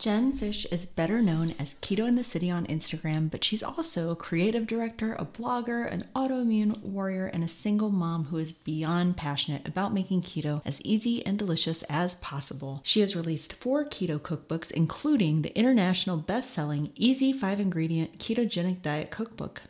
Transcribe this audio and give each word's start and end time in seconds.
Jen 0.00 0.32
Fish 0.32 0.64
is 0.66 0.86
better 0.86 1.20
known 1.20 1.56
as 1.58 1.74
Keto 1.82 2.06
in 2.06 2.14
the 2.14 2.22
City 2.22 2.52
on 2.52 2.68
Instagram, 2.68 3.28
but 3.28 3.42
she's 3.42 3.64
also 3.64 4.12
a 4.12 4.16
creative 4.16 4.64
director, 4.64 5.14
a 5.14 5.24
blogger, 5.24 5.92
an 5.92 6.06
autoimmune 6.14 6.80
warrior, 6.84 7.26
and 7.26 7.42
a 7.42 7.48
single 7.48 7.90
mom 7.90 8.26
who 8.26 8.36
is 8.36 8.52
beyond 8.52 9.16
passionate 9.16 9.66
about 9.66 9.92
making 9.92 10.22
keto 10.22 10.62
as 10.64 10.80
easy 10.82 11.26
and 11.26 11.36
delicious 11.36 11.82
as 11.88 12.14
possible. 12.14 12.80
She 12.84 13.00
has 13.00 13.16
released 13.16 13.54
four 13.54 13.84
keto 13.84 14.20
cookbooks, 14.20 14.70
including 14.70 15.42
the 15.42 15.58
international 15.58 16.16
best 16.16 16.52
selling 16.52 16.92
Easy 16.94 17.32
5 17.32 17.58
Ingredient 17.58 18.20
Ketogenic 18.20 18.82
Diet 18.82 19.10
Cookbook. 19.10 19.62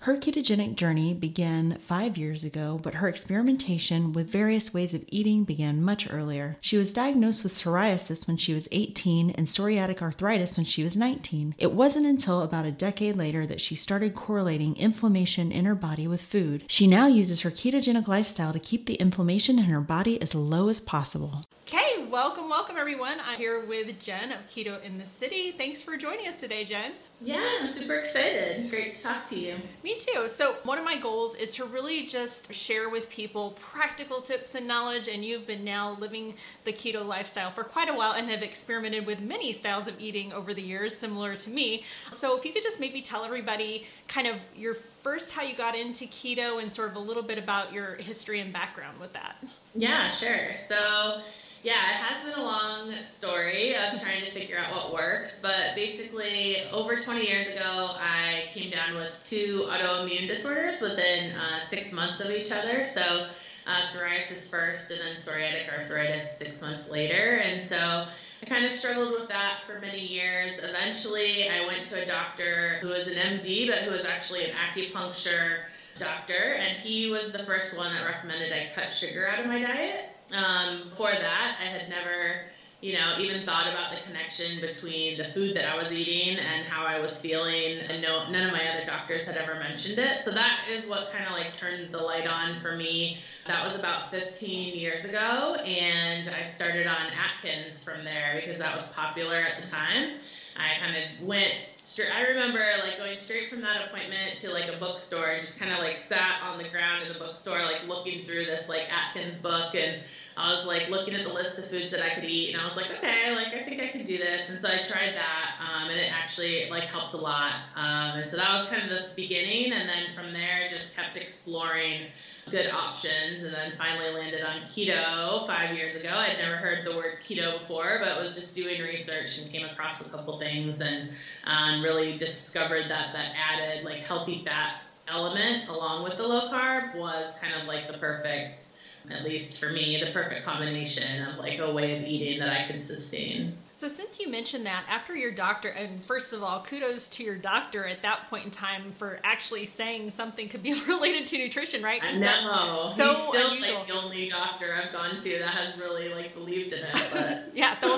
Her 0.00 0.16
ketogenic 0.16 0.76
journey 0.76 1.14
began 1.14 1.78
five 1.80 2.16
years 2.16 2.44
ago, 2.44 2.78
but 2.82 2.94
her 2.94 3.08
experimentation 3.08 4.12
with 4.12 4.30
various 4.30 4.72
ways 4.72 4.94
of 4.94 5.04
eating 5.08 5.44
began 5.44 5.82
much 5.82 6.10
earlier. 6.10 6.56
She 6.60 6.76
was 6.76 6.92
diagnosed 6.92 7.42
with 7.42 7.54
psoriasis 7.54 8.26
when 8.26 8.36
she 8.36 8.54
was 8.54 8.68
18 8.72 9.30
and 9.30 9.46
psoriatic 9.46 10.02
arthritis 10.02 10.56
when 10.56 10.64
she 10.64 10.84
was 10.84 10.96
19. 10.96 11.54
It 11.58 11.72
wasn't 11.72 12.06
until 12.06 12.42
about 12.42 12.66
a 12.66 12.72
decade 12.72 13.16
later 13.16 13.46
that 13.46 13.60
she 13.60 13.74
started 13.74 14.14
correlating 14.14 14.76
inflammation 14.76 15.52
in 15.52 15.64
her 15.64 15.74
body 15.74 16.06
with 16.06 16.22
food. 16.22 16.64
She 16.68 16.86
now 16.86 17.06
uses 17.06 17.40
her 17.40 17.50
ketogenic 17.50 18.08
lifestyle 18.08 18.52
to 18.52 18.58
keep 18.58 18.86
the 18.86 18.94
inflammation 18.94 19.58
in 19.58 19.66
her 19.66 19.80
body 19.80 20.20
as 20.20 20.34
low 20.34 20.68
as 20.68 20.80
possible. 20.80 21.44
Okay, 21.66 21.87
welcome, 22.10 22.48
welcome 22.48 22.76
everyone. 22.78 23.18
I'm 23.22 23.36
here 23.36 23.60
with 23.60 23.98
Jen 24.00 24.32
of 24.32 24.38
Keto 24.46 24.82
in 24.82 24.96
the 24.96 25.04
City. 25.04 25.52
Thanks 25.52 25.82
for 25.82 25.96
joining 25.98 26.26
us 26.26 26.40
today, 26.40 26.64
Jen. 26.64 26.92
Yeah, 27.20 27.46
I'm 27.60 27.66
super 27.66 27.96
excited. 27.96 28.70
Great 28.70 28.94
to 28.94 29.02
talk 29.02 29.28
to 29.28 29.38
you. 29.38 29.56
Me 29.84 29.98
too. 29.98 30.26
So, 30.28 30.56
one 30.62 30.78
of 30.78 30.84
my 30.84 30.96
goals 30.96 31.34
is 31.34 31.52
to 31.56 31.64
really 31.66 32.06
just 32.06 32.54
share 32.54 32.88
with 32.88 33.10
people 33.10 33.56
practical 33.60 34.22
tips 34.22 34.54
and 34.54 34.66
knowledge. 34.66 35.08
And 35.08 35.22
you've 35.22 35.46
been 35.46 35.64
now 35.64 35.96
living 35.98 36.34
the 36.64 36.72
keto 36.72 37.04
lifestyle 37.04 37.50
for 37.50 37.64
quite 37.64 37.90
a 37.90 37.94
while 37.94 38.12
and 38.12 38.30
have 38.30 38.42
experimented 38.42 39.04
with 39.04 39.20
many 39.20 39.52
styles 39.52 39.86
of 39.86 40.00
eating 40.00 40.32
over 40.32 40.54
the 40.54 40.62
years, 40.62 40.96
similar 40.96 41.36
to 41.36 41.50
me. 41.50 41.84
So, 42.12 42.38
if 42.38 42.44
you 42.44 42.52
could 42.52 42.62
just 42.62 42.80
maybe 42.80 43.02
tell 43.02 43.24
everybody 43.24 43.86
kind 44.06 44.26
of 44.26 44.36
your 44.56 44.74
first 44.74 45.32
how 45.32 45.42
you 45.42 45.54
got 45.54 45.76
into 45.76 46.06
keto 46.06 46.62
and 46.62 46.72
sort 46.72 46.88
of 46.90 46.96
a 46.96 47.00
little 47.00 47.22
bit 47.22 47.36
about 47.36 47.72
your 47.72 47.96
history 47.96 48.40
and 48.40 48.52
background 48.52 48.98
with 48.98 49.12
that. 49.12 49.36
Yeah, 49.74 50.08
sure. 50.08 50.54
So, 50.68 51.20
yeah, 51.62 51.72
it 51.72 51.96
has 51.96 52.24
been 52.24 52.38
a 52.38 52.42
long 52.42 52.92
story 53.02 53.74
of 53.74 54.00
trying 54.00 54.24
to 54.24 54.30
figure 54.30 54.58
out 54.58 54.72
what 54.72 54.92
works, 54.92 55.40
but 55.42 55.74
basically, 55.74 56.62
over 56.72 56.96
20 56.96 57.26
years 57.26 57.48
ago, 57.48 57.96
I 57.98 58.44
came 58.54 58.70
down 58.70 58.94
with 58.94 59.12
two 59.20 59.66
autoimmune 59.68 60.28
disorders 60.28 60.80
within 60.80 61.32
uh, 61.32 61.58
six 61.60 61.92
months 61.92 62.20
of 62.20 62.30
each 62.30 62.52
other. 62.52 62.84
So, 62.84 63.26
uh, 63.66 63.80
psoriasis 63.82 64.48
first, 64.48 64.90
and 64.92 65.00
then 65.00 65.16
psoriatic 65.16 65.68
arthritis 65.68 66.30
six 66.38 66.62
months 66.62 66.90
later. 66.90 67.40
And 67.42 67.60
so, 67.60 68.06
I 68.40 68.46
kind 68.46 68.64
of 68.64 68.72
struggled 68.72 69.18
with 69.18 69.28
that 69.28 69.62
for 69.66 69.80
many 69.80 70.06
years. 70.06 70.62
Eventually, 70.62 71.48
I 71.48 71.66
went 71.66 71.86
to 71.86 72.00
a 72.00 72.06
doctor 72.06 72.78
who 72.80 72.88
was 72.88 73.08
an 73.08 73.14
MD, 73.14 73.66
but 73.66 73.78
who 73.78 73.90
was 73.90 74.04
actually 74.04 74.44
an 74.44 74.52
acupuncture 74.56 75.64
doctor, 75.98 76.54
and 76.60 76.76
he 76.78 77.10
was 77.10 77.32
the 77.32 77.40
first 77.40 77.76
one 77.76 77.92
that 77.92 78.04
recommended 78.04 78.52
I 78.52 78.70
cut 78.72 78.92
sugar 78.92 79.28
out 79.28 79.40
of 79.40 79.46
my 79.46 79.60
diet. 79.60 80.17
Um, 80.32 80.90
before 80.90 81.12
that, 81.12 81.56
I 81.58 81.64
had 81.64 81.88
never, 81.88 82.44
you 82.80 82.92
know, 82.92 83.16
even 83.18 83.46
thought 83.46 83.68
about 83.68 83.90
the 83.92 84.00
connection 84.02 84.60
between 84.60 85.16
the 85.16 85.24
food 85.24 85.56
that 85.56 85.64
I 85.64 85.76
was 85.76 85.90
eating 85.92 86.38
and 86.38 86.66
how 86.66 86.84
I 86.84 87.00
was 87.00 87.20
feeling. 87.20 87.78
And 87.88 88.02
no, 88.02 88.28
none 88.30 88.44
of 88.44 88.52
my 88.52 88.68
other 88.68 88.84
doctors 88.84 89.24
had 89.24 89.36
ever 89.36 89.54
mentioned 89.54 89.98
it. 89.98 90.22
So 90.22 90.30
that 90.32 90.66
is 90.70 90.86
what 90.86 91.10
kind 91.10 91.24
of 91.24 91.32
like 91.32 91.56
turned 91.56 91.92
the 91.92 91.98
light 91.98 92.26
on 92.26 92.60
for 92.60 92.76
me. 92.76 93.18
That 93.46 93.64
was 93.64 93.78
about 93.78 94.10
15 94.10 94.74
years 94.74 95.04
ago, 95.04 95.56
and 95.64 96.28
I 96.28 96.44
started 96.44 96.86
on 96.86 97.06
Atkins 97.06 97.82
from 97.82 98.04
there 98.04 98.34
because 98.44 98.58
that 98.58 98.74
was 98.74 98.88
popular 98.90 99.36
at 99.36 99.62
the 99.62 99.66
time. 99.66 100.18
I 100.58 100.78
kind 100.80 100.96
of 100.96 101.26
went 101.26 101.54
straight. 101.72 102.14
I 102.14 102.22
remember 102.22 102.60
like 102.82 102.98
going 102.98 103.16
straight 103.16 103.48
from 103.48 103.60
that 103.62 103.86
appointment 103.86 104.38
to 104.38 104.50
like 104.52 104.72
a 104.72 104.76
bookstore 104.76 105.26
and 105.26 105.40
just 105.40 105.58
kind 105.58 105.72
of 105.72 105.78
like 105.78 105.96
sat 105.96 106.42
on 106.42 106.58
the 106.58 106.68
ground 106.68 107.06
in 107.06 107.12
the 107.12 107.18
bookstore, 107.18 107.62
like 107.62 107.86
looking 107.86 108.24
through 108.24 108.44
this 108.44 108.68
like 108.68 108.92
Atkins 108.92 109.40
book 109.40 109.74
and 109.74 110.02
I 110.38 110.52
was 110.52 110.64
like 110.64 110.88
looking 110.88 111.14
at 111.14 111.24
the 111.24 111.32
list 111.32 111.58
of 111.58 111.66
foods 111.66 111.90
that 111.90 112.00
I 112.00 112.10
could 112.10 112.24
eat, 112.24 112.54
and 112.54 112.62
I 112.62 112.64
was 112.64 112.76
like, 112.76 112.90
okay, 112.92 113.34
like 113.34 113.48
I 113.48 113.64
think 113.64 113.80
I 113.80 113.88
can 113.88 114.04
do 114.04 114.18
this. 114.18 114.50
And 114.50 114.60
so 114.60 114.68
I 114.68 114.78
tried 114.78 115.16
that, 115.16 115.56
um, 115.58 115.90
and 115.90 115.98
it 115.98 116.12
actually 116.12 116.70
like 116.70 116.84
helped 116.84 117.14
a 117.14 117.16
lot. 117.16 117.56
Um, 117.74 118.18
and 118.18 118.28
so 118.28 118.36
that 118.36 118.52
was 118.52 118.68
kind 118.68 118.84
of 118.84 118.88
the 118.88 119.08
beginning, 119.16 119.72
and 119.72 119.88
then 119.88 120.14
from 120.14 120.32
there, 120.32 120.68
just 120.70 120.94
kept 120.94 121.16
exploring 121.16 122.04
good 122.50 122.70
options, 122.70 123.42
and 123.42 123.52
then 123.52 123.72
finally 123.76 124.10
landed 124.10 124.42
on 124.42 124.60
keto 124.60 125.44
five 125.44 125.74
years 125.74 125.96
ago. 125.96 126.10
I'd 126.10 126.38
never 126.38 126.56
heard 126.56 126.86
the 126.86 126.96
word 126.96 127.18
keto 127.28 127.58
before, 127.58 127.98
but 128.00 128.16
was 128.16 128.36
just 128.36 128.54
doing 128.54 128.80
research 128.80 129.38
and 129.38 129.50
came 129.50 129.64
across 129.64 130.06
a 130.06 130.08
couple 130.08 130.38
things, 130.38 130.80
and 130.80 131.10
um, 131.44 131.82
really 131.82 132.16
discovered 132.16 132.88
that 132.88 133.12
that 133.12 133.32
added 133.34 133.84
like 133.84 134.04
healthy 134.04 134.44
fat 134.46 134.76
element 135.08 135.66
along 135.68 136.04
with 136.04 136.16
the 136.16 136.26
low 136.26 136.48
carb 136.50 136.94
was 136.94 137.38
kind 137.38 137.54
of 137.54 137.66
like 137.66 137.90
the 137.90 137.96
perfect 137.96 138.68
at 139.10 139.24
least 139.24 139.58
for 139.58 139.70
me, 139.70 140.02
the 140.02 140.10
perfect 140.10 140.44
combination 140.44 141.22
of 141.26 141.38
like 141.38 141.58
a 141.58 141.72
way 141.72 141.98
of 141.98 142.04
eating 142.04 142.40
that 142.40 142.50
I 142.50 142.70
could 142.70 142.82
sustain. 142.82 143.56
So, 143.74 143.86
since 143.86 144.18
you 144.18 144.28
mentioned 144.28 144.66
that, 144.66 144.82
after 144.88 145.14
your 145.14 145.30
doctor, 145.30 145.68
and 145.68 146.04
first 146.04 146.32
of 146.32 146.42
all, 146.42 146.64
kudos 146.64 147.06
to 147.10 147.22
your 147.22 147.36
doctor 147.36 147.86
at 147.86 148.02
that 148.02 148.28
point 148.28 148.44
in 148.46 148.50
time 148.50 148.90
for 148.90 149.20
actually 149.22 149.66
saying 149.66 150.10
something 150.10 150.48
could 150.48 150.64
be 150.64 150.72
related 150.88 151.28
to 151.28 151.38
nutrition, 151.38 151.80
right? 151.80 152.02
I 152.02 152.14
know. 152.14 152.92
So 152.96 153.08
He's 153.14 153.16
still 153.28 153.50
unusual. 153.52 153.78
like 153.78 153.86
the 153.86 153.94
only 153.94 154.28
doctor 154.30 154.74
I've 154.74 154.92
gone 154.92 155.16
to 155.16 155.38
that 155.38 155.50
has 155.50 155.78
really 155.78 156.12
like 156.12 156.34
believed 156.34 156.72
in 156.72 156.80
it. 156.80 157.08
But 157.12 157.50
yeah, 157.54 157.76
well, 157.80 157.97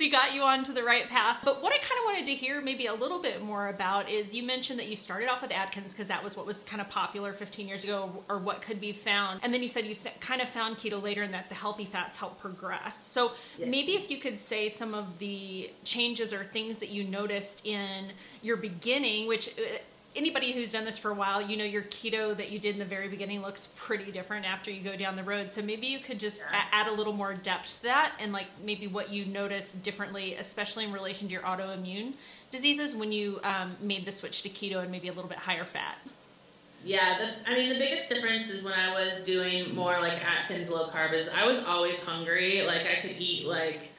because 0.00 0.20
he 0.20 0.28
got 0.28 0.34
you 0.34 0.42
onto 0.42 0.72
the 0.72 0.82
right 0.82 1.08
path. 1.08 1.38
But 1.44 1.62
what 1.62 1.72
I 1.72 1.78
kind 1.78 1.98
of 1.98 2.04
wanted 2.04 2.26
to 2.26 2.34
hear 2.34 2.60
maybe 2.60 2.86
a 2.86 2.94
little 2.94 3.18
bit 3.18 3.42
more 3.42 3.68
about 3.68 4.08
is 4.08 4.34
you 4.34 4.42
mentioned 4.42 4.78
that 4.78 4.88
you 4.88 4.96
started 4.96 5.28
off 5.28 5.42
with 5.42 5.50
Atkins 5.50 5.92
because 5.92 6.08
that 6.08 6.22
was 6.22 6.36
what 6.36 6.46
was 6.46 6.62
kind 6.62 6.80
of 6.80 6.88
popular 6.88 7.32
15 7.32 7.66
years 7.66 7.84
ago, 7.84 8.22
or 8.28 8.38
what 8.38 8.62
could 8.62 8.80
be 8.80 8.92
found, 8.92 9.40
and 9.42 9.52
then 9.52 9.62
you 9.62 9.68
said 9.68 9.86
you 9.86 9.94
th- 9.94 10.18
kind 10.20 10.40
of 10.40 10.48
found 10.48 10.76
keto 10.76 11.02
later, 11.02 11.22
and 11.22 11.34
that 11.34 11.48
the 11.48 11.54
healthy 11.54 11.84
fats 11.84 12.16
help 12.16 12.40
progress. 12.40 13.06
So 13.06 13.32
yeah. 13.58 13.66
maybe 13.66 13.92
if 13.92 14.10
you 14.10 14.18
could 14.18 14.38
say 14.38 14.60
say 14.60 14.68
some 14.68 14.94
of 14.94 15.18
the 15.18 15.70
changes 15.84 16.32
or 16.32 16.44
things 16.44 16.78
that 16.78 16.90
you 16.90 17.04
noticed 17.04 17.66
in 17.66 18.12
your 18.42 18.56
beginning, 18.56 19.28
which 19.28 19.48
uh, 19.48 19.78
anybody 20.16 20.52
who's 20.52 20.72
done 20.72 20.84
this 20.84 20.98
for 20.98 21.10
a 21.10 21.14
while, 21.14 21.40
you 21.40 21.56
know 21.56 21.64
your 21.64 21.82
keto 21.82 22.36
that 22.36 22.50
you 22.50 22.58
did 22.58 22.74
in 22.74 22.78
the 22.78 22.84
very 22.84 23.08
beginning 23.08 23.42
looks 23.42 23.68
pretty 23.76 24.10
different 24.10 24.46
after 24.46 24.70
you 24.70 24.82
go 24.82 24.96
down 24.96 25.16
the 25.16 25.22
road. 25.22 25.50
So 25.50 25.62
maybe 25.62 25.86
you 25.86 25.98
could 25.98 26.18
just 26.18 26.44
yeah. 26.50 26.62
add 26.72 26.88
a 26.88 26.92
little 26.92 27.12
more 27.12 27.34
depth 27.34 27.76
to 27.78 27.82
that 27.84 28.12
and 28.18 28.32
like 28.32 28.46
maybe 28.64 28.86
what 28.86 29.10
you 29.10 29.24
notice 29.24 29.74
differently, 29.74 30.34
especially 30.34 30.84
in 30.84 30.92
relation 30.92 31.28
to 31.28 31.34
your 31.34 31.42
autoimmune 31.42 32.14
diseases 32.50 32.94
when 32.94 33.12
you 33.12 33.40
um, 33.44 33.76
made 33.80 34.04
the 34.04 34.12
switch 34.12 34.42
to 34.42 34.48
keto 34.48 34.82
and 34.82 34.90
maybe 34.90 35.08
a 35.08 35.12
little 35.12 35.30
bit 35.30 35.38
higher 35.38 35.64
fat. 35.64 35.98
Yeah, 36.84 37.18
the, 37.18 37.50
I 37.50 37.54
mean 37.56 37.68
the 37.68 37.78
biggest 37.78 38.08
difference 38.08 38.48
is 38.48 38.64
when 38.64 38.74
I 38.74 38.94
was 38.94 39.22
doing 39.24 39.74
more 39.74 40.00
like 40.00 40.24
Atkins 40.24 40.70
low 40.70 40.88
carb 40.88 41.12
is 41.12 41.28
I 41.28 41.44
was 41.44 41.62
always 41.64 42.02
hungry. 42.02 42.62
Like 42.62 42.86
I 42.86 43.00
could 43.02 43.16
eat 43.18 43.46
like 43.46 43.92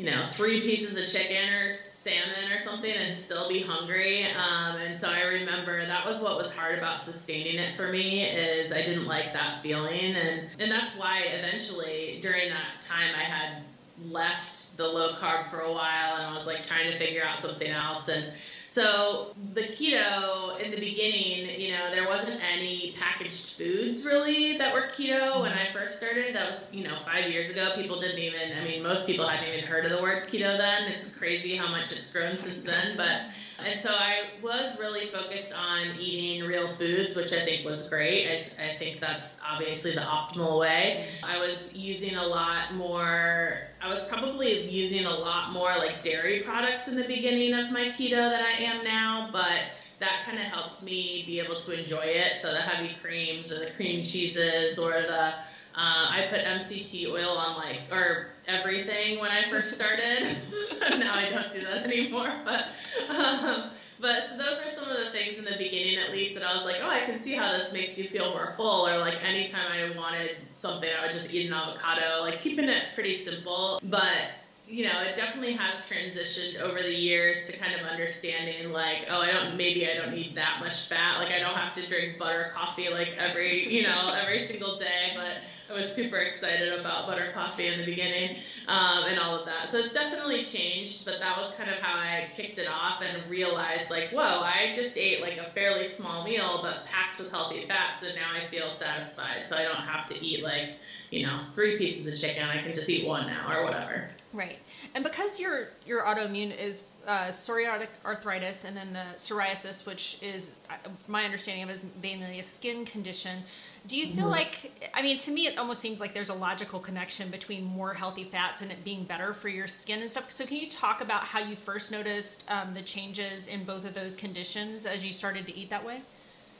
you 0.00 0.06
know, 0.06 0.28
three 0.32 0.62
pieces 0.62 0.96
of 0.96 1.06
chicken 1.12 1.52
or 1.52 1.72
salmon 1.92 2.50
or 2.50 2.58
something 2.58 2.90
and 2.90 3.14
still 3.14 3.50
be 3.50 3.60
hungry. 3.60 4.24
Um, 4.24 4.76
and 4.76 4.98
so 4.98 5.10
I 5.10 5.24
remember 5.24 5.84
that 5.84 6.06
was 6.06 6.22
what 6.22 6.38
was 6.38 6.50
hard 6.54 6.78
about 6.78 7.02
sustaining 7.02 7.58
it 7.58 7.74
for 7.74 7.88
me 7.88 8.22
is 8.22 8.72
I 8.72 8.80
didn't 8.80 9.04
like 9.04 9.34
that 9.34 9.62
feeling. 9.62 10.14
And, 10.14 10.48
and 10.58 10.72
that's 10.72 10.96
why 10.96 11.24
eventually 11.26 12.18
during 12.22 12.48
that 12.48 12.80
time 12.80 13.10
I 13.14 13.24
had 13.24 13.62
left 14.02 14.78
the 14.78 14.88
low 14.88 15.12
carb 15.16 15.50
for 15.50 15.60
a 15.60 15.70
while 15.70 16.16
and 16.16 16.26
I 16.26 16.32
was 16.32 16.46
like 16.46 16.66
trying 16.66 16.90
to 16.90 16.96
figure 16.96 17.22
out 17.22 17.38
something 17.38 17.70
else. 17.70 18.08
And 18.08 18.32
So 18.70 19.34
the 19.52 19.62
keto 19.62 20.56
in 20.60 20.70
the 20.70 20.76
beginning, 20.76 21.60
you 21.60 21.72
know, 21.72 21.90
there 21.90 22.06
wasn't 22.06 22.40
any 22.54 22.94
packaged 23.00 23.54
foods 23.54 24.06
really 24.06 24.58
that 24.58 24.72
were 24.72 24.82
keto 24.96 25.18
mm-hmm. 25.18 25.40
when 25.40 25.50
I 25.50 25.72
first 25.72 25.96
started. 25.96 26.36
That 26.36 26.46
was, 26.46 26.72
you 26.72 26.84
know, 26.84 26.94
five 27.04 27.28
years 27.28 27.50
ago. 27.50 27.72
People 27.74 28.00
didn't 28.00 28.20
even, 28.20 28.56
I 28.56 28.62
mean, 28.62 28.80
most 28.80 29.08
people 29.08 29.26
hadn't 29.26 29.52
even 29.52 29.64
heard 29.66 29.86
of 29.86 29.90
the 29.90 30.00
word 30.00 30.28
keto 30.28 30.56
then. 30.56 30.84
It's 30.84 31.12
crazy 31.12 31.56
how 31.56 31.66
much 31.66 31.90
it's 31.90 32.12
grown 32.12 32.38
since 32.38 32.62
then. 32.62 32.96
But 32.96 33.22
and 33.64 33.80
so 33.80 33.90
I 33.90 34.30
was 34.42 34.78
really 34.78 35.06
focused 35.06 35.52
on 35.52 35.96
eating 35.98 36.46
real 36.46 36.68
foods, 36.68 37.16
which 37.16 37.32
I 37.32 37.44
think 37.44 37.64
was 37.64 37.88
great. 37.88 38.28
I, 38.28 38.64
I, 38.64 38.76
think 38.76 39.00
that's 39.00 39.36
obviously 39.46 39.94
the 39.94 40.00
optimal 40.00 40.58
way. 40.58 41.06
I 41.22 41.38
was 41.38 41.72
using 41.74 42.16
a 42.16 42.26
lot 42.26 42.74
more, 42.74 43.68
I 43.80 43.88
was 43.88 44.04
probably 44.04 44.68
using 44.68 45.06
a 45.06 45.14
lot 45.14 45.52
more 45.52 45.70
like 45.78 46.02
dairy 46.02 46.40
products 46.40 46.88
in 46.88 46.96
the 46.96 47.06
beginning 47.06 47.54
of 47.54 47.70
my 47.70 47.92
keto 47.96 48.30
than 48.30 48.42
I 48.42 48.52
am 48.52 48.84
now, 48.84 49.28
but 49.32 49.60
that 50.00 50.22
kind 50.24 50.38
of 50.38 50.44
helped 50.46 50.82
me 50.82 51.24
be 51.26 51.40
able 51.40 51.56
to 51.56 51.78
enjoy 51.78 52.04
it. 52.04 52.36
So 52.38 52.52
the 52.52 52.60
heavy 52.60 52.94
creams 53.02 53.52
or 53.52 53.58
the 53.58 53.70
cream 53.72 54.02
cheeses 54.02 54.78
or 54.78 54.92
the 54.92 55.34
uh, 55.72 56.10
I 56.10 56.26
put 56.30 56.40
MCT 56.40 57.08
oil 57.10 57.30
on 57.30 57.56
like 57.56 57.80
or 57.92 58.30
everything 58.50 59.20
when 59.20 59.30
I 59.30 59.48
first 59.50 59.72
started. 59.72 60.36
now 60.80 61.14
I 61.14 61.30
don't 61.30 61.52
do 61.52 61.62
that 61.62 61.84
anymore, 61.84 62.32
but 62.44 62.68
um, 63.08 63.70
but 64.00 64.24
so 64.24 64.36
those 64.38 64.64
are 64.64 64.70
some 64.70 64.88
of 64.88 64.96
the 64.96 65.10
things 65.10 65.38
in 65.38 65.44
the 65.44 65.56
beginning, 65.58 65.98
at 65.98 66.10
least, 66.10 66.34
that 66.34 66.42
I 66.42 66.54
was 66.54 66.64
like, 66.64 66.76
oh, 66.82 66.88
I 66.88 67.00
can 67.00 67.18
see 67.18 67.34
how 67.34 67.52
this 67.52 67.72
makes 67.72 67.98
you 67.98 68.04
feel 68.04 68.30
more 68.30 68.52
full. 68.56 68.88
Or 68.88 68.98
like 68.98 69.22
anytime 69.22 69.70
I 69.70 69.96
wanted 69.96 70.36
something, 70.52 70.88
I 70.98 71.04
would 71.04 71.12
just 71.12 71.32
eat 71.34 71.46
an 71.46 71.52
avocado. 71.52 72.20
Like 72.20 72.40
keeping 72.40 72.68
it 72.68 72.84
pretty 72.94 73.16
simple, 73.16 73.78
but 73.84 74.30
you 74.70 74.84
know, 74.84 75.00
it 75.02 75.16
definitely 75.16 75.52
has 75.52 75.74
transitioned 75.84 76.56
over 76.56 76.82
the 76.82 76.92
years 76.94 77.44
to 77.46 77.52
kind 77.52 77.74
of 77.74 77.82
understanding 77.82 78.70
like, 78.70 79.04
oh, 79.08 79.20
I 79.20 79.30
don't, 79.30 79.56
maybe 79.56 79.86
I 79.86 79.94
don't 79.94 80.10
need 80.12 80.36
that 80.36 80.58
much 80.60 80.84
fat. 80.88 81.16
Like 81.18 81.30
I 81.32 81.38
don't 81.40 81.56
have 81.56 81.74
to 81.74 81.82
drink 81.82 82.18
butter 82.18 82.44
coffee 82.52 82.88
like 82.88 83.12
every, 83.16 83.66
you 83.68 83.82
know, 83.82 84.10
every 84.14 84.38
single 84.38 84.72
day, 84.72 85.10
but 85.12 85.38
I 85.68 85.72
was 85.72 85.88
super 85.88 86.18
excited 86.18 86.72
about 86.72 87.06
butter 87.06 87.26
coffee 87.26 87.66
in 87.66 87.76
the 87.76 87.82
beginning 87.82 88.32
um, 88.66 89.04
and 89.04 89.18
all 89.18 89.34
of 89.34 89.44
that. 89.44 89.68
So 89.68 89.78
it's 89.78 89.92
definitely 89.92 90.40
changed, 90.40 91.04
but 91.04 91.18
that 91.18 91.36
was 91.36 91.50
kind 91.50 91.68
of 91.68 91.78
how 91.78 91.94
I 91.94 92.24
kicked 92.30 92.58
it 92.58 92.66
off 92.68 93.00
and 93.00 93.26
realized 93.26 93.90
like, 93.90 94.06
whoa, 94.10 94.40
I 94.40 94.70
just 94.72 94.96
ate 94.96 95.20
like 95.20 95.36
a 95.36 95.44
fairly 95.44 95.84
small 95.84 96.20
meal, 96.20 96.58
but 96.58 96.82
packed 96.84 97.18
with 97.18 97.28
healthy 97.28 97.60
fats, 97.60 98.02
and 98.02 98.14
now 98.14 98.30
I 98.30 98.40
feel 98.40 98.70
satisfied. 98.70 99.46
So 99.46 99.56
I 99.56 99.64
don't 99.64 99.84
have 99.84 100.04
to 100.06 100.24
eat 100.24 100.40
like, 100.42 100.66
you 101.10 101.26
know, 101.26 101.40
three 101.54 101.76
pieces 101.76 102.12
of 102.12 102.18
chicken. 102.18 102.44
I 102.44 102.62
can 102.62 102.74
just 102.74 102.88
eat 102.88 103.06
one 103.06 103.26
now 103.26 103.52
or 103.52 103.64
whatever. 103.64 104.08
Right, 104.32 104.58
and 104.94 105.04
because 105.04 105.40
your 105.40 105.68
your 105.84 106.04
autoimmune 106.04 106.56
is 106.56 106.82
uh, 107.06 107.28
psoriatic 107.28 107.88
arthritis 108.04 108.64
and 108.64 108.76
then 108.76 108.92
the 108.92 109.04
psoriasis, 109.16 109.86
which 109.86 110.18
is 110.22 110.52
uh, 110.68 110.74
my 111.08 111.24
understanding 111.24 111.64
of 111.64 111.70
is 111.70 111.84
mainly 112.02 112.38
a 112.38 112.42
skin 112.42 112.84
condition. 112.84 113.42
Do 113.86 113.96
you 113.96 114.08
feel 114.08 114.24
mm-hmm. 114.24 114.30
like, 114.30 114.90
I 114.92 115.00
mean, 115.00 115.16
to 115.18 115.30
me, 115.30 115.46
it 115.46 115.58
almost 115.58 115.80
seems 115.80 116.00
like 116.00 116.12
there's 116.12 116.28
a 116.28 116.34
logical 116.34 116.78
connection 116.78 117.30
between 117.30 117.64
more 117.64 117.94
healthy 117.94 118.24
fats 118.24 118.60
and 118.60 118.70
it 118.70 118.84
being 118.84 119.04
better 119.04 119.32
for 119.32 119.48
your 119.48 119.66
skin 119.66 120.02
and 120.02 120.10
stuff. 120.10 120.30
So, 120.30 120.44
can 120.44 120.58
you 120.58 120.68
talk 120.68 121.00
about 121.00 121.24
how 121.24 121.40
you 121.40 121.56
first 121.56 121.90
noticed 121.90 122.44
um, 122.48 122.74
the 122.74 122.82
changes 122.82 123.48
in 123.48 123.64
both 123.64 123.86
of 123.86 123.94
those 123.94 124.16
conditions 124.16 124.84
as 124.84 125.04
you 125.04 125.14
started 125.14 125.46
to 125.46 125.56
eat 125.56 125.70
that 125.70 125.84
way? 125.84 126.02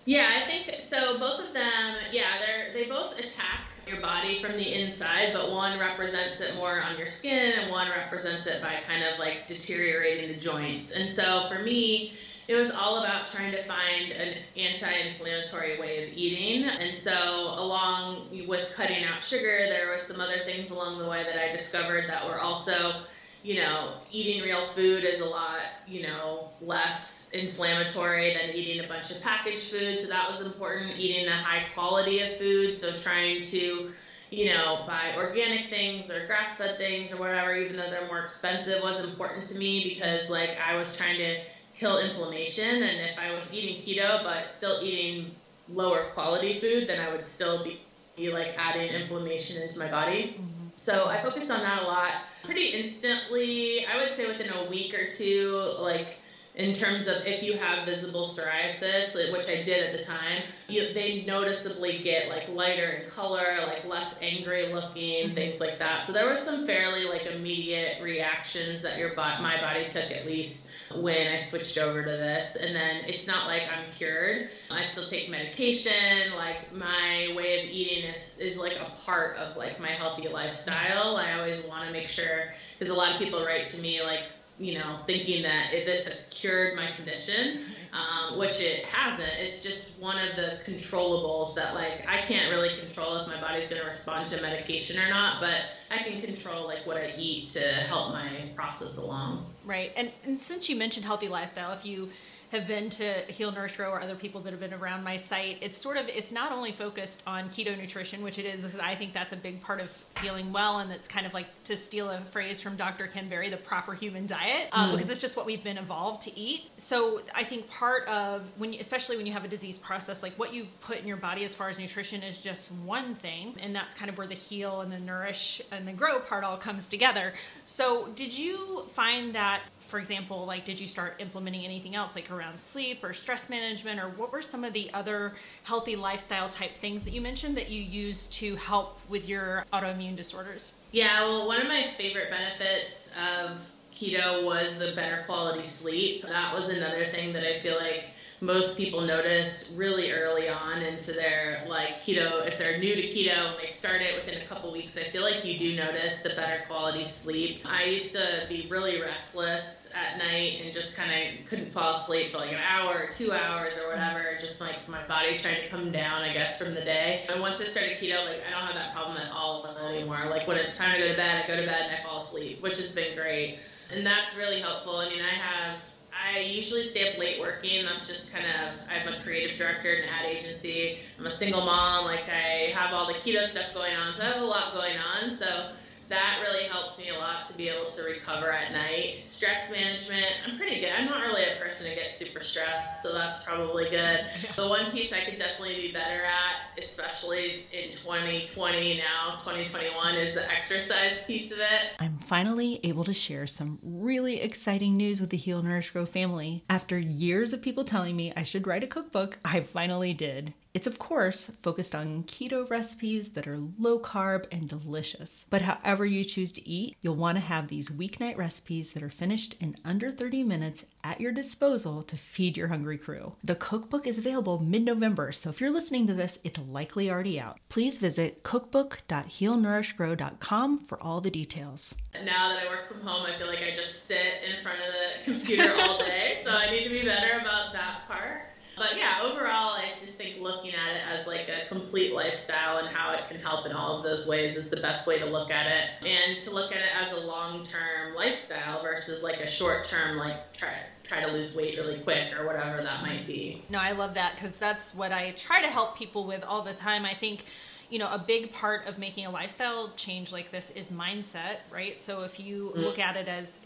Yeah, 0.06 0.30
I 0.34 0.46
think 0.46 0.82
so. 0.84 1.18
Both 1.18 1.46
of 1.46 1.52
them, 1.52 1.96
yeah, 2.10 2.38
they're 2.40 2.72
they 2.72 2.88
both 2.88 3.18
attack 3.18 3.60
your 3.90 4.00
body 4.00 4.40
from 4.42 4.52
the 4.52 4.72
inside, 4.80 5.32
but 5.32 5.50
one 5.50 5.78
represents 5.78 6.40
it 6.40 6.54
more 6.54 6.80
on 6.82 6.96
your 6.96 7.06
skin, 7.06 7.54
and 7.58 7.70
one 7.70 7.88
represents 7.90 8.46
it 8.46 8.62
by 8.62 8.80
kind 8.86 9.02
of 9.02 9.18
like 9.18 9.46
deteriorating 9.46 10.28
the 10.28 10.38
joints. 10.38 10.92
And 10.92 11.08
so 11.08 11.48
for 11.48 11.58
me, 11.58 12.12
it 12.48 12.56
was 12.56 12.70
all 12.72 12.98
about 12.98 13.30
trying 13.30 13.52
to 13.52 13.62
find 13.62 14.10
an 14.10 14.38
anti-inflammatory 14.56 15.78
way 15.78 16.04
of 16.04 16.12
eating. 16.16 16.64
And 16.64 16.96
so, 16.96 17.54
along 17.56 18.46
with 18.48 18.72
cutting 18.74 19.04
out 19.04 19.22
sugar, 19.22 19.66
there 19.68 19.88
were 19.88 19.98
some 19.98 20.20
other 20.20 20.38
things 20.44 20.70
along 20.70 20.98
the 20.98 21.06
way 21.06 21.22
that 21.22 21.40
I 21.40 21.54
discovered 21.54 22.08
that 22.08 22.26
were 22.26 22.40
also, 22.40 23.02
you 23.44 23.56
know, 23.56 23.92
eating 24.10 24.42
real 24.42 24.64
food 24.64 25.04
is 25.04 25.20
a 25.20 25.26
lot, 25.26 25.60
you 25.86 26.02
know, 26.02 26.48
less 26.60 27.19
inflammatory 27.32 28.34
than 28.34 28.54
eating 28.54 28.84
a 28.84 28.88
bunch 28.88 29.10
of 29.10 29.20
packaged 29.22 29.70
food. 29.70 30.00
So 30.00 30.08
that 30.08 30.30
was 30.30 30.44
important. 30.44 30.98
Eating 30.98 31.28
a 31.28 31.36
high 31.36 31.66
quality 31.74 32.20
of 32.20 32.36
food, 32.36 32.76
so 32.76 32.96
trying 32.96 33.42
to 33.42 33.90
you 34.30 34.46
know, 34.46 34.84
buy 34.86 35.12
organic 35.16 35.70
things 35.70 36.10
or 36.10 36.26
grass 36.26 36.56
fed 36.56 36.76
things 36.78 37.12
or 37.12 37.16
whatever, 37.16 37.56
even 37.56 37.76
though 37.76 37.90
they're 37.90 38.06
more 38.06 38.20
expensive, 38.20 38.80
was 38.82 39.04
important 39.04 39.44
to 39.48 39.58
me 39.58 39.82
because, 39.82 40.30
like, 40.30 40.56
I 40.60 40.76
was 40.76 40.96
trying 40.96 41.18
to 41.18 41.40
kill 41.74 41.98
inflammation. 41.98 42.82
And 42.82 43.00
if 43.10 43.18
I 43.18 43.32
was 43.32 43.42
eating 43.52 43.82
keto 43.82 44.22
but 44.22 44.48
still 44.48 44.78
eating 44.82 45.34
lower 45.68 46.04
quality 46.14 46.54
food, 46.54 46.88
then 46.88 47.00
I 47.00 47.10
would 47.10 47.24
still 47.24 47.64
be, 47.64 47.80
be 48.16 48.32
like 48.32 48.54
adding 48.56 48.90
inflammation 48.90 49.62
into 49.62 49.78
my 49.78 49.90
body. 49.90 50.36
Mm-hmm. 50.38 50.68
So 50.76 51.08
I 51.08 51.22
focused 51.22 51.50
on 51.50 51.60
that 51.60 51.82
a 51.82 51.86
lot. 51.86 52.12
Pretty 52.44 52.68
instantly, 52.68 53.84
I 53.86 53.96
would 53.98 54.14
say 54.14 54.26
within 54.28 54.50
a 54.52 54.64
week 54.70 54.94
or 54.94 55.10
two, 55.10 55.74
like 55.80 56.20
in 56.56 56.74
terms 56.74 57.06
of 57.06 57.24
if 57.26 57.42
you 57.42 57.56
have 57.56 57.86
visible 57.86 58.26
psoriasis, 58.26 59.32
which 59.32 59.48
I 59.48 59.62
did 59.62 59.86
at 59.86 59.98
the 59.98 60.04
time, 60.04 60.42
you, 60.68 60.92
they 60.92 61.22
noticeably 61.22 61.98
get 61.98 62.28
like 62.28 62.48
lighter 62.48 62.90
in 62.90 63.10
color, 63.10 63.44
like 63.66 63.84
less 63.84 64.20
angry 64.20 64.72
looking, 64.72 65.26
mm-hmm. 65.26 65.34
things 65.34 65.60
like 65.60 65.78
that. 65.78 66.06
So 66.06 66.12
there 66.12 66.26
were 66.26 66.36
some 66.36 66.66
fairly 66.66 67.04
like 67.04 67.26
immediate 67.26 68.02
reactions 68.02 68.82
that 68.82 68.98
your 68.98 69.14
body, 69.14 69.42
my 69.42 69.60
body 69.60 69.88
took 69.88 70.10
at 70.10 70.26
least 70.26 70.68
when 70.96 71.32
I 71.32 71.38
switched 71.38 71.78
over 71.78 72.02
to 72.02 72.10
this. 72.10 72.56
And 72.56 72.74
then 72.74 73.04
it's 73.06 73.28
not 73.28 73.46
like 73.46 73.62
I'm 73.62 73.90
cured. 73.92 74.50
I 74.72 74.82
still 74.84 75.06
take 75.06 75.30
medication. 75.30 76.34
Like 76.36 76.74
my 76.74 77.32
way 77.36 77.60
of 77.60 77.70
eating 77.70 78.10
is, 78.10 78.36
is 78.38 78.58
like 78.58 78.76
a 78.76 78.90
part 79.04 79.36
of 79.36 79.56
like 79.56 79.78
my 79.78 79.90
healthy 79.90 80.28
lifestyle. 80.28 81.16
I 81.16 81.34
always 81.34 81.64
want 81.64 81.86
to 81.86 81.92
make 81.92 82.08
sure 82.08 82.52
because 82.76 82.92
a 82.92 82.96
lot 82.96 83.12
of 83.12 83.18
people 83.20 83.44
write 83.44 83.68
to 83.68 83.80
me 83.80 84.02
like, 84.02 84.24
you 84.60 84.78
know, 84.78 84.98
thinking 85.06 85.42
that 85.42 85.70
if 85.72 85.86
this 85.86 86.06
has 86.06 86.28
cured 86.28 86.76
my 86.76 86.90
condition, 86.92 87.64
um, 87.92 88.38
which 88.38 88.60
it 88.60 88.84
hasn't. 88.84 89.32
It's 89.38 89.62
just 89.62 89.98
one 89.98 90.16
of 90.18 90.36
the 90.36 90.60
controllables 90.64 91.54
that 91.54 91.74
like 91.74 92.04
I 92.06 92.18
can't 92.18 92.50
really 92.50 92.76
control 92.78 93.16
if 93.16 93.26
my 93.26 93.40
body's 93.40 93.68
going 93.68 93.82
to 93.82 93.88
respond 93.88 94.28
to 94.28 94.40
medication 94.42 95.00
or 95.00 95.08
not, 95.08 95.40
but 95.40 95.62
I 95.90 95.98
can 95.98 96.20
control 96.20 96.66
like 96.66 96.86
what 96.86 96.96
I 96.96 97.14
eat 97.16 97.50
to 97.50 97.60
help 97.60 98.12
my 98.12 98.50
process 98.54 98.98
along. 98.98 99.46
Right, 99.64 99.92
and, 99.96 100.12
and 100.24 100.40
since 100.40 100.68
you 100.68 100.76
mentioned 100.76 101.04
healthy 101.04 101.28
lifestyle, 101.28 101.72
if 101.72 101.84
you 101.84 102.10
have 102.50 102.66
been 102.66 102.90
to 102.90 103.22
Heal 103.28 103.52
Nourish 103.52 103.76
Grow 103.76 103.90
or 103.90 104.00
other 104.00 104.16
people 104.16 104.40
that 104.42 104.50
have 104.50 104.60
been 104.60 104.74
around 104.74 105.04
my 105.04 105.16
site, 105.16 105.58
it's 105.60 105.78
sort 105.78 105.96
of 105.96 106.08
it's 106.08 106.32
not 106.32 106.52
only 106.52 106.72
focused 106.72 107.22
on 107.26 107.48
keto 107.48 107.76
nutrition, 107.78 108.22
which 108.22 108.38
it 108.38 108.44
is 108.44 108.60
because 108.60 108.80
I 108.80 108.96
think 108.96 109.12
that's 109.14 109.32
a 109.32 109.36
big 109.36 109.62
part 109.62 109.80
of 109.80 109.88
feeling 110.16 110.52
well, 110.52 110.80
and 110.80 110.90
it's 110.90 111.06
kind 111.06 111.26
of 111.26 111.34
like 111.34 111.46
to 111.64 111.76
steal 111.76 112.10
a 112.10 112.20
phrase 112.20 112.60
from 112.60 112.76
Dr. 112.76 113.06
Ken 113.06 113.28
Berry, 113.28 113.50
the 113.50 113.56
proper 113.56 113.94
human 113.94 114.26
diet, 114.26 114.68
um, 114.72 114.90
mm. 114.90 114.92
because 114.92 115.10
it's 115.10 115.20
just 115.20 115.36
what 115.36 115.46
we've 115.46 115.62
been 115.62 115.78
evolved 115.78 116.22
to 116.22 116.38
eat. 116.38 116.70
So 116.76 117.22
I 117.34 117.44
think 117.44 117.70
part 117.70 118.08
of 118.08 118.42
when, 118.56 118.72
you, 118.72 118.80
especially 118.80 119.16
when 119.16 119.26
you 119.26 119.32
have 119.32 119.44
a 119.44 119.48
disease 119.48 119.78
process, 119.78 120.22
like 120.22 120.34
what 120.38 120.52
you 120.52 120.66
put 120.80 120.98
in 120.98 121.06
your 121.06 121.16
body 121.16 121.44
as 121.44 121.54
far 121.54 121.68
as 121.68 121.78
nutrition 121.78 122.22
is 122.22 122.40
just 122.40 122.72
one 122.72 123.14
thing, 123.14 123.54
and 123.60 123.74
that's 123.74 123.94
kind 123.94 124.10
of 124.10 124.18
where 124.18 124.26
the 124.26 124.34
heal 124.34 124.80
and 124.80 124.90
the 124.90 124.98
nourish 124.98 125.62
and 125.70 125.86
the 125.86 125.92
grow 125.92 126.18
part 126.18 126.42
all 126.42 126.56
comes 126.56 126.88
together. 126.88 127.32
So 127.64 128.08
did 128.14 128.36
you 128.36 128.86
find 128.90 129.36
that, 129.36 129.62
for 129.78 130.00
example, 130.00 130.46
like 130.46 130.64
did 130.64 130.80
you 130.80 130.88
start 130.88 131.14
implementing 131.20 131.64
anything 131.64 131.94
else, 131.94 132.16
like 132.16 132.26
around 132.40 132.58
sleep 132.58 133.04
or 133.04 133.12
stress 133.12 133.48
management, 133.48 134.00
or 134.00 134.08
what 134.10 134.32
were 134.32 134.42
some 134.42 134.64
of 134.64 134.72
the 134.72 134.90
other 134.94 135.34
healthy 135.64 135.96
lifestyle 135.96 136.48
type 136.48 136.76
things 136.76 137.02
that 137.02 137.12
you 137.12 137.20
mentioned 137.20 137.56
that 137.56 137.70
you 137.70 137.82
use 137.82 138.26
to 138.28 138.56
help 138.56 138.98
with 139.08 139.28
your 139.28 139.64
autoimmune 139.72 140.16
disorders? 140.16 140.72
Yeah, 140.92 141.20
well, 141.22 141.46
one 141.46 141.60
of 141.60 141.68
my 141.68 141.82
favorite 141.96 142.30
benefits 142.30 143.12
of 143.12 143.70
keto 143.94 144.44
was 144.44 144.78
the 144.78 144.92
better 144.96 145.22
quality 145.26 145.62
sleep. 145.62 146.26
That 146.26 146.54
was 146.54 146.70
another 146.70 147.04
thing 147.06 147.32
that 147.34 147.44
I 147.44 147.58
feel 147.58 147.76
like 147.76 148.06
most 148.40 148.76
people 148.76 149.02
notice 149.02 149.74
really 149.76 150.12
early 150.12 150.48
on 150.48 150.80
into 150.80 151.12
their 151.12 151.62
like 151.68 152.00
keto 152.00 152.46
if 152.46 152.56
they're 152.56 152.78
new 152.78 152.94
to 152.94 153.02
keto 153.02 153.50
and 153.50 153.58
they 153.60 153.66
start 153.66 154.00
it 154.00 154.14
within 154.14 154.40
a 154.40 154.44
couple 154.46 154.72
weeks 154.72 154.96
i 154.96 155.02
feel 155.10 155.20
like 155.20 155.44
you 155.44 155.58
do 155.58 155.76
notice 155.76 156.22
the 156.22 156.30
better 156.30 156.64
quality 156.66 157.04
sleep 157.04 157.60
i 157.66 157.84
used 157.84 158.12
to 158.12 158.46
be 158.48 158.66
really 158.70 159.02
restless 159.02 159.79
at 159.94 160.18
night 160.18 160.60
and 160.62 160.72
just 160.72 160.96
kind 160.96 161.10
of 161.10 161.46
couldn't 161.46 161.72
fall 161.72 161.94
asleep 161.94 162.32
for 162.32 162.38
like 162.38 162.52
an 162.52 162.58
hour 162.58 162.94
or 162.94 163.06
two 163.08 163.32
hours 163.32 163.78
or 163.78 163.90
whatever. 163.90 164.36
Just 164.40 164.60
like 164.60 164.88
my 164.88 165.06
body 165.06 165.38
trying 165.38 165.62
to 165.62 165.68
come 165.68 165.92
down, 165.92 166.22
I 166.22 166.32
guess, 166.32 166.58
from 166.58 166.74
the 166.74 166.80
day. 166.80 167.26
And 167.28 167.40
once 167.40 167.60
I 167.60 167.64
started 167.64 167.98
keto, 167.98 168.24
like 168.26 168.42
I 168.46 168.50
don't 168.50 168.66
have 168.66 168.74
that 168.74 168.94
problem 168.94 169.16
at 169.18 169.30
all 169.32 169.66
anymore. 169.88 170.26
Like 170.28 170.46
when 170.46 170.56
it's 170.56 170.76
time 170.76 170.94
to 170.94 170.98
go 170.98 171.08
to 171.08 171.16
bed, 171.16 171.44
I 171.44 171.48
go 171.48 171.56
to 171.56 171.66
bed 171.66 171.86
and 171.88 171.96
I 171.96 172.02
fall 172.02 172.18
asleep, 172.18 172.62
which 172.62 172.76
has 172.76 172.94
been 172.94 173.16
great. 173.16 173.58
And 173.92 174.06
that's 174.06 174.36
really 174.36 174.60
helpful. 174.60 174.96
I 174.96 175.08
mean, 175.08 175.22
I 175.22 175.34
have 175.34 175.80
I 176.12 176.40
usually 176.40 176.82
stay 176.82 177.10
up 177.10 177.18
late 177.18 177.40
working. 177.40 177.84
That's 177.84 178.06
just 178.06 178.32
kind 178.32 178.44
of, 178.44 178.74
I'm 178.90 179.08
a 179.08 179.22
creative 179.22 179.56
director 179.56 179.92
in 179.92 180.04
an 180.04 180.08
ad 180.10 180.26
agency. 180.26 180.98
I'm 181.18 181.26
a 181.26 181.30
single 181.30 181.64
mom. 181.64 182.04
Like, 182.04 182.28
I 182.28 182.72
have 182.74 182.92
all 182.92 183.06
the 183.06 183.14
keto 183.14 183.44
stuff 183.46 183.72
going 183.74 183.94
on. 183.94 184.14
So 184.14 184.22
I 184.22 184.26
have 184.26 184.42
a 184.42 184.44
lot 184.44 184.74
going 184.74 184.96
on. 184.98 185.34
So 185.34 185.70
that 186.10 186.42
really 186.42 186.64
helps 186.64 186.98
me 186.98 187.08
a 187.10 187.18
lot 187.18 187.48
to 187.48 187.56
be 187.56 187.68
able 187.68 187.88
to 187.88 188.02
recover 188.02 188.50
at 188.50 188.72
night. 188.72 189.26
Stress 189.26 189.70
management, 189.70 190.26
I'm 190.44 190.56
pretty 190.56 190.80
good. 190.80 190.90
I'm 190.98 191.06
not 191.06 191.22
really 191.22 191.44
a 191.44 191.54
person 191.62 191.88
who 191.88 191.94
gets 191.94 192.18
super 192.18 192.40
stressed, 192.40 193.02
so 193.02 193.12
that's 193.12 193.44
probably 193.44 193.88
good. 193.90 194.26
The 194.56 194.68
one 194.68 194.90
piece 194.90 195.12
I 195.12 195.24
could 195.24 195.38
definitely 195.38 195.76
be 195.76 195.92
better 195.92 196.24
at, 196.24 196.82
especially 196.82 197.66
in 197.72 197.92
2020 197.92 198.98
now, 198.98 199.36
2021, 199.38 200.16
is 200.16 200.34
the 200.34 200.50
exercise 200.50 201.22
piece 201.24 201.52
of 201.52 201.58
it. 201.58 201.92
I'm 202.00 202.18
finally 202.18 202.80
able 202.82 203.04
to 203.04 203.14
share 203.14 203.46
some 203.46 203.78
really 203.80 204.40
exciting 204.40 204.96
news 204.96 205.20
with 205.20 205.30
the 205.30 205.36
Heal 205.36 205.62
Nourish 205.62 205.92
Grow 205.92 206.06
family. 206.06 206.64
After 206.68 206.98
years 206.98 207.52
of 207.52 207.62
people 207.62 207.84
telling 207.84 208.16
me 208.16 208.32
I 208.36 208.42
should 208.42 208.66
write 208.66 208.82
a 208.82 208.88
cookbook, 208.88 209.38
I 209.44 209.60
finally 209.60 210.12
did. 210.12 210.54
It's, 210.72 210.86
of 210.86 211.00
course, 211.00 211.50
focused 211.62 211.96
on 211.96 212.22
keto 212.24 212.68
recipes 212.70 213.30
that 213.30 213.48
are 213.48 213.58
low 213.78 213.98
carb 213.98 214.44
and 214.52 214.68
delicious. 214.68 215.44
But 215.50 215.62
however 215.62 216.06
you 216.06 216.22
choose 216.24 216.52
to 216.52 216.68
eat, 216.68 216.96
you'll 217.00 217.16
want 217.16 217.38
to 217.38 217.44
have 217.44 217.66
these 217.66 217.88
weeknight 217.88 218.36
recipes 218.36 218.92
that 218.92 219.02
are 219.02 219.10
finished 219.10 219.56
in 219.58 219.74
under 219.84 220.12
30 220.12 220.44
minutes 220.44 220.84
at 221.02 221.20
your 221.20 221.32
disposal 221.32 222.04
to 222.04 222.16
feed 222.16 222.56
your 222.56 222.68
hungry 222.68 222.98
crew. 222.98 223.34
The 223.42 223.56
cookbook 223.56 224.06
is 224.06 224.18
available 224.18 224.60
mid 224.60 224.84
November, 224.84 225.32
so 225.32 225.50
if 225.50 225.60
you're 225.60 225.70
listening 225.70 226.06
to 226.06 226.14
this, 226.14 226.38
it's 226.44 226.58
likely 226.58 227.10
already 227.10 227.40
out. 227.40 227.58
Please 227.68 227.98
visit 227.98 228.44
cookbook.healnourishgrow.com 228.44 230.78
for 230.80 231.02
all 231.02 231.20
the 231.20 231.30
details. 231.30 231.96
Now 232.14 232.50
that 232.50 232.64
I 232.64 232.68
work 232.68 232.86
from 232.88 233.00
home, 233.00 233.26
I 233.26 233.36
feel 233.38 233.48
like 233.48 233.58
I 233.58 233.74
just 233.74 234.06
sit 234.06 234.44
in 234.46 234.62
front 234.62 234.78
of 234.80 234.86
the 234.94 235.24
computer 235.32 235.74
all 235.80 235.98
day, 235.98 236.42
so 236.44 236.52
I 236.52 236.70
need 236.70 236.84
to 236.84 236.90
be 236.90 237.02
better 237.04 237.40
about 237.40 237.72
that 237.72 238.02
part. 238.06 238.49
But 238.80 238.96
yeah, 238.96 239.18
overall, 239.22 239.74
I 239.76 239.90
just 240.00 240.16
think 240.16 240.40
looking 240.40 240.70
at 240.70 240.96
it 240.96 241.02
as 241.06 241.26
like 241.26 241.50
a 241.50 241.68
complete 241.68 242.14
lifestyle 242.14 242.78
and 242.78 242.88
how 242.88 243.12
it 243.12 243.28
can 243.28 243.38
help 243.38 243.66
in 243.66 243.72
all 243.72 243.98
of 243.98 244.04
those 244.04 244.26
ways 244.26 244.56
is 244.56 244.70
the 244.70 244.80
best 244.80 245.06
way 245.06 245.18
to 245.18 245.26
look 245.26 245.50
at 245.50 245.66
it. 245.66 246.08
And 246.08 246.40
to 246.40 246.50
look 246.50 246.72
at 246.72 246.78
it 246.78 246.88
as 246.98 247.12
a 247.12 247.26
long 247.26 247.62
term 247.62 248.14
lifestyle 248.14 248.82
versus 248.82 249.22
like 249.22 249.38
a 249.40 249.46
short 249.46 249.84
term, 249.84 250.16
like 250.16 250.54
try 250.54 250.72
try 251.02 251.20
to 251.20 251.30
lose 251.30 251.54
weight 251.54 251.76
really 251.76 251.98
quick 251.98 252.32
or 252.38 252.46
whatever 252.46 252.82
that 252.82 253.02
might 253.02 253.26
be. 253.26 253.62
No, 253.68 253.78
I 253.78 253.92
love 253.92 254.14
that 254.14 254.36
because 254.36 254.56
that's 254.56 254.94
what 254.94 255.12
I 255.12 255.32
try 255.32 255.60
to 255.60 255.68
help 255.68 255.98
people 255.98 256.26
with 256.26 256.42
all 256.42 256.62
the 256.62 256.72
time. 256.72 257.04
I 257.04 257.12
think 257.14 257.44
you 257.90 257.98
know, 257.98 258.08
a 258.08 258.18
big 258.18 258.50
part 258.52 258.86
of 258.86 258.96
making 258.96 259.26
a 259.26 259.30
lifestyle 259.30 259.92
change 259.94 260.32
like 260.32 260.50
this 260.50 260.70
is 260.70 260.90
mindset, 260.90 261.56
right? 261.70 262.00
So 262.00 262.22
if 262.22 262.40
you 262.40 262.72
mm. 262.74 262.82
look 262.82 262.98
at 262.98 263.16
it 263.16 263.28
as 263.28 263.60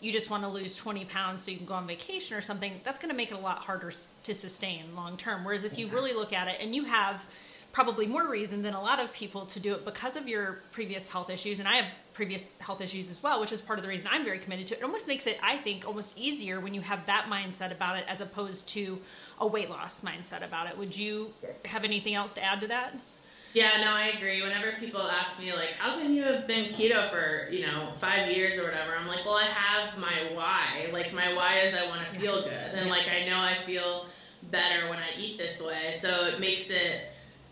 you 0.00 0.12
just 0.12 0.30
want 0.30 0.42
to 0.44 0.48
lose 0.48 0.76
20 0.76 1.04
pounds 1.06 1.42
so 1.42 1.50
you 1.50 1.56
can 1.56 1.66
go 1.66 1.74
on 1.74 1.86
vacation 1.86 2.36
or 2.36 2.40
something, 2.40 2.80
that's 2.84 2.98
going 2.98 3.10
to 3.10 3.16
make 3.16 3.30
it 3.30 3.34
a 3.34 3.38
lot 3.40 3.58
harder 3.58 3.92
to 4.22 4.34
sustain 4.34 4.94
long 4.94 5.16
term. 5.16 5.44
Whereas 5.44 5.64
if 5.64 5.78
you 5.78 5.88
really 5.88 6.12
look 6.12 6.32
at 6.32 6.48
it 6.48 6.58
and 6.60 6.74
you 6.74 6.84
have 6.84 7.24
probably 7.72 8.06
more 8.06 8.28
reason 8.28 8.62
than 8.62 8.74
a 8.74 8.80
lot 8.80 8.98
of 8.98 9.12
people 9.12 9.46
to 9.46 9.60
do 9.60 9.74
it 9.74 9.84
because 9.84 10.16
of 10.16 10.26
your 10.26 10.60
previous 10.72 11.08
health 11.08 11.30
issues, 11.30 11.60
and 11.60 11.68
I 11.68 11.76
have 11.76 11.92
previous 12.12 12.54
health 12.58 12.80
issues 12.80 13.10
as 13.10 13.22
well, 13.22 13.40
which 13.40 13.52
is 13.52 13.60
part 13.60 13.78
of 13.78 13.84
the 13.84 13.88
reason 13.88 14.08
I'm 14.10 14.24
very 14.24 14.38
committed 14.38 14.66
to 14.68 14.74
it. 14.74 14.78
It 14.78 14.84
almost 14.84 15.06
makes 15.06 15.26
it, 15.26 15.38
I 15.42 15.58
think, 15.58 15.86
almost 15.86 16.16
easier 16.18 16.60
when 16.60 16.74
you 16.74 16.80
have 16.80 17.06
that 17.06 17.26
mindset 17.30 17.70
about 17.70 17.96
it 17.96 18.04
as 18.08 18.20
opposed 18.20 18.68
to 18.70 19.00
a 19.40 19.46
weight 19.46 19.70
loss 19.70 20.00
mindset 20.00 20.44
about 20.44 20.68
it. 20.68 20.76
Would 20.78 20.96
you 20.96 21.32
have 21.64 21.84
anything 21.84 22.14
else 22.14 22.32
to 22.34 22.42
add 22.42 22.60
to 22.60 22.66
that? 22.68 22.94
Yeah, 23.54 23.80
no, 23.80 23.92
I 23.92 24.04
agree. 24.16 24.42
Whenever 24.42 24.72
people 24.78 25.00
ask 25.08 25.38
me 25.38 25.52
like, 25.52 25.72
"How 25.78 25.96
can 25.96 26.12
you 26.12 26.22
have 26.22 26.46
been 26.46 26.66
keto 26.66 27.08
for 27.10 27.48
you 27.50 27.60
know 27.66 27.92
five 27.96 28.26
years 28.26 28.58
or 28.58 28.64
whatever?" 28.64 28.94
I'm 28.94 29.06
like, 29.06 29.24
"Well, 29.24 29.34
I 29.36 29.44
have 29.44 29.96
my 29.96 30.22
why. 30.32 30.88
Like 30.92 31.12
my 31.12 31.28
why 31.34 31.56
is 31.60 31.74
I 31.74 31.86
want 31.86 32.00
to 32.00 32.06
feel 32.06 32.42
good, 32.42 32.74
and 32.74 32.88
like 32.88 33.08
I 33.08 33.20
know 33.24 33.40
I 33.40 33.54
feel 33.54 34.06
better 34.42 34.86
when 34.88 34.98
I 34.98 35.10
eat 35.16 35.38
this 35.38 35.60
way. 35.60 35.92
So 36.00 36.26
it 36.26 36.38
makes 36.38 36.70
it. 36.70 37.00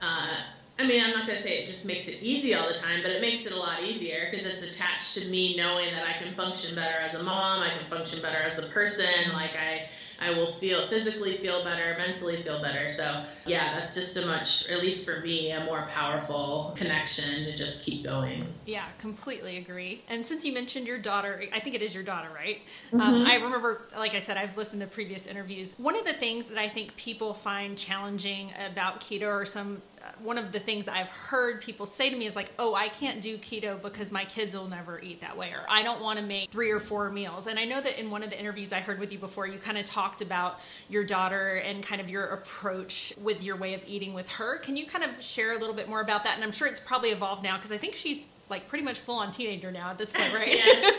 Uh, 0.01 0.37
I 0.79 0.87
mean, 0.87 1.03
I'm 1.03 1.13
not 1.13 1.27
gonna 1.27 1.41
say 1.41 1.59
it 1.59 1.67
just 1.67 1.85
makes 1.87 2.07
it 2.09 2.19
easy 2.23 2.55
all 2.55 2.69
the 2.69 2.75
time, 2.75 3.01
but 3.03 3.11
it 3.11 3.21
makes 3.21 3.47
it 3.47 3.53
a 3.53 3.57
lot 3.57 3.83
easier 3.83 4.29
because 4.31 4.47
it's 4.47 4.63
attached 4.63 5.15
to 5.17 5.25
me 5.29 5.57
knowing 5.57 5.87
that 5.93 6.07
I 6.07 6.23
can 6.23 6.35
function 6.35 6.75
better 6.75 6.99
as 6.99 7.15
a 7.15 7.23
mom, 7.23 7.63
I 7.63 7.71
can 7.71 7.89
function 7.89 8.21
better 8.21 8.39
as 8.39 8.59
a 8.59 8.67
person. 8.67 9.33
Like 9.33 9.53
I 9.57 9.89
I 10.21 10.31
will 10.31 10.47
feel 10.47 10.87
physically 10.87 11.37
feel 11.37 11.63
better, 11.63 11.95
mentally 11.99 12.43
feel 12.43 12.63
better. 12.63 12.89
So 12.89 13.25
yeah, 13.47 13.79
that's 13.79 13.95
just 13.95 14.17
a 14.17 14.27
much, 14.27 14.69
at 14.69 14.81
least 14.81 15.07
for 15.07 15.21
me, 15.21 15.51
a 15.51 15.65
more 15.65 15.87
powerful 15.93 16.73
connection 16.77 17.45
to 17.45 17.57
just 17.57 17.85
keep 17.85 18.05
going. 18.05 18.47
Yeah, 18.65 18.87
completely 18.99 19.59
agree. 19.59 20.03
And 20.09 20.25
since 20.25 20.45
you 20.45 20.53
mentioned 20.53 20.87
your 20.87 20.99
daughter, 20.99 21.45
I 21.53 21.61
think 21.61 21.75
it 21.75 21.83
is 21.83 21.95
your 21.95 22.05
daughter, 22.05 22.29
right? 22.35 22.63
Um, 22.93 23.01
mm-hmm. 23.01 23.15
Um, 23.17 23.27
I 23.27 23.35
remember, 23.35 23.83
like 23.97 24.15
I 24.15 24.21
said, 24.21 24.37
I've 24.37 24.57
listened 24.57 24.81
to 24.81 24.89
previous 24.89 25.27
interviews. 25.27 25.75
One 25.79 25.97
of 25.97 26.05
the 26.05 26.15
things 26.15 26.47
that 26.47 26.59
I 26.59 26.69
think 26.69 26.97
people 26.97 27.35
find 27.35 27.77
challenging 27.77 28.53
about 28.71 29.01
keto 29.01 29.29
or 29.29 29.45
some 29.45 29.83
one 30.23 30.39
of 30.39 30.53
the 30.53 30.61
things 30.61 30.89
I've 30.89 31.09
heard 31.09 31.61
people 31.61 31.87
say 31.87 32.11
to 32.11 32.17
me 32.17 32.27
is 32.27 32.37
like, 32.37 32.53
"Oh, 32.59 32.75
I 32.75 32.89
can't 32.89 33.23
do 33.23 33.39
keto 33.39 33.81
because 33.81 34.13
my 34.13 34.25
kids 34.25 34.55
will 34.55 34.69
never 34.69 35.01
eat 35.01 35.21
that 35.21 35.37
way," 35.37 35.51
or 35.51 35.65
"I 35.69 35.83
don't 35.83 36.01
want 36.01 36.19
to 36.19 36.25
make 36.25 36.51
three 36.51 36.71
or 36.71 36.81
four 36.81 37.11
meals." 37.11 37.47
And 37.47 37.59
I 37.59 37.65
know 37.65 37.81
that 37.81 37.99
in 37.99 38.11
one 38.11 38.23
of 38.23 38.31
the 38.31 38.39
interviews 38.39 38.73
I 38.73 38.81
heard 38.81 38.99
with 38.99 39.13
you 39.13 39.19
before, 39.19 39.47
you 39.47 39.59
kind 39.59 39.79
of 39.79 39.85
talked 39.85 40.23
about 40.23 40.61
your 40.89 41.05
daughter 41.05 41.57
and 41.57 41.83
kind 41.83 42.01
of 42.01 42.09
your 42.11 42.27
approach 42.27 43.15
with 43.21 43.43
your 43.43 43.57
way 43.57 43.75
of 43.75 43.83
eating 43.87 44.15
with 44.15 44.29
her. 44.31 44.59
Can 44.59 44.77
you 44.77 44.87
kind 44.87 45.05
of 45.05 45.23
share 45.23 45.53
a 45.53 45.59
little 45.59 45.75
bit 45.75 45.89
more 45.89 46.01
about 46.01 46.25
that? 46.25 46.35
And 46.35 46.45
I'm 46.45 46.53
sure 46.53 46.67
it's 46.67 46.81
probably 46.81 47.11
evolved 47.11 47.43
now 47.43 47.57
because 47.57 47.73
I 47.73 47.79
think 47.79 47.95
she's 47.95 48.27
like 48.49 48.69
pretty 48.69 48.85
much 48.85 49.01
full 49.01 49.17
on 49.17 49.31
teenager 49.33 49.73
now 49.73 49.91
at 49.91 49.99
this 49.99 50.13
point, 50.13 50.33
right? 50.33 50.57
yeah, 50.57 50.91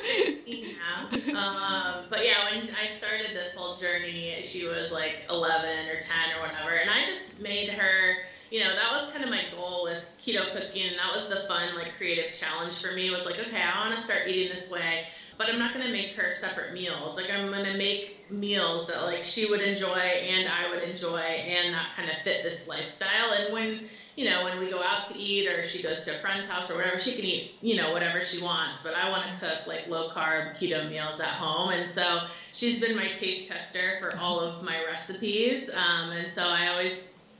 she's 0.46 0.76
now. 0.76 1.10
Um, 1.38 2.06
but 2.10 2.26
yeah, 2.26 2.34
when 2.52 2.64
I 2.64 2.88
started 2.98 3.36
this 3.36 3.56
whole 3.56 3.76
journey, 3.76 4.42
she 4.44 4.68
was 4.68 4.92
like 4.92 5.24
11 5.30 5.88
or 5.88 6.00
10 6.00 6.16
or 6.38 6.42
whatever, 6.42 6.76
and 6.76 6.90
I 6.90 7.06
just 7.06 7.40
made 7.40 7.70
her 7.70 8.16
you 8.50 8.62
know, 8.62 8.74
that 8.74 8.92
was 8.92 9.10
kind 9.12 9.24
of 9.24 9.30
my 9.30 9.44
goal 9.56 9.84
with 9.84 10.04
keto 10.24 10.52
cooking. 10.54 10.88
And 10.90 10.98
that 10.98 11.12
was 11.14 11.28
the 11.28 11.48
fun, 11.48 11.76
like, 11.76 11.98
creative 11.98 12.32
challenge 12.32 12.82
for 12.82 12.94
me 12.94 13.10
was 13.10 13.26
like, 13.26 13.40
okay, 13.40 13.62
I 13.62 13.88
want 13.88 13.98
to 13.98 14.04
start 14.04 14.28
eating 14.28 14.56
this 14.56 14.72
way, 14.72 15.08
but 15.38 15.50
I'm 15.50 15.60
not 15.60 15.74
going 15.74 15.86
to 15.86 15.92
make 15.92 16.16
her 16.16 16.32
separate 16.32 16.74
meals. 16.74 17.16
Like, 17.16 17.30
I'm 17.30 17.52
going 17.52 17.66
to 17.66 17.78
make 17.78 18.32
meals 18.32 18.88
that, 18.88 19.04
like, 19.04 19.24
she 19.24 19.46
would 19.50 19.62
enjoy 19.62 19.98
and 19.98 20.48
I 20.48 20.70
would 20.70 20.84
enjoy 20.84 21.20
and 21.20 21.74
that 21.74 21.96
kind 21.96 22.10
of 22.10 22.18
fit 22.24 22.44
this 22.44 22.68
lifestyle. 22.68 23.34
And 23.38 23.54
when, 23.54 23.82
you 24.16 24.26
know, 24.26 24.46
when 24.46 24.60
we 24.60 24.70
go 24.70 24.82
out 24.82 25.10
to 25.12 25.20
eat 25.20 25.48
or 25.48 25.64
she 25.64 25.84
goes 25.84 26.06
to 26.06 26.16
a 26.16 26.20
friend's 26.20 26.50
house 26.50 26.72
or 26.72 26.78
whatever, 26.78 26.98
she 26.98 27.16
can 27.16 27.26
eat, 27.26 27.56
you 27.62 27.76
know, 27.76 27.92
whatever 27.92 28.22
she 28.22 28.42
wants. 28.42 28.84
But 28.84 28.96
I 28.96 29.10
want 29.10 29.24
to 29.24 29.46
cook, 29.46 29.68
like, 29.68 29.88
low 29.88 30.10
carb 30.10 30.58
keto 30.58 30.90
meals 30.90 31.20
at 31.20 31.28
home. 31.28 31.72
And 31.72 31.90
so 31.90 32.22
she's 32.54 32.80
been 32.80 32.96
my 32.96 33.08
taste 33.10 33.50
tester 33.50 33.98
for 34.02 34.18
all 34.18 34.40
of 34.40 34.64
my 34.64 34.84
recipes. 34.86 35.70
Um, 35.74 36.12
and 36.12 36.32
so 36.32 36.48
I 36.48 36.70
always 36.70 36.94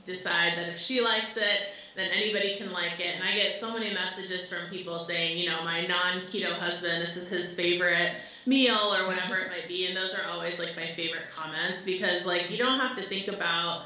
decide 0.08 0.56
that 0.56 0.66
if 0.68 0.76
she 0.76 1.00
likes 1.00 1.36
it, 1.36 1.60
then 1.94 2.10
anybody 2.10 2.50
can 2.50 2.70
like 2.72 3.00
it. 3.00 3.14
And 3.14 3.22
I 3.22 3.32
get 3.32 3.52
so 3.52 3.70
many 3.70 3.90
messages 3.90 4.48
from 4.48 4.66
people 4.66 4.98
saying, 4.98 5.36
you 5.36 5.44
know, 5.44 5.60
my 5.60 5.80
non 5.80 6.22
keto 6.22 6.56
husband, 6.56 7.00
this 7.02 7.16
is 7.16 7.28
his 7.28 7.54
favorite 7.54 8.10
meal 8.46 8.94
or 8.94 9.04
whatever 9.04 9.36
it 9.36 9.46
might 9.48 9.66
be. 9.66 9.84
And 9.84 9.96
those 9.96 10.14
are 10.14 10.24
always 10.24 10.58
like 10.58 10.76
my 10.76 10.88
favorite 10.88 11.26
comments 11.26 11.84
because, 11.84 12.24
like, 12.24 12.50
you 12.50 12.58
don't 12.58 12.76
have 12.76 12.94
to 12.94 13.02
think 13.02 13.28
about 13.28 13.78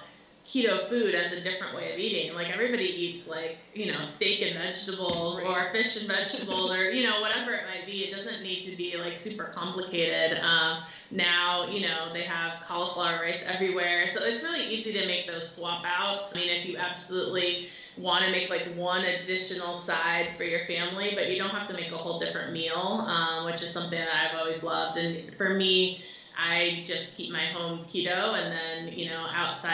keto 0.46 0.88
food 0.88 1.14
as 1.14 1.32
a 1.32 1.40
different 1.40 1.75
way 1.75 1.92
of 1.92 1.99
eating. 1.99 2.34
Like 2.34 2.50
everybody 2.50 2.84
eats 2.84 3.28
like, 3.28 3.58
you 3.75 3.92
know, 3.92 4.02
steak 4.02 4.42
and 4.42 4.56
vegetables 4.56 5.42
or 5.42 5.70
fish 5.70 5.96
and 5.96 6.08
vegetables 6.08 6.72
or, 6.72 6.90
you 6.90 7.06
know, 7.08 7.20
whatever 7.20 7.52
it 7.52 7.64
might 7.68 7.87
be. 7.87 8.04
It 8.04 8.16
doesn't 8.16 8.42
need 8.42 8.64
to 8.68 8.76
be 8.76 8.96
like 8.96 9.16
super 9.16 9.44
complicated. 9.54 10.38
Um, 10.42 10.82
now, 11.11 11.66
you 11.68 11.82
know, 11.82 12.12
they 12.12 12.22
have 12.22 12.61
cauliflower 12.62 13.20
rice 13.20 13.44
everywhere. 13.46 14.08
So 14.08 14.25
it's 14.25 14.42
really 14.42 14.66
easy 14.66 14.92
to 14.94 15.06
make 15.06 15.26
those 15.26 15.54
swap 15.54 15.84
outs. 15.87 16.34
I 16.34 16.40
mean, 16.40 16.50
if 16.50 16.66
you 16.66 16.76
absolutely 16.76 17.68
want 17.96 18.25
to 18.25 18.30
make 18.30 18.50
like 18.50 18.75
one 18.75 19.04
additional 19.04 19.76
side 19.76 20.30
for 20.37 20.44
your 20.44 20.64
family, 20.64 21.12
but 21.14 21.30
you 21.30 21.38
don't 21.38 21.50
have 21.50 21.68
to 21.68 21.75
make 21.75 21.92
a 21.92 21.96
whole 21.96 22.18
different 22.18 22.52
meal, 22.52 23.06
um, 23.06 23.44
which 23.44 23.62
is 23.62 23.70
something 23.70 23.99
that 23.99 24.08
I've 24.08 24.38
always 24.38 24.64
loved. 24.64 24.96
And 24.96 25.34
for 25.37 25.50
me, 25.50 26.02
I 26.37 26.82
just 26.87 27.14
keep 27.16 27.30
my 27.30 27.46
home 27.46 27.84
keto, 27.84 28.34
and 28.34 28.52
then 28.52 28.99
you 28.99 29.08
know 29.08 29.26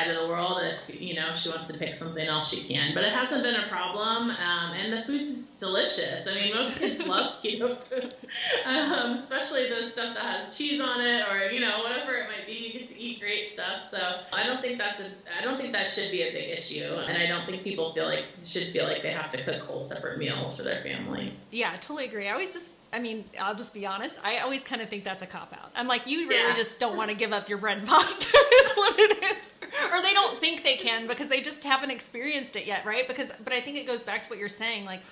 outside 0.09 0.17
of 0.17 0.23
the 0.23 0.33
world, 0.33 0.61
if 0.63 1.01
you 1.01 1.15
know 1.15 1.33
she 1.35 1.49
wants 1.49 1.69
to 1.69 1.79
pick 1.79 1.95
something 1.95 2.27
else, 2.27 2.51
she 2.53 2.63
can. 2.63 2.95
But 2.95 3.05
it 3.05 3.13
hasn't 3.13 3.43
been 3.43 3.55
a 3.55 3.69
problem, 3.69 4.31
um, 4.31 4.73
and 4.75 4.93
the 4.93 5.03
food's 5.03 5.51
delicious. 5.51 6.27
I 6.27 6.35
mean, 6.35 6.55
most 6.55 6.79
kids 6.79 7.07
love 7.07 7.43
keto 7.43 7.79
food, 7.79 8.15
um, 8.65 9.19
especially 9.19 9.69
the 9.69 9.89
stuff 9.89 10.15
that 10.15 10.25
has 10.25 10.57
cheese 10.57 10.81
on 10.81 11.01
it, 11.01 11.27
or 11.29 11.51
you 11.51 11.61
know 11.61 11.81
whatever 11.83 12.15
it 12.15 12.29
might 12.29 12.47
be. 12.47 12.88
You 12.99 13.15
get 13.15 13.21
to 13.21 13.21
eat 13.21 13.21
great 13.21 13.53
stuff. 13.53 13.89
So 13.91 14.21
I 14.33 14.47
don't 14.47 14.61
think 14.61 14.79
that's 14.79 15.01
a 15.01 15.11
I 15.39 15.43
don't 15.43 15.61
think 15.61 15.73
that 15.73 15.89
should 15.89 16.11
be 16.11 16.23
a 16.23 16.33
big 16.33 16.51
issue, 16.51 16.85
and 16.85 17.17
I 17.17 17.27
don't 17.27 17.47
think 17.47 17.63
people 17.63 17.93
feel 17.93 18.07
like 18.07 18.25
should 18.43 18.69
feel 18.69 18.85
like 18.85 19.03
they 19.03 19.13
have 19.13 19.31
to 19.31 19.43
cook 19.43 19.61
whole 19.61 19.81
separate 19.81 20.19
meals 20.19 20.57
for 20.57 20.63
their 20.63 20.83
family. 20.83 21.35
Yeah, 21.51 21.73
I 21.73 21.77
totally 21.77 22.07
agree. 22.07 22.29
I 22.29 22.33
always 22.33 22.53
just 22.53 22.77
I 22.93 22.99
mean, 22.99 23.25
I'll 23.39 23.55
just 23.55 23.75
be 23.75 23.85
honest. 23.85 24.19
I 24.25 24.39
always 24.39 24.65
kind 24.65 24.81
of 24.81 24.89
think 24.89 25.05
that's 25.05 25.23
a 25.23 25.27
cop 25.27 25.53
out. 25.53 25.71
I'm 25.75 25.87
like, 25.87 26.07
you 26.07 26.29
really 26.29 26.49
yeah. 26.51 26.57
just 26.57 26.81
don't 26.81 26.97
want 26.97 27.11
to 27.11 27.17
give 27.17 27.33
up 27.33 27.49
your 27.49 27.59
bread 27.59 27.79
and 27.79 27.87
pasta, 27.87 28.27
is 28.65 28.71
what 28.73 28.99
it 28.99 29.23
is. 29.25 29.51
Or 29.93 30.01
they 30.01 30.15
don't 30.15 30.39
think 30.39 30.65
they 30.65 30.77
can 30.77 31.07
because 31.07 31.29
they 31.29 31.43
just 31.43 31.63
haven't 31.65 31.91
experienced 31.91 32.57
it 32.57 32.67
yet, 32.67 32.87
right? 32.87 33.07
Because, 33.07 33.31
but 33.45 33.53
I 33.53 33.61
think 33.61 33.77
it 33.77 33.87
goes 33.87 34.03
back 34.03 34.23
to 34.23 34.31
what 34.31 34.39
you're 34.39 34.49
saying. 34.49 34.87
Like, 34.87 35.03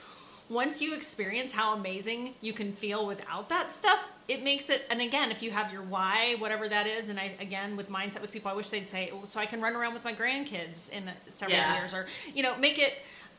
once 0.49 0.81
you 0.81 0.95
experience 0.95 1.53
how 1.53 1.75
amazing 1.75 2.35
you 2.41 2.55
can 2.55 2.73
feel 2.73 3.07
without 3.07 3.51
that 3.51 3.71
stuff, 3.71 4.03
it 4.29 4.43
makes 4.43 4.71
it. 4.71 4.85
And 4.91 5.01
again, 5.01 5.31
if 5.31 5.43
you 5.43 5.51
have 5.51 5.73
your 5.73 5.83
why, 5.83 6.35
whatever 6.39 6.69
that 6.69 6.87
is, 6.87 7.09
and 7.09 7.19
I 7.19 7.35
again 7.41 7.77
with 7.77 7.89
mindset 7.89 8.21
with 8.21 8.33
people, 8.33 8.51
I 8.51 8.55
wish 8.55 8.71
they'd 8.71 8.89
say, 8.89 9.11
oh, 9.13 9.25
so 9.25 9.41
I 9.41 9.47
can 9.47 9.61
run 9.61 9.75
around 9.75 9.95
with 9.95 10.05
my 10.05 10.15
grandkids 10.15 10.91
in 10.91 11.11
several 11.29 11.59
yeah. 11.59 11.79
years, 11.79 11.95
or 11.95 12.07
you 12.35 12.43
know, 12.43 12.57
make 12.57 12.79
it 12.79 12.95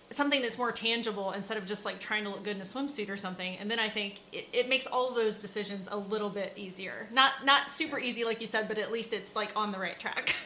something 0.09 0.41
that's 0.41 0.57
more 0.57 0.71
tangible 0.71 1.31
instead 1.33 1.57
of 1.57 1.65
just 1.65 1.83
like 1.83 1.99
trying 1.99 2.23
to 2.23 2.29
look 2.29 2.43
good 2.43 2.55
in 2.55 2.61
a 2.61 2.65
swimsuit 2.65 3.09
or 3.09 3.17
something. 3.17 3.57
And 3.57 3.69
then 3.69 3.79
i 3.79 3.89
think 3.89 4.21
it, 4.31 4.47
it 4.53 4.69
makes 4.69 4.87
all 4.87 5.09
of 5.09 5.15
those 5.15 5.39
decisions 5.39 5.87
a 5.91 5.97
little 5.97 6.29
bit 6.29 6.53
easier. 6.55 7.07
Not 7.11 7.45
not 7.45 7.71
super 7.71 7.99
easy 7.99 8.23
like 8.23 8.39
you 8.41 8.47
said 8.47 8.67
but 8.67 8.77
at 8.77 8.91
least 8.91 9.13
it's 9.13 9.35
like 9.35 9.51
on 9.55 9.71
the 9.71 9.79
right 9.79 9.99
track. 9.99 10.35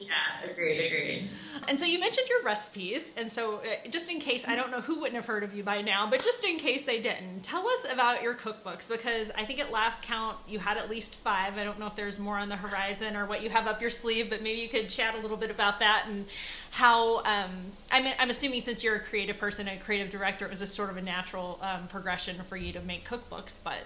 Yeah 0.00 0.50
agreed 0.50 0.86
agreed. 0.86 1.30
And 1.68 1.78
so 1.78 1.84
you 1.84 2.00
mentioned 2.00 2.26
your 2.28 2.42
recipes. 2.42 3.10
And 3.16 3.30
so 3.30 3.58
uh, 3.58 3.88
just 3.90 4.10
in 4.10 4.18
case 4.18 4.44
i 4.48 4.56
don't 4.56 4.70
know 4.70 4.80
who 4.80 4.96
wouldn't 4.96 5.14
have 5.14 5.26
heard 5.26 5.44
of 5.44 5.54
you 5.54 5.62
by 5.62 5.82
now 5.82 6.08
but 6.08 6.22
just 6.22 6.44
in 6.44 6.56
case 6.58 6.84
they 6.84 7.00
didn't 7.00 7.42
tell 7.42 7.68
us 7.68 7.86
about 7.92 8.22
your 8.22 8.34
cookbooks 8.34 8.88
because 8.90 9.30
i 9.36 9.44
think 9.44 9.60
at 9.60 9.70
last 9.70 10.02
count 10.02 10.36
you 10.48 10.58
had 10.58 10.76
at 10.78 10.88
least 10.90 11.16
five. 11.16 11.58
I 11.58 11.64
don't 11.64 11.78
know 11.78 11.86
if 11.86 11.96
there's 11.96 12.18
more 12.18 12.38
on 12.38 12.48
the 12.48 12.56
horizon 12.56 13.16
or 13.16 13.26
what 13.26 13.42
you 13.42 13.50
have 13.50 13.66
up 13.66 13.80
your 13.80 13.90
sleeve 13.90 14.30
but 14.30 14.42
maybe 14.42 14.60
you 14.60 14.68
could 14.68 14.88
chat 14.88 15.14
a 15.14 15.18
little 15.18 15.36
bit 15.36 15.50
about 15.50 15.80
that 15.80 16.06
and 16.08 16.26
how 16.70 17.18
um, 17.24 17.72
I'm, 17.90 18.12
I'm 18.18 18.30
assuming 18.30 18.60
since 18.60 18.82
you're 18.82 18.96
a 18.96 19.00
creative 19.00 19.38
person 19.38 19.68
and 19.68 19.80
a 19.80 19.84
creative 19.84 20.10
director, 20.10 20.44
it 20.44 20.50
was 20.50 20.62
a 20.62 20.66
sort 20.66 20.90
of 20.90 20.96
a 20.96 21.02
natural 21.02 21.58
um, 21.62 21.88
progression 21.88 22.40
for 22.48 22.56
you 22.56 22.72
to 22.72 22.80
make 22.80 23.08
cookbooks. 23.08 23.58
But 23.62 23.78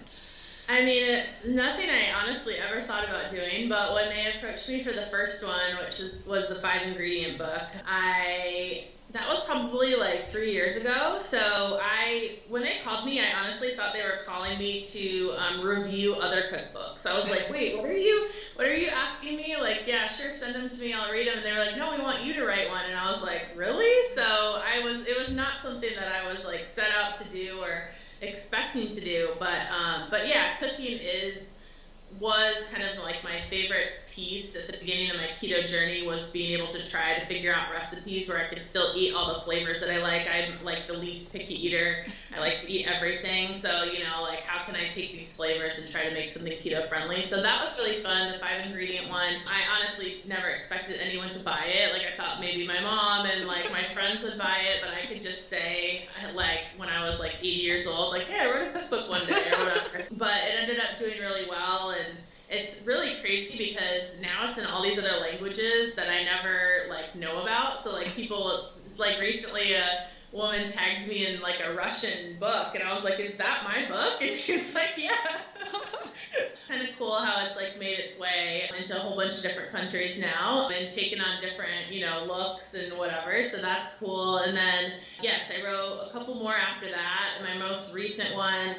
I 0.68 0.84
mean, 0.84 1.06
it's 1.06 1.46
nothing 1.46 1.90
I 1.90 2.12
honestly 2.22 2.56
ever 2.56 2.82
thought 2.82 3.04
about 3.04 3.30
doing, 3.30 3.68
but 3.68 3.94
when 3.94 4.08
they 4.08 4.32
approached 4.34 4.68
me 4.68 4.82
for 4.82 4.92
the 4.92 5.06
first 5.06 5.44
one, 5.44 5.76
which 5.84 6.00
was 6.26 6.48
the 6.48 6.56
five 6.56 6.82
ingredient 6.82 7.38
book, 7.38 7.68
I 7.86 8.84
that 9.14 9.28
was 9.28 9.44
probably 9.44 9.94
like 9.94 10.28
three 10.33 10.50
years 10.50 10.76
ago. 10.76 11.18
So 11.21 11.78
I, 11.80 12.38
when 12.49 12.62
they 12.62 12.78
called 12.83 13.06
me, 13.06 13.21
I 13.21 13.33
honestly 13.40 13.76
thought 13.76 13.94
they 13.94 14.02
were 14.02 14.25
calling 14.26 14.59
me 14.59 14.83
to 14.83 15.33
um, 15.38 15.61
review 15.61 16.16
other 16.16 16.42
cookbooks. 16.50 17.06
I 17.06 17.14
was 17.14 17.30
like, 17.30 17.49
wait, 17.49 17.76
what 17.76 17.87
are 17.87 17.97
you, 17.97 18.26
what 18.56 18.66
are 18.66 18.75
you 18.75 18.88
asking 18.88 19.37
me? 19.37 19.56
Like, 19.56 19.85
yeah, 19.87 20.09
sure, 20.09 20.33
send 20.33 20.56
them 20.56 20.68
to 20.68 20.80
me, 20.80 20.92
I'll 20.92 21.12
read 21.12 21.28
them. 21.28 21.37
And 21.37 21.47
they 21.47 21.52
were 21.52 21.61
like, 21.61 21.76
no, 21.76 21.92
we 21.92 22.02
want 22.02 22.25
you 22.25 22.35
to 22.35 22.44
write 22.44 22.68
one. 22.68 22.85
And 22.87 22.97
I 22.97 23.12
was 23.12 23.23
like, 23.23 23.47
really? 23.54 24.16
So 24.16 24.61
I 24.61 24.80
was, 24.83 25.06
it 25.06 25.16
was 25.16 25.30
not 25.30 25.62
something 25.62 25.92
that 25.94 26.12
I 26.12 26.28
was 26.28 26.44
like 26.44 26.66
set 26.66 26.90
out 26.90 27.14
to 27.21 27.28
do 27.28 27.61
or 27.61 27.90
expecting 28.21 28.88
to 28.88 29.00
do. 29.00 29.30
But, 29.38 29.61
um, 29.71 30.09
but 30.11 30.26
yeah, 30.26 30.56
cooking 30.59 30.99
is 31.00 31.53
was 32.21 32.68
kind 32.73 32.85
of 32.85 33.02
like 33.02 33.23
my 33.25 33.40
favorite 33.50 33.92
piece 34.14 34.54
at 34.54 34.66
the 34.68 34.78
beginning 34.78 35.11
of 35.11 35.16
my 35.16 35.26
keto 35.40 35.66
journey 35.66 36.06
was 36.06 36.30
being 36.30 36.56
able 36.59 36.73
to 36.73 36.88
try 36.88 37.18
to 37.18 37.26
figure 37.26 37.52
out 37.52 37.73
recipes 37.73 38.28
where 38.28 38.38
I 38.38 38.44
could 38.44 38.62
still 38.62 38.92
eat 38.94 39.12
all 39.12 39.35
the 39.35 39.40
flavors 39.40 39.80
that 39.80 39.90
I 39.90 40.00
like. 40.00 40.28
I'm 40.28 40.64
like 40.64 40.87
the 40.87 40.92
least 40.92 41.33
picky 41.33 41.66
eater. 41.66 42.06
I 42.35 42.38
like 42.40 42.61
to 42.61 42.71
eat 42.71 42.87
everything. 42.87 43.59
So, 43.59 43.85
you 43.85 44.04
know, 44.04 44.23
like 44.23 44.40
how 44.42 44.64
can 44.64 44.76
I 44.76 44.88
take 44.88 45.12
these 45.12 45.37
flavors 45.37 45.78
and 45.80 45.90
try 45.90 46.09
to 46.09 46.14
make 46.14 46.30
something 46.30 46.52
keto 46.59 46.88
friendly? 46.88 47.23
So 47.23 47.42
that 47.42 47.64
was 47.64 47.76
really 47.78 48.02
fun, 48.02 48.33
the 48.33 48.38
five 48.38 48.64
ingredient 48.64 49.09
one. 49.09 49.35
I 49.49 49.62
honestly 49.76 50.23
never 50.26 50.49
expected 50.49 51.00
anyone 51.00 51.30
to 51.30 51.42
buy 51.42 51.64
it. 51.66 51.92
Like 51.92 52.06
I 52.06 52.16
thought 52.16 52.40
maybe 52.40 52.66
my 52.66 52.80
mom 52.83 53.26
and 53.26 53.47
like 53.49 53.71
my 53.73 53.83
friends 53.94 54.23
would 54.23 54.38
buy 54.38 54.59
it, 54.62 54.80
but 54.80 54.94
I 54.94 55.06
could 55.06 55.21
just 55.21 55.49
say 55.49 56.09
like 56.35 56.61
when 56.76 56.88
I 56.88 57.04
was 57.04 57.21
like 57.21 57.35
80 57.40 57.49
years 57.49 57.87
old, 57.87 58.12
like, 58.12 58.26
hey, 58.26 58.40
I 58.40 58.50
wrote 58.50 58.68
a 58.68 58.78
cookbook 58.78 59.09
one 59.09 59.26
day 59.26 59.42
or 59.52 59.64
whatever. 59.64 60.04
but 60.12 60.37
it 60.44 60.62
ended 60.62 60.80
up 60.80 60.99
doing 60.99 61.18
really 61.21 61.49
well 61.49 61.90
and 61.90 62.03
it's 62.50 62.82
really 62.87 63.14
crazy 63.20 63.56
because 63.56 64.20
now 64.20 64.49
it's 64.49 64.58
in 64.58 64.66
all 64.66 64.82
these 64.82 64.99
other 64.99 65.20
languages 65.20 65.94
that 65.94 66.08
I 66.08 66.25
never 66.25 66.87
like 66.88 67.14
know 67.16 67.42
about. 67.42 67.82
So 67.82 67.92
like 67.92 68.14
people 68.14 68.70
like 68.99 69.20
recently 69.20 69.73
a 69.73 70.06
woman 70.32 70.68
tagged 70.68 71.08
me 71.08 71.26
in 71.26 71.40
like 71.40 71.61
a 71.64 71.75
Russian 71.75 72.37
book 72.38 72.75
and 72.75 72.82
I 72.82 72.92
was 72.92 73.04
like, 73.04 73.18
Is 73.18 73.37
that 73.38 73.62
my 73.64 73.88
book? 73.88 74.14
And 74.23 74.37
she 74.37 74.52
was 74.54 74.75
like, 74.75 74.90
Yeah. 74.96 75.11
it's 76.38 76.56
kind 76.68 76.82
of 76.82 76.90
cool 76.99 77.14
how 77.14 77.46
it's 77.46 77.56
like 77.56 77.78
made 77.78 77.99
its 77.99 78.18
way 78.18 78.68
into 78.76 78.96
a 78.96 79.00
whole 79.00 79.16
bunch 79.16 79.37
of 79.37 79.42
different 79.42 79.70
countries 79.73 80.18
now 80.18 80.68
and 80.68 80.90
taken 80.90 81.20
on 81.20 81.40
different, 81.40 81.90
you 81.90 82.00
know, 82.04 82.25
looks 82.26 82.75
and 82.75 82.96
whatever. 82.99 83.42
So 83.42 83.58
that's 83.58 83.94
cool. 83.94 84.38
And 84.38 84.56
then 84.56 84.94
yes, 85.23 85.50
I 85.56 85.64
wrote 85.64 86.08
a 86.08 86.12
couple 86.12 86.34
more 86.34 86.54
after 86.54 86.90
that. 86.90 87.38
My 87.42 87.56
most 87.56 87.94
recent 87.94 88.34
one 88.37 88.76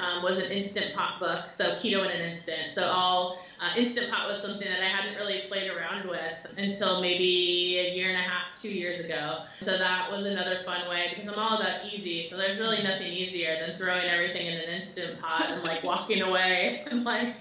um, 0.00 0.22
was 0.22 0.38
an 0.38 0.50
instant 0.50 0.94
pot 0.94 1.20
book, 1.20 1.50
so 1.50 1.74
keto 1.76 2.04
in 2.04 2.10
an 2.10 2.30
instant. 2.30 2.72
So 2.72 2.90
all 2.90 3.42
uh, 3.60 3.72
instant 3.76 4.10
pot 4.10 4.28
was 4.28 4.40
something 4.40 4.66
that 4.66 4.80
I 4.80 4.86
hadn't 4.86 5.16
really 5.16 5.40
played 5.42 5.70
around 5.70 6.08
with 6.08 6.34
until 6.56 7.00
maybe 7.00 7.78
a 7.78 7.94
year 7.94 8.08
and 8.08 8.18
a 8.18 8.22
half, 8.22 8.60
two 8.60 8.72
years 8.72 9.00
ago. 9.00 9.42
So 9.60 9.76
that 9.76 10.10
was 10.10 10.26
another 10.26 10.56
fun 10.56 10.88
way 10.88 11.12
because 11.14 11.30
I'm 11.30 11.38
all 11.38 11.58
about 11.58 11.84
easy. 11.84 12.22
So 12.24 12.36
there's 12.36 12.58
really 12.58 12.82
nothing 12.82 13.12
easier 13.12 13.64
than 13.66 13.76
throwing 13.76 14.04
everything 14.04 14.46
in 14.46 14.58
an 14.58 14.68
instant 14.68 15.20
pot 15.20 15.46
and 15.50 15.62
like 15.62 15.82
walking 15.82 16.22
away 16.22 16.84
and 16.90 17.04
like 17.04 17.36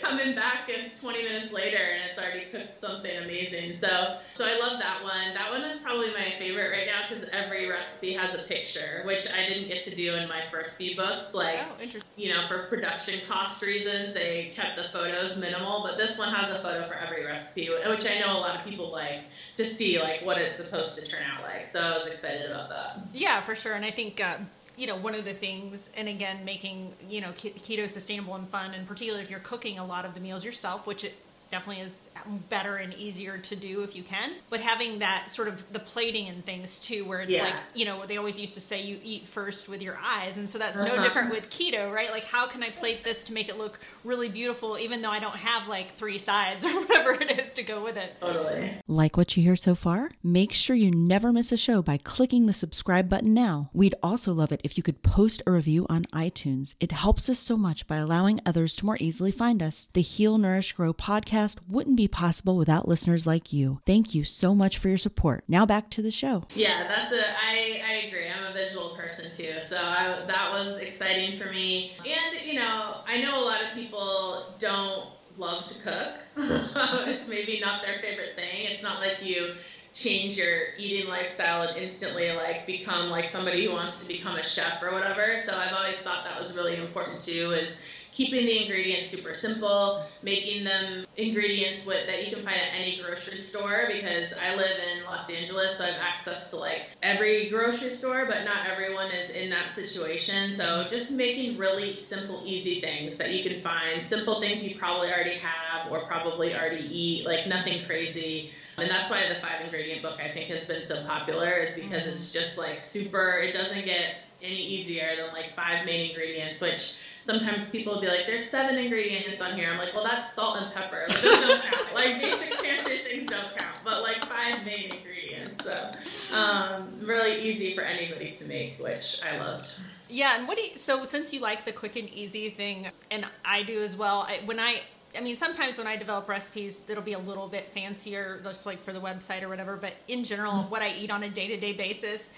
coming 0.00 0.34
back 0.34 0.70
and 0.74 0.94
20 0.98 1.22
minutes 1.22 1.52
later 1.52 1.78
and 1.78 2.10
it's 2.10 2.18
already 2.18 2.46
cooked 2.46 2.72
something 2.72 3.16
amazing. 3.18 3.76
So 3.78 4.18
so 4.34 4.46
I 4.46 4.58
love 4.58 4.78
that 4.80 5.02
one. 5.02 5.34
That 5.34 5.50
one 5.50 5.62
is 5.62 5.82
probably 5.82 6.08
my 6.08 6.30
favorite 6.38 6.70
right 6.70 6.86
now 6.86 7.02
because 7.08 7.28
every 7.30 7.68
recipe 7.68 8.12
has 8.12 8.34
a 8.34 8.42
picture, 8.42 9.02
which 9.04 9.30
I 9.32 9.48
didn't 9.48 9.68
get 9.68 9.84
to 9.84 9.94
do 9.94 10.14
in 10.14 10.28
my 10.28 10.42
first 10.50 10.76
few 10.76 10.96
books. 10.96 11.34
Like 11.34 11.60
oh, 11.60 12.00
you 12.16 12.34
know, 12.34 12.46
for 12.46 12.64
production 12.64 13.20
cost 13.28 13.62
reasons, 13.62 14.14
they 14.14 14.52
kept 14.54 14.76
the 14.76 14.84
photos 14.84 15.36
minimal, 15.36 15.82
but 15.82 15.98
this 15.98 16.18
one 16.18 16.32
has 16.32 16.52
a 16.52 16.58
photo 16.58 16.86
for 16.86 16.94
every 16.94 17.24
recipe, 17.24 17.68
which 17.68 18.08
I 18.08 18.20
know 18.20 18.38
a 18.38 18.40
lot 18.40 18.56
of 18.56 18.64
people 18.64 18.90
like 18.90 19.22
to 19.56 19.64
see 19.64 20.00
like 20.00 20.24
what 20.24 20.38
it's 20.38 20.56
supposed 20.56 20.98
to 20.98 21.06
turn 21.06 21.22
out 21.22 21.42
like. 21.42 21.66
So 21.66 21.80
I 21.80 21.92
was 21.94 22.06
excited 22.06 22.50
about 22.50 22.68
that. 22.70 23.00
Yeah, 23.12 23.40
for 23.40 23.54
sure. 23.54 23.74
And 23.74 23.84
I 23.84 23.90
think 23.90 24.20
uh, 24.20 24.38
you 24.76 24.86
know 24.86 24.96
one 24.96 25.14
of 25.14 25.24
the 25.24 25.34
things 25.34 25.90
and 25.96 26.08
again 26.08 26.44
making 26.44 26.92
you 27.08 27.20
know 27.20 27.32
keto 27.32 27.88
sustainable 27.88 28.34
and 28.34 28.48
fun 28.48 28.74
and 28.74 28.86
particularly 28.86 29.22
if 29.22 29.30
you're 29.30 29.40
cooking 29.40 29.78
a 29.78 29.84
lot 29.84 30.04
of 30.04 30.14
the 30.14 30.20
meals 30.20 30.44
yourself 30.44 30.86
which 30.86 31.04
it 31.04 31.14
definitely 31.52 31.84
is 31.84 32.02
better 32.48 32.76
and 32.76 32.94
easier 32.94 33.38
to 33.38 33.54
do 33.54 33.82
if 33.82 33.94
you 33.94 34.02
can. 34.02 34.32
But 34.50 34.60
having 34.60 35.00
that 35.00 35.30
sort 35.30 35.48
of 35.48 35.70
the 35.72 35.78
plating 35.78 36.28
and 36.28 36.44
things 36.44 36.78
too, 36.78 37.04
where 37.04 37.20
it's 37.20 37.32
yeah. 37.32 37.44
like, 37.44 37.54
you 37.74 37.84
know, 37.84 38.06
they 38.06 38.16
always 38.16 38.40
used 38.40 38.54
to 38.54 38.60
say 38.60 38.82
you 38.82 38.98
eat 39.04 39.28
first 39.28 39.68
with 39.68 39.82
your 39.82 39.98
eyes. 40.02 40.38
And 40.38 40.48
so 40.48 40.58
that's 40.58 40.76
uh-huh. 40.76 40.96
no 40.96 41.02
different 41.02 41.30
with 41.30 41.50
keto, 41.50 41.92
right? 41.92 42.10
Like, 42.10 42.24
how 42.24 42.46
can 42.46 42.62
I 42.62 42.70
plate 42.70 43.04
this 43.04 43.22
to 43.24 43.34
make 43.34 43.48
it 43.48 43.58
look 43.58 43.78
really 44.02 44.28
beautiful, 44.28 44.78
even 44.78 45.02
though 45.02 45.10
I 45.10 45.20
don't 45.20 45.36
have 45.36 45.68
like 45.68 45.96
three 45.96 46.18
sides 46.18 46.64
or 46.66 46.70
whatever 46.80 47.12
it 47.12 47.30
is 47.38 47.52
to 47.54 47.62
go 47.62 47.84
with 47.84 47.96
it? 47.96 48.14
Totally. 48.20 48.78
Like 48.86 49.16
what 49.16 49.36
you 49.36 49.42
hear 49.42 49.56
so 49.56 49.74
far? 49.74 50.10
Make 50.22 50.52
sure 50.52 50.74
you 50.74 50.90
never 50.90 51.32
miss 51.32 51.52
a 51.52 51.56
show 51.58 51.82
by 51.82 51.98
clicking 51.98 52.46
the 52.46 52.54
subscribe 52.54 53.08
button 53.10 53.34
now. 53.34 53.70
We'd 53.74 53.94
also 54.02 54.32
love 54.32 54.52
it 54.52 54.62
if 54.64 54.78
you 54.78 54.82
could 54.82 55.02
post 55.02 55.42
a 55.46 55.50
review 55.50 55.86
on 55.90 56.06
iTunes. 56.14 56.74
It 56.80 56.92
helps 56.92 57.28
us 57.28 57.38
so 57.38 57.58
much 57.58 57.86
by 57.86 57.96
allowing 57.96 58.40
others 58.46 58.74
to 58.76 58.86
more 58.86 58.96
easily 59.00 59.32
find 59.32 59.62
us. 59.62 59.90
The 59.92 60.00
Heal, 60.00 60.38
Nourish, 60.38 60.72
Grow 60.72 60.94
podcast 60.94 61.41
wouldn't 61.68 61.96
be 61.96 62.08
possible 62.08 62.56
without 62.56 62.88
listeners 62.88 63.26
like 63.26 63.52
you. 63.52 63.80
Thank 63.86 64.14
you 64.14 64.24
so 64.24 64.54
much 64.54 64.78
for 64.78 64.88
your 64.88 64.98
support. 64.98 65.44
Now 65.48 65.66
back 65.66 65.90
to 65.90 66.02
the 66.02 66.10
show. 66.10 66.44
Yeah, 66.54 66.86
that's 66.88 67.14
a. 67.14 67.22
I 67.40 67.82
I 67.86 67.92
agree. 68.06 68.26
I'm 68.28 68.44
a 68.50 68.52
visual 68.52 68.90
person 68.90 69.30
too, 69.30 69.54
so 69.66 69.76
I, 69.76 70.24
that 70.26 70.50
was 70.52 70.78
exciting 70.78 71.38
for 71.38 71.50
me. 71.50 71.92
And 71.98 72.46
you 72.46 72.54
know, 72.54 72.98
I 73.06 73.20
know 73.20 73.42
a 73.42 73.44
lot 73.44 73.62
of 73.62 73.72
people 73.74 74.54
don't 74.58 75.08
love 75.38 75.64
to 75.66 75.78
cook. 75.80 76.14
it's 77.08 77.28
maybe 77.28 77.60
not 77.60 77.82
their 77.82 78.00
favorite 78.00 78.34
thing. 78.36 78.66
It's 78.70 78.82
not 78.82 79.00
like 79.00 79.24
you 79.24 79.54
change 79.94 80.38
your 80.38 80.74
eating 80.78 81.08
lifestyle 81.08 81.62
and 81.62 81.76
instantly 81.76 82.32
like 82.32 82.66
become 82.66 83.10
like 83.10 83.26
somebody 83.26 83.66
who 83.66 83.72
wants 83.72 84.00
to 84.00 84.08
become 84.08 84.36
a 84.36 84.42
chef 84.42 84.82
or 84.82 84.92
whatever. 84.92 85.36
So 85.38 85.56
I've 85.56 85.74
always 85.74 85.96
thought 85.96 86.24
that 86.24 86.38
was 86.38 86.56
really 86.56 86.76
important 86.76 87.20
too 87.20 87.52
is 87.52 87.82
keeping 88.12 88.44
the 88.44 88.62
ingredients 88.62 89.10
super 89.10 89.34
simple, 89.34 90.04
making 90.22 90.64
them 90.64 91.06
ingredients 91.16 91.86
with, 91.86 92.06
that 92.06 92.24
you 92.24 92.34
can 92.34 92.44
find 92.44 92.56
at 92.56 92.78
any 92.78 93.00
grocery 93.02 93.38
store 93.38 93.88
because 93.90 94.34
I 94.34 94.54
live 94.54 94.76
in 94.92 95.04
Los 95.04 95.30
Angeles, 95.30 95.78
so 95.78 95.84
I 95.84 95.88
have 95.88 96.00
access 96.00 96.50
to 96.50 96.56
like 96.56 96.88
every 97.02 97.48
grocery 97.48 97.88
store, 97.88 98.26
but 98.26 98.44
not 98.44 98.66
everyone 98.70 99.10
is 99.10 99.30
in 99.30 99.48
that 99.50 99.70
situation. 99.70 100.52
So 100.52 100.86
just 100.88 101.10
making 101.10 101.56
really 101.56 101.96
simple, 101.96 102.42
easy 102.44 102.80
things 102.82 103.16
that 103.16 103.32
you 103.32 103.48
can 103.48 103.62
find, 103.62 104.04
simple 104.04 104.40
things 104.40 104.66
you 104.66 104.76
probably 104.76 105.10
already 105.10 105.38
have 105.38 105.90
or 105.90 106.00
probably 106.00 106.54
already 106.54 106.86
eat, 106.86 107.26
like 107.26 107.46
nothing 107.46 107.84
crazy. 107.86 108.52
And 108.78 108.90
that's 108.90 109.10
why 109.10 109.28
the 109.28 109.34
five 109.36 109.60
ingredient 109.62 110.02
book 110.02 110.18
I 110.22 110.28
think 110.28 110.48
has 110.50 110.66
been 110.66 110.84
so 110.84 111.04
popular 111.04 111.50
is 111.52 111.74
because 111.74 112.06
it's 112.06 112.32
just 112.32 112.56
like 112.56 112.80
super, 112.80 113.38
it 113.38 113.52
doesn't 113.52 113.84
get 113.84 114.16
any 114.42 114.56
easier 114.56 115.14
than 115.16 115.32
like 115.32 115.54
five 115.54 115.84
main 115.86 116.10
ingredients, 116.10 116.60
which 116.60 116.96
sometimes 117.20 117.70
people 117.70 117.94
will 117.94 118.00
be 118.00 118.08
like, 118.08 118.26
there's 118.26 118.48
seven 118.48 118.76
ingredients 118.76 119.40
on 119.40 119.56
here. 119.56 119.70
I'm 119.70 119.78
like, 119.78 119.94
well, 119.94 120.04
that's 120.04 120.32
salt 120.32 120.56
and 120.56 120.72
pepper. 120.72 121.06
Like, 121.08 121.22
those 121.22 121.40
don't 121.40 121.62
count. 121.62 121.94
like, 121.94 122.20
basic 122.20 122.62
pantry 122.62 122.98
things 122.98 123.30
don't 123.30 123.56
count, 123.56 123.76
but 123.84 124.02
like 124.02 124.24
five 124.24 124.64
main 124.64 124.92
ingredients. 124.92 125.64
So, 125.64 125.92
um, 126.34 126.98
really 127.00 127.40
easy 127.40 127.74
for 127.74 127.82
anybody 127.82 128.32
to 128.32 128.44
make, 128.46 128.78
which 128.78 129.20
I 129.22 129.38
loved. 129.38 129.78
Yeah, 130.08 130.36
and 130.36 130.48
what 130.48 130.58
do 130.58 130.62
you, 130.64 130.76
so 130.76 131.04
since 131.04 131.32
you 131.32 131.40
like 131.40 131.64
the 131.64 131.72
quick 131.72 131.96
and 131.96 132.08
easy 132.10 132.50
thing, 132.50 132.88
and 133.10 133.26
I 133.44 133.62
do 133.62 133.82
as 133.82 133.96
well, 133.96 134.26
I, 134.28 134.40
when 134.44 134.58
I, 134.58 134.82
I 135.16 135.20
mean, 135.20 135.36
sometimes 135.36 135.78
when 135.78 135.86
I 135.86 135.96
develop 135.96 136.28
recipes, 136.28 136.78
it'll 136.88 137.02
be 137.02 137.12
a 137.12 137.18
little 137.18 137.48
bit 137.48 137.70
fancier, 137.72 138.40
just 138.42 138.64
like 138.64 138.82
for 138.82 138.92
the 138.92 139.00
website 139.00 139.42
or 139.42 139.48
whatever. 139.48 139.76
But 139.76 139.94
in 140.08 140.24
general, 140.24 140.52
mm-hmm. 140.52 140.70
what 140.70 140.82
I 140.82 140.94
eat 140.94 141.10
on 141.10 141.22
a 141.22 141.28
day 141.28 141.48
to 141.48 141.56
day 141.58 141.72
basis, 141.72 142.30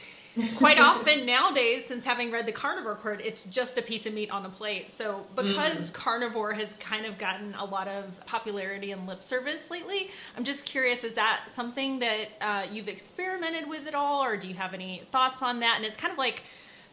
quite 0.56 0.80
often 0.80 1.24
nowadays, 1.26 1.84
since 1.84 2.04
having 2.04 2.32
read 2.32 2.46
the 2.46 2.52
carnivore 2.52 2.96
code, 2.96 3.20
it's 3.24 3.44
just 3.44 3.78
a 3.78 3.82
piece 3.82 4.06
of 4.06 4.14
meat 4.14 4.30
on 4.30 4.44
a 4.44 4.48
plate. 4.48 4.90
So 4.90 5.24
because 5.37 5.90
mm. 5.90 5.94
carnivore 5.94 6.52
has 6.54 6.74
kind 6.74 7.06
of 7.06 7.16
gotten 7.18 7.54
a 7.54 7.64
lot 7.64 7.87
of 7.87 8.24
popularity 8.26 8.90
and 8.90 9.06
lip 9.06 9.22
service 9.22 9.70
lately, 9.70 10.10
I'm 10.37 10.44
just 10.44 10.64
curious: 10.64 11.04
is 11.04 11.14
that 11.14 11.44
something 11.48 12.00
that 12.00 12.28
uh, 12.40 12.66
you've 12.70 12.88
experimented 12.88 13.68
with 13.68 13.87
at 13.87 13.94
all, 13.94 14.24
or 14.24 14.37
do 14.37 14.48
you 14.48 14.54
have 14.54 14.74
any 14.74 15.02
thoughts 15.12 15.42
on 15.42 15.60
that? 15.60 15.74
And 15.76 15.84
it's 15.84 15.96
kind 15.96 16.12
of 16.12 16.18
like 16.18 16.42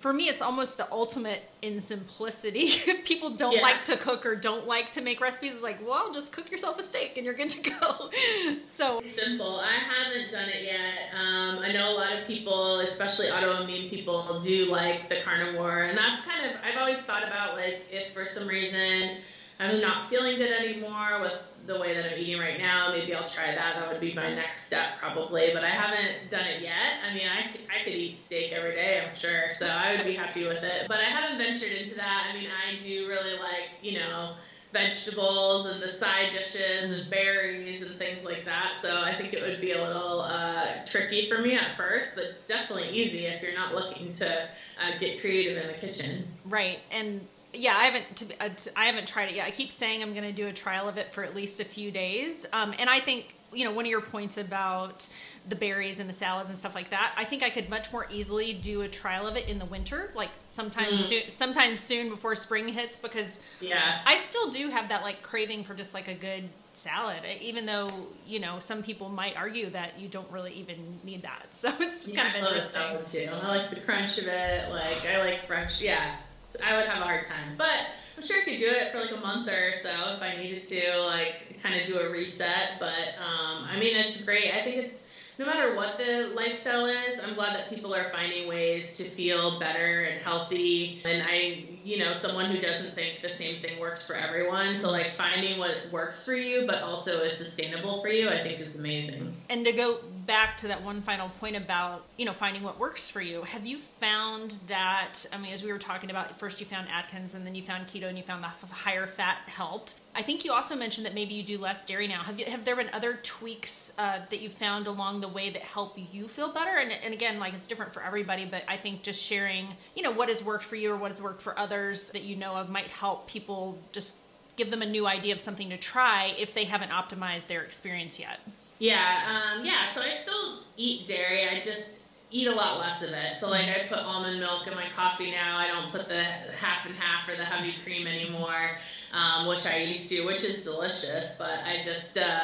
for 0.02 0.12
me, 0.12 0.28
it's 0.28 0.42
almost 0.42 0.78
the 0.78 0.92
ultimate 0.92 1.44
in 1.62 1.80
simplicity. 1.80 2.60
if 2.88 3.06
people 3.06 3.30
don't 3.30 3.56
yeah. 3.56 3.62
like 3.62 3.84
to 3.86 3.96
cook 3.96 4.26
or 4.26 4.36
don't 4.36 4.66
like 4.66 4.92
to 4.94 5.02
make 5.02 5.22
recipes, 5.22 5.54
it's 5.54 5.64
like, 5.64 5.78
well, 5.88 6.12
just 6.12 6.34
cook 6.34 6.50
yourself 6.50 6.80
a 6.80 6.84
steak 6.84 7.18
and 7.18 7.26
you're 7.26 7.36
good 7.36 7.52
to 7.52 7.70
go. 7.70 8.10
so 8.68 9.00
simple. 9.06 9.60
I 9.60 9.74
haven't 9.74 10.32
done 10.32 10.50
it 10.50 10.64
yet. 10.64 11.14
Um, 11.14 11.60
I 11.60 11.72
know 11.72 11.94
a 11.94 11.98
lot 11.98 12.18
of 12.18 12.26
people, 12.26 12.80
especially 12.80 13.28
autoimmune 13.28 13.92
people, 13.92 14.42
do 14.42 14.72
like 14.72 15.08
the 15.08 15.18
carnivore, 15.24 15.84
and 15.84 15.96
that's 15.96 16.26
kind 16.26 16.50
of 16.50 16.58
I've 16.64 16.80
always 16.80 16.98
thought 16.98 17.24
about 17.24 17.56
like 17.56 17.86
if 17.92 18.12
for 18.12 18.26
some 18.26 18.48
reason 18.48 19.18
I'm 19.60 19.80
not 19.80 20.10
feeling 20.10 20.38
good 20.38 20.52
anymore 20.52 21.20
with 21.22 21.40
the 21.72 21.80
way 21.80 21.94
that 21.94 22.12
I'm 22.12 22.20
eating 22.20 22.40
right 22.40 22.60
now. 22.60 22.92
Maybe 22.92 23.14
I'll 23.14 23.28
try 23.28 23.48
that. 23.54 23.76
That 23.76 23.92
would 23.92 24.02
be 24.02 24.14
my 24.14 24.34
next 24.34 24.66
step 24.66 24.98
probably, 25.00 25.52
but 25.54 25.64
I 25.64 25.70
haven't 25.70 26.30
done 26.30 26.46
it 26.46 26.62
yet. 26.62 27.00
I 27.10 27.14
mean, 27.14 27.28
I, 27.28 27.50
I 27.74 27.84
could 27.84 27.94
eat 27.94 28.20
steak 28.20 28.52
every 28.52 28.74
day, 28.74 29.04
I'm 29.06 29.16
sure, 29.16 29.50
so 29.52 29.68
I 29.68 29.96
would 29.96 30.06
be 30.06 30.14
happy 30.14 30.46
with 30.46 30.64
it. 30.64 30.86
But 30.88 31.00
I 31.00 31.04
haven't 31.04 31.38
ventured 31.38 31.72
into 31.72 31.96
that. 31.96 32.28
I 32.30 32.38
mean, 32.38 32.50
I 32.50 32.80
do 32.84 33.08
really 33.08 33.38
like, 33.40 33.70
you 33.82 34.00
know, 34.00 34.32
vegetables 34.74 35.68
and 35.68 35.82
the 35.82 35.90
side 35.90 36.32
dishes 36.32 36.98
and 36.98 37.10
berries 37.10 37.82
and 37.82 37.98
things 37.98 38.24
like 38.24 38.46
that. 38.46 38.78
So 38.82 39.02
I 39.02 39.14
think 39.14 39.34
it 39.34 39.42
would 39.42 39.60
be 39.60 39.74
a 39.74 39.86
little 39.86 40.22
uh, 40.22 40.86
tricky 40.86 41.30
for 41.30 41.40
me 41.40 41.56
at 41.56 41.76
first, 41.76 42.16
but 42.16 42.26
it's 42.26 42.48
definitely 42.48 42.90
easy 42.90 43.26
if 43.26 43.42
you're 43.42 43.54
not 43.54 43.76
looking 43.76 44.12
to 44.14 44.44
uh, 44.44 44.98
get 45.00 45.20
creative 45.20 45.58
in 45.58 45.68
the 45.68 45.74
kitchen. 45.74 46.26
Right. 46.46 46.80
And 46.90 47.28
yeah, 47.54 47.78
I 47.78 47.86
haven't. 47.86 48.34
Uh, 48.40 48.50
I 48.76 48.86
haven't 48.86 49.08
tried 49.08 49.30
it 49.30 49.36
yet. 49.36 49.48
I 49.48 49.52
keep 49.52 49.72
saying 49.72 50.02
I'm 50.02 50.14
going 50.14 50.24
to 50.24 50.32
do 50.32 50.48
a 50.48 50.54
trial 50.54 50.88
of 50.88 50.98
it 50.98 51.12
for 51.12 51.24
at 51.24 51.36
least 51.36 51.60
a 51.60 51.66
few 51.66 51.92
days. 51.92 52.46
Um, 52.54 52.74
and 52.80 52.90
I 52.90 53.00
think 53.00 53.36
you 53.54 53.66
know 53.66 53.72
one 53.72 53.86
of 53.86 53.92
your 53.92 54.02
points 54.02 54.38
about 54.38 55.08
the 55.48 55.56
berries 55.56 56.00
and 56.00 56.10
the 56.10 56.14
salads 56.14 56.50
and 56.50 56.58
stuff 56.58 56.76
like 56.76 56.92
that. 56.92 57.14
I 57.18 57.26
think 57.26 57.44
I 57.44 57.50
could 57.50 57.70
much 57.70 57.92
more 57.92 58.08
easily 58.10 58.54
do 58.54 58.82
a 58.82 58.88
trial 58.88 59.28
of 59.28 59.36
it 59.36 59.48
in 59.48 59.60
the 59.60 59.66
winter, 59.66 60.12
like 60.16 60.30
sometime 60.48 60.94
mm. 60.94 61.00
soon, 61.02 61.30
sometime 61.30 61.78
soon 61.78 62.10
before 62.10 62.36
spring 62.36 62.68
hits, 62.70 62.96
because 62.96 63.40
yeah, 63.60 64.02
I 64.06 64.18
still 64.18 64.50
do 64.50 64.70
have 64.70 64.90
that 64.90 65.02
like 65.02 65.22
craving 65.22 65.64
for 65.66 65.74
just 65.74 65.94
like 65.94 66.08
a 66.08 66.16
good 66.16 66.50
salad 66.74 67.20
even 67.40 67.68
though 67.68 68.08
you 68.26 68.40
know 68.40 68.58
some 68.58 68.82
people 68.82 69.08
might 69.08 69.36
argue 69.36 69.70
that 69.70 70.00
you 70.00 70.08
don't 70.08 70.30
really 70.32 70.52
even 70.54 71.00
need 71.04 71.22
that 71.22 71.46
so 71.52 71.72
it's 71.80 72.06
just 72.06 72.16
yeah, 72.16 72.24
kind 72.24 72.36
of 72.38 72.44
interesting 72.44 72.82
I 72.82 72.96
too. 73.02 73.30
I 73.32 73.48
like 73.50 73.70
the 73.70 73.82
crunch 73.82 74.18
of 74.18 74.26
it 74.26 74.72
like 74.72 75.06
I 75.06 75.20
like 75.20 75.46
fresh 75.46 75.80
yeah 75.82 76.16
I 76.64 76.78
would 76.78 76.86
have 76.86 77.02
a 77.02 77.06
hard 77.06 77.28
time. 77.28 77.56
But 77.58 77.88
I'm 78.18 78.24
sure 78.24 78.42
I 78.42 78.44
could 78.44 78.60
do 78.60 78.68
it 78.68 78.92
for 78.92 79.00
like 79.00 79.12
a 79.12 79.20
month 79.20 79.48
or 79.50 79.74
so 79.76 79.90
if 80.16 80.22
I 80.22 80.36
needed 80.38 80.64
to, 80.64 81.02
like 81.08 81.62
kind 81.62 81.80
of 81.80 81.88
do 81.88 82.00
a 82.00 82.10
reset. 82.10 82.78
But 82.80 83.16
um, 83.20 83.68
I 83.70 83.78
mean, 83.80 83.96
it's 83.96 84.22
great. 84.24 84.54
I 84.54 84.62
think 84.62 84.78
it's 84.78 85.06
no 85.42 85.48
matter 85.48 85.76
what 85.76 85.98
the 85.98 86.32
lifestyle 86.36 86.86
is, 86.86 87.20
I'm 87.20 87.34
glad 87.34 87.56
that 87.56 87.70
people 87.70 87.96
are 87.96 88.10
finding 88.12 88.48
ways 88.48 88.96
to 88.98 89.04
feel 89.06 89.60
better 89.60 90.04
and 90.04 90.22
healthy. 90.22 91.02
And 91.04 91.24
I, 91.26 91.66
you 91.84 91.98
know, 91.98 92.14
someone 92.14 92.46
who 92.46 92.62
doesn't 92.62 92.94
think 92.94 93.22
the 93.24 93.30
same 93.30 93.60
thing 93.60 93.80
works 93.80 94.06
for 94.06 94.16
everyone. 94.16 94.78
So, 94.78 94.92
like, 94.92 95.10
finding 95.10 95.58
what 95.58 95.88
works 95.92 96.24
for 96.24 96.36
you, 96.36 96.68
but 96.68 96.84
also 96.84 97.24
is 97.24 97.36
sustainable 97.36 98.02
for 98.02 98.10
you, 98.10 98.30
I 98.30 98.44
think 98.44 98.60
is 98.60 98.80
amazing. 98.80 99.34
And 99.50 99.66
to 99.66 99.72
go 99.72 100.02
back 100.26 100.58
to 100.58 100.68
that 100.68 100.84
one 100.84 101.02
final 101.02 101.30
point 101.40 101.56
about, 101.56 102.06
you 102.18 102.26
know, 102.26 102.34
finding 102.34 102.64
what 102.64 102.80
works 102.80 103.10
for 103.10 103.22
you, 103.22 103.44
have 103.44 103.66
you 103.66 103.78
found 103.78 104.58
that, 104.68 105.26
I 105.32 105.38
mean, 105.38 105.54
as 105.54 105.64
we 105.64 105.72
were 105.72 105.78
talking 105.78 106.10
about, 106.10 106.38
first 106.40 106.60
you 106.60 106.66
found 106.66 106.88
Atkins 106.90 107.34
and 107.34 107.46
then 107.46 107.56
you 107.56 107.64
found 107.64 107.88
keto 107.88 108.08
and 108.08 108.18
you 108.18 108.24
found 108.24 108.44
the 108.44 108.48
higher 108.68 109.08
fat 109.08 109.40
helped. 109.48 109.96
I 110.14 110.22
think 110.22 110.44
you 110.44 110.52
also 110.52 110.76
mentioned 110.76 111.06
that 111.06 111.14
maybe 111.14 111.34
you 111.34 111.44
do 111.44 111.58
less 111.58 111.86
dairy 111.86 112.08
now. 112.08 112.24
Have 112.24 112.40
you, 112.40 112.46
have 112.46 112.66
there 112.66 112.76
been 112.76 112.90
other 112.94 113.20
tweaks 113.24 113.94
uh, 113.98 114.20
that 114.30 114.42
you 114.42 114.50
found 114.50 114.88
along 114.88 115.22
the 115.22 115.28
way 115.28 115.50
that 115.50 115.62
help 115.62 115.98
you 116.12 116.28
feel 116.28 116.52
better? 116.52 116.78
And, 116.78 116.92
and 116.92 117.14
again, 117.14 117.40
like 117.40 117.54
it's 117.54 117.68
different 117.68 117.94
for 117.94 118.04
everybody, 118.04 118.46
but 118.46 118.64
I 118.68 118.78
think 118.78 119.04
just 119.04 119.22
sharing, 119.22 119.68
you 119.96 120.04
know, 120.04 120.12
what 120.12 120.30
has 120.30 120.44
worked 120.44 120.66
for 120.66 120.76
you 120.76 120.92
or 120.92 120.98
what 120.98 121.12
has 121.12 121.22
worked 121.22 121.42
for 121.42 121.58
others 121.58 122.10
that 122.12 122.24
you 122.24 122.36
know 122.36 122.56
of 122.56 122.70
might 122.70 122.88
help 122.88 123.28
people 123.28 123.80
just 123.92 124.18
give 124.58 124.70
them 124.70 124.82
a 124.82 124.86
new 124.86 125.08
idea 125.08 125.34
of 125.34 125.42
something 125.42 125.70
to 125.70 125.78
try 125.78 126.36
if 126.38 126.54
they 126.54 126.66
haven't 126.66 126.92
optimized 126.92 127.48
their 127.48 127.64
experience 127.64 128.20
yet. 128.20 128.40
Yeah, 128.82 129.54
um, 129.60 129.63
yeah. 129.63 129.91
So 129.94 130.02
I 130.02 130.10
still 130.10 130.60
eat 130.76 131.06
dairy. 131.06 131.48
I 131.48 131.62
just 131.62 132.00
eat 132.32 132.48
a 132.48 132.56
lot 132.56 132.80
less 132.80 133.04
of 133.04 133.13
it. 133.13 133.36
So 133.36 133.50
like 133.50 133.67
I 133.70 133.88
put 133.88 134.00
almond 134.00 134.39
milk 134.39 134.65
in 134.65 134.74
my 134.74 134.89
coffee 134.96 135.30
now. 135.30 135.58
I 135.58 135.67
don't 135.67 135.91
put 135.91 136.08
the 136.08 136.24
half 136.24 136.88
and 136.88 136.96
half 136.96 137.30
or 137.30 137.36
the 137.36 137.46
heavy 137.46 137.76
cream 137.84 138.08
anymore 138.08 138.78
um, 139.13 139.48
which 139.48 139.65
I 139.65 139.78
used 139.78 140.10
to, 140.10 140.26
which 140.26 140.44
is 140.44 140.63
delicious. 140.63 141.38
But 141.38 141.63
I 141.63 141.82
just 141.84 142.17
uh, 142.17 142.39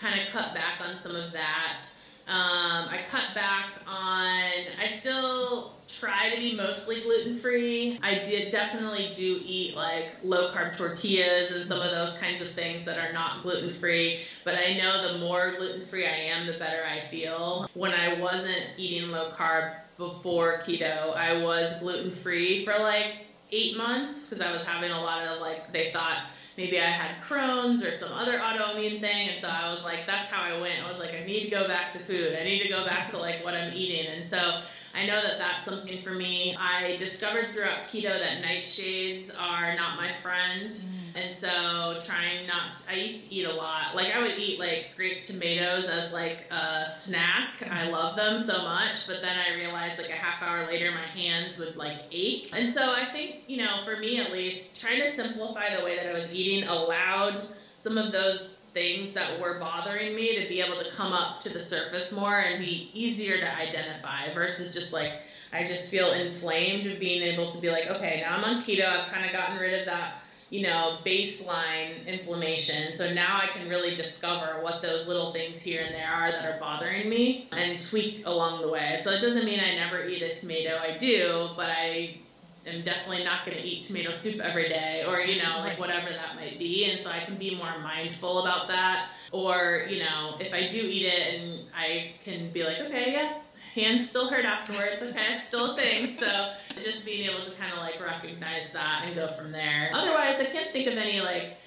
kind 0.00 0.20
of 0.20 0.28
cut 0.28 0.54
back 0.54 0.80
on 0.80 0.96
some 0.96 1.14
of 1.14 1.32
that. 1.32 1.84
Um, 2.28 2.88
I 2.88 3.04
cut 3.08 3.34
back 3.34 3.70
on. 3.86 4.42
I 4.80 4.88
still 4.88 5.74
try 5.86 6.28
to 6.30 6.36
be 6.36 6.54
mostly 6.54 7.00
gluten 7.02 7.38
free. 7.38 7.98
I 8.02 8.14
did 8.14 8.50
definitely 8.50 9.12
do 9.14 9.40
eat 9.44 9.76
like 9.76 10.10
low 10.24 10.50
carb 10.50 10.76
tortillas 10.76 11.52
and 11.52 11.68
some 11.68 11.80
of 11.80 11.90
those 11.92 12.18
kinds 12.18 12.40
of 12.40 12.50
things 12.50 12.84
that 12.84 12.98
are 12.98 13.12
not 13.12 13.42
gluten 13.42 13.70
free. 13.70 14.22
But 14.44 14.56
I 14.56 14.74
know 14.74 15.12
the 15.12 15.18
more 15.18 15.54
gluten 15.56 15.86
free 15.86 16.04
I 16.04 16.10
am, 16.10 16.46
the 16.46 16.54
better 16.54 16.82
I 16.84 17.00
feel. 17.00 17.70
When 17.74 17.92
I 17.92 18.20
wasn't 18.20 18.64
eating 18.76 19.10
low 19.10 19.30
carb 19.30 19.76
before 19.96 20.62
keto, 20.66 21.16
I 21.16 21.40
was 21.40 21.78
gluten 21.78 22.10
free 22.10 22.64
for 22.64 22.76
like 22.78 23.18
eight 23.52 23.76
months 23.76 24.28
because 24.28 24.44
I 24.44 24.50
was 24.50 24.66
having 24.66 24.90
a 24.90 25.00
lot 25.00 25.26
of 25.26 25.40
like 25.40 25.72
they 25.72 25.92
thought 25.92 26.24
maybe 26.56 26.80
I 26.80 26.84
had 26.84 27.20
Crohn's 27.22 27.84
or 27.84 27.96
some 27.96 28.12
other 28.12 28.38
autoimmune 28.38 29.00
thing, 29.00 29.28
and 29.28 29.40
so 29.40 29.48
I 29.48 29.70
was 29.70 29.84
like, 29.84 30.06
that's 30.06 30.30
how 30.30 30.42
I 30.42 30.58
went. 30.60 30.82
I 30.82 30.88
was 30.88 30.98
like, 30.98 31.14
I 31.14 31.24
need 31.24 31.44
to 31.44 31.50
go 31.50 31.66
back 31.68 31.92
to 31.92 31.98
food. 31.98 32.36
I 32.38 32.44
need 32.44 32.62
to 32.62 32.68
go 32.68 32.84
back 32.84 33.10
to 33.10 33.18
like 33.18 33.44
what 33.44 33.54
I'm 33.54 33.72
eating, 33.72 34.06
and 34.06 34.26
so 34.26 34.62
I 34.96 35.04
know 35.04 35.20
that 35.20 35.38
that's 35.38 35.66
something 35.66 36.00
for 36.00 36.12
me. 36.12 36.56
I 36.58 36.96
discovered 36.96 37.52
throughout 37.52 37.86
keto 37.92 38.18
that 38.18 38.42
nightshades 38.42 39.38
are 39.38 39.76
not 39.76 39.98
my 39.98 40.10
friend. 40.22 40.70
Mm. 40.70 41.06
And 41.14 41.34
so 41.34 42.00
trying 42.04 42.46
not 42.46 42.72
to, 42.72 42.90
I 42.90 42.96
used 42.96 43.28
to 43.28 43.34
eat 43.34 43.44
a 43.44 43.52
lot. 43.52 43.94
Like 43.94 44.14
I 44.14 44.20
would 44.20 44.38
eat 44.38 44.58
like 44.58 44.90
grape 44.96 45.22
tomatoes 45.22 45.84
as 45.84 46.14
like 46.14 46.50
a 46.50 46.86
snack. 46.86 47.68
I 47.70 47.88
love 47.90 48.16
them 48.16 48.38
so 48.38 48.62
much, 48.62 49.06
but 49.06 49.20
then 49.20 49.36
I 49.38 49.54
realized 49.56 49.98
like 49.98 50.10
a 50.10 50.14
half 50.14 50.42
hour 50.42 50.66
later 50.66 50.90
my 50.92 51.06
hands 51.06 51.58
would 51.58 51.76
like 51.76 51.98
ache. 52.10 52.50
And 52.54 52.68
so 52.68 52.92
I 52.92 53.04
think, 53.04 53.42
you 53.46 53.58
know, 53.58 53.80
for 53.84 53.98
me 53.98 54.20
at 54.20 54.32
least, 54.32 54.80
trying 54.80 55.00
to 55.02 55.10
simplify 55.10 55.76
the 55.76 55.84
way 55.84 55.96
that 55.96 56.06
I 56.06 56.12
was 56.14 56.32
eating 56.32 56.68
allowed 56.68 57.48
some 57.74 57.98
of 57.98 58.12
those 58.12 58.55
things 58.76 59.14
that 59.14 59.40
were 59.40 59.58
bothering 59.58 60.14
me 60.14 60.38
to 60.38 60.46
be 60.50 60.60
able 60.60 60.76
to 60.76 60.90
come 60.90 61.14
up 61.14 61.40
to 61.40 61.48
the 61.48 61.60
surface 61.60 62.12
more 62.12 62.40
and 62.40 62.62
be 62.62 62.90
easier 62.92 63.38
to 63.38 63.56
identify 63.56 64.30
versus 64.34 64.74
just 64.74 64.92
like 64.92 65.14
I 65.50 65.64
just 65.64 65.90
feel 65.90 66.12
inflamed 66.12 66.86
of 66.92 67.00
being 67.00 67.22
able 67.22 67.50
to 67.52 67.58
be 67.58 67.70
like, 67.70 67.86
okay, 67.86 68.20
now 68.20 68.36
I'm 68.36 68.44
on 68.44 68.62
keto. 68.62 68.86
I've 68.86 69.10
kind 69.10 69.24
of 69.24 69.32
gotten 69.32 69.56
rid 69.56 69.80
of 69.80 69.86
that, 69.86 70.20
you 70.50 70.60
know, 70.60 70.98
baseline 71.06 72.06
inflammation. 72.06 72.94
So 72.94 73.14
now 73.14 73.40
I 73.42 73.46
can 73.46 73.66
really 73.66 73.96
discover 73.96 74.60
what 74.60 74.82
those 74.82 75.08
little 75.08 75.32
things 75.32 75.62
here 75.62 75.82
and 75.82 75.94
there 75.94 76.12
are 76.12 76.30
that 76.30 76.44
are 76.44 76.60
bothering 76.60 77.08
me 77.08 77.48
and 77.52 77.80
tweak 77.80 78.26
along 78.26 78.60
the 78.60 78.68
way. 78.68 78.98
So 79.02 79.10
it 79.10 79.22
doesn't 79.22 79.46
mean 79.46 79.58
I 79.58 79.74
never 79.76 80.06
eat 80.06 80.20
a 80.20 80.34
tomato. 80.34 80.76
I 80.76 80.98
do, 80.98 81.48
but 81.56 81.70
I 81.70 82.18
am 82.66 82.82
definitely 82.82 83.24
not 83.24 83.44
going 83.46 83.56
to 83.56 83.62
eat 83.62 83.86
tomato 83.86 84.10
soup 84.10 84.40
every 84.40 84.68
day 84.68 85.04
or 85.06 85.20
you 85.20 85.42
know 85.42 85.60
like 85.60 85.78
whatever 85.78 86.10
that 86.10 86.36
might 86.36 86.58
be. 86.58 86.90
And 86.90 87.00
so 87.02 87.10
i 87.10 87.20
can 87.20 87.36
be 87.36 87.54
more 87.54 87.78
mindful 87.78 88.40
about 88.40 88.68
that. 88.68 89.10
Or 89.32 89.86
you 89.88 90.00
know 90.00 90.36
if 90.40 90.52
i 90.52 90.66
do 90.66 90.80
eat 90.82 91.06
it 91.06 91.34
and 91.34 91.60
i 91.74 92.12
can 92.24 92.50
be 92.52 92.64
like 92.64 92.80
okay 92.80 93.12
yeah 93.12 93.38
hands 93.74 94.08
still 94.08 94.30
hurt 94.30 94.44
afterwards 94.44 95.02
okay 95.02 95.34
it's 95.34 95.46
still 95.46 95.72
a 95.72 95.76
thing. 95.76 96.14
So 96.18 96.52
just 96.82 97.04
being 97.04 97.28
able 97.30 97.44
to 97.44 97.50
kind 97.52 97.72
of 97.72 97.78
like 97.78 98.00
recognize 98.00 98.72
that 98.72 99.04
and 99.06 99.14
go 99.14 99.28
from 99.28 99.52
there. 99.52 99.90
Otherwise 99.92 100.40
i 100.40 100.44
can't 100.44 100.72
think 100.72 100.88
of 100.88 100.96
any 100.96 101.20
like 101.20 101.58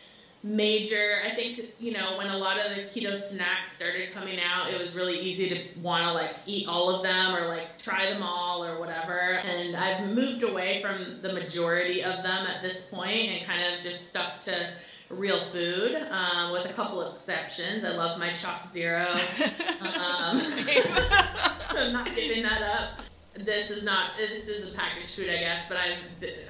major. 0.44 1.20
I 1.26 1.32
think 1.32 1.62
you 1.80 1.92
know 1.92 2.18
when 2.18 2.28
a 2.28 2.38
lot 2.38 2.58
of 2.60 2.76
the 2.76 2.84
keto 2.84 3.16
snacks 3.16 3.74
started 3.74 4.14
coming 4.14 4.40
out 4.40 4.72
it 4.72 4.80
was 4.80 4.96
really 4.96 5.20
easy 5.20 5.50
to 5.50 5.80
want 5.82 6.06
to 6.06 6.14
like 6.14 6.36
eat 6.46 6.68
all 6.68 6.94
of 6.96 7.04
them 7.04 7.36
or 7.36 7.48
like 7.48 7.78
try 7.78 8.06
them 8.12 8.24
all 8.24 8.64
or 8.64 8.80
whatever. 8.80 9.42
And 9.44 9.76
i've 9.76 10.10
moved 10.10 10.44
away 10.44 10.82
from 10.82 11.22
the 11.22 11.34
majority 11.34 12.04
of 12.04 12.24
them 12.24 12.48
at 12.48 12.62
this 12.62 12.86
point 12.88 13.30
and 13.30 13.46
kind 13.46 13.62
of 13.62 13.82
just 13.82 14.10
stuck 14.10 14.40
to 14.42 14.72
real 15.10 15.40
food 15.40 15.96
um, 16.12 16.52
with 16.52 16.66
a 16.66 16.74
couple 16.74 17.02
of 17.02 17.14
exceptions. 17.14 17.84
I 17.84 17.96
love 17.96 18.20
my 18.20 18.30
ChocZero. 18.30 19.10
Um, 19.80 20.42
i'm 21.70 21.94
not 21.94 22.14
giving 22.14 22.44
that 22.44 22.62
up 22.62 23.09
this 23.46 23.72
is 23.72 23.84
not 23.84 24.12
this 24.18 24.48
is 24.48 24.70
a 24.70 24.74
packaged 24.74 25.10
food, 25.10 25.30
I 25.30 25.38
guess, 25.38 25.68
but 25.70 25.78
I've 25.78 25.98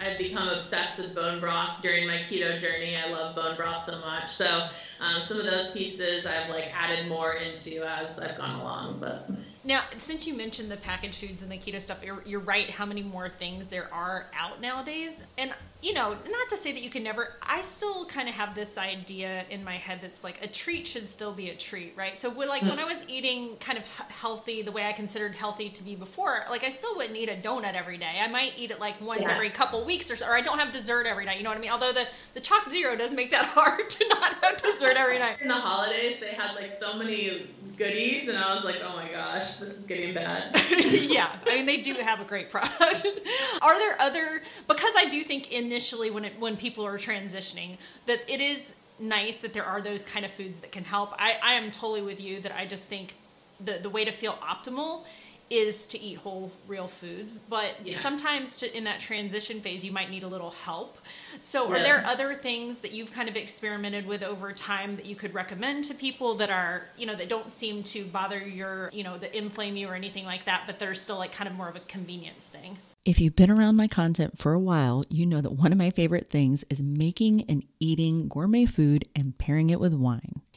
I've 0.01 0.17
become 0.17 0.47
obsessed 0.49 0.99
with 0.99 1.13
bone 1.13 1.39
broth 1.39 1.81
during 1.81 2.07
my 2.07 2.17
keto 2.29 2.59
journey. 2.59 2.97
I 2.97 3.09
love 3.11 3.35
bone 3.35 3.55
broth 3.55 3.85
so 3.85 3.99
much. 3.99 4.31
So 4.31 4.67
um, 4.99 5.21
some 5.21 5.39
of 5.39 5.45
those 5.45 5.71
pieces 5.71 6.25
I've 6.25 6.49
like 6.49 6.71
added 6.73 7.07
more 7.07 7.33
into 7.33 7.83
as 7.83 8.19
I've 8.19 8.37
gone 8.37 8.59
along. 8.59 8.99
But 8.99 9.29
Now, 9.63 9.83
since 9.97 10.25
you 10.25 10.33
mentioned 10.33 10.71
the 10.71 10.77
packaged 10.77 11.19
foods 11.19 11.41
and 11.41 11.51
the 11.51 11.57
keto 11.57 11.81
stuff, 11.81 12.03
you're, 12.03 12.23
you're 12.25 12.39
right 12.39 12.69
how 12.69 12.85
many 12.85 13.03
more 13.03 13.29
things 13.29 13.67
there 13.67 13.93
are 13.93 14.27
out 14.33 14.61
nowadays. 14.61 15.23
And, 15.37 15.53
you 15.81 15.93
know, 15.93 16.09
not 16.09 16.49
to 16.49 16.57
say 16.57 16.73
that 16.73 16.81
you 16.81 16.89
can 16.89 17.03
never, 17.03 17.35
I 17.41 17.61
still 17.61 18.05
kind 18.05 18.27
of 18.27 18.35
have 18.35 18.53
this 18.53 18.77
idea 18.77 19.45
in 19.49 19.63
my 19.63 19.77
head 19.77 19.99
that's 20.01 20.25
like 20.25 20.43
a 20.43 20.47
treat 20.47 20.85
should 20.85 21.07
still 21.07 21.31
be 21.31 21.49
a 21.51 21.55
treat, 21.55 21.93
right? 21.95 22.19
So, 22.19 22.29
when, 22.29 22.49
like, 22.49 22.63
mm. 22.63 22.69
when 22.69 22.79
I 22.79 22.83
was 22.83 23.01
eating 23.07 23.55
kind 23.61 23.77
of 23.77 23.85
healthy, 23.85 24.61
the 24.61 24.73
way 24.73 24.85
I 24.85 24.91
considered 24.91 25.35
healthy 25.35 25.69
to 25.69 25.83
be 25.83 25.95
before, 25.95 26.43
like, 26.49 26.65
I 26.65 26.69
still 26.69 26.95
wouldn't 26.97 27.15
eat 27.15 27.29
a 27.29 27.35
donut 27.35 27.75
every 27.75 27.97
day. 27.97 28.19
I 28.21 28.27
might 28.27 28.53
eat 28.57 28.71
it 28.71 28.79
like 28.81 28.99
once 28.99 29.21
yeah. 29.23 29.33
every 29.33 29.49
couple 29.49 29.83
weeks 29.85 30.11
or 30.11 30.17
so, 30.17 30.27
or 30.27 30.35
I 30.35 30.41
don't 30.41 30.59
have 30.59 30.73
dessert 30.73 31.05
every 31.05 31.23
night, 31.23 31.37
you 31.37 31.43
know 31.43 31.49
what 31.49 31.57
I 31.57 31.61
mean? 31.61 31.71
Although 31.71 31.93
the, 31.93 32.07
the 32.33 32.41
ChocZero 32.41 32.97
does 32.97 33.11
make 33.11 33.31
that 33.31 33.45
hard 33.45 33.89
to 33.89 34.07
not 34.09 34.33
have 34.43 34.61
dessert 34.61 34.97
every 34.97 35.19
night. 35.19 35.37
In 35.41 35.47
the 35.47 35.53
holidays, 35.53 36.19
they 36.19 36.33
had 36.33 36.55
like 36.55 36.73
so 36.73 36.97
many 36.97 37.47
goodies, 37.79 38.27
and 38.27 38.37
I 38.37 38.53
was 38.53 38.65
like, 38.65 38.81
oh 38.83 38.95
my 38.95 39.09
gosh, 39.09 39.57
this 39.57 39.77
is 39.77 39.87
getting 39.87 40.13
bad. 40.13 40.53
yeah, 40.69 41.33
I 41.47 41.55
mean, 41.55 41.65
they 41.65 41.77
do 41.77 41.93
have 41.95 42.19
a 42.19 42.25
great 42.25 42.49
product. 42.49 43.07
are 43.61 43.79
there 43.79 43.99
other? 43.99 44.41
Because 44.67 44.93
I 44.97 45.05
do 45.05 45.23
think 45.23 45.51
initially 45.69 46.09
when 46.09 46.25
it, 46.25 46.39
when 46.39 46.57
people 46.57 46.85
are 46.85 46.97
transitioning, 46.97 47.77
that 48.07 48.19
it 48.27 48.41
is 48.41 48.73
nice 48.99 49.37
that 49.37 49.53
there 49.53 49.65
are 49.65 49.81
those 49.81 50.03
kind 50.03 50.25
of 50.25 50.31
foods 50.31 50.59
that 50.59 50.71
can 50.71 50.83
help. 50.83 51.13
I, 51.17 51.35
I 51.41 51.53
am 51.53 51.71
totally 51.71 52.01
with 52.01 52.19
you 52.19 52.41
that 52.41 52.53
I 52.55 52.65
just 52.65 52.85
think 52.85 53.15
the 53.59 53.79
the 53.81 53.89
way 53.89 54.05
to 54.05 54.11
feel 54.11 54.33
optimal 54.33 55.03
is 55.49 55.87
to 55.87 55.99
eat 55.99 56.17
whole 56.19 56.51
real 56.67 56.87
foods 56.87 57.39
but 57.49 57.73
yeah. 57.83 57.97
sometimes 57.97 58.57
to, 58.57 58.77
in 58.77 58.83
that 58.83 58.99
transition 58.99 59.59
phase 59.61 59.83
you 59.83 59.91
might 59.91 60.11
need 60.11 60.21
a 60.21 60.27
little 60.27 60.51
help 60.51 60.99
so 61.41 61.67
yeah. 61.67 61.75
are 61.75 61.79
there 61.79 62.05
other 62.05 62.35
things 62.35 62.79
that 62.79 62.91
you've 62.91 63.11
kind 63.11 63.27
of 63.27 63.35
experimented 63.35 64.05
with 64.05 64.21
over 64.21 64.53
time 64.53 64.95
that 64.95 65.07
you 65.07 65.15
could 65.15 65.33
recommend 65.33 65.83
to 65.83 65.95
people 65.95 66.35
that 66.35 66.51
are 66.51 66.83
you 66.97 67.05
know 67.07 67.15
that 67.15 67.27
don't 67.27 67.51
seem 67.51 67.81
to 67.81 68.05
bother 68.05 68.39
your 68.39 68.91
you 68.93 69.03
know 69.03 69.17
that 69.17 69.35
inflame 69.35 69.75
you 69.75 69.87
or 69.87 69.95
anything 69.95 70.23
like 70.23 70.45
that 70.45 70.63
but 70.67 70.77
they're 70.77 70.93
still 70.93 71.17
like 71.17 71.31
kind 71.31 71.49
of 71.49 71.55
more 71.55 71.67
of 71.67 71.75
a 71.75 71.81
convenience 71.81 72.45
thing 72.45 72.77
if 73.09 73.19
you've 73.19 73.35
been 73.35 73.49
around 73.49 73.75
my 73.75 73.87
content 73.87 74.37
for 74.37 74.53
a 74.53 74.59
while, 74.59 75.03
you 75.09 75.25
know 75.25 75.41
that 75.41 75.53
one 75.53 75.71
of 75.71 75.79
my 75.79 75.89
favorite 75.89 76.29
things 76.29 76.63
is 76.69 76.79
making 76.83 77.41
and 77.49 77.65
eating 77.79 78.27
gourmet 78.27 78.67
food 78.67 79.03
and 79.15 79.35
pairing 79.39 79.71
it 79.71 79.79
with 79.79 79.95
wine. 79.95 80.41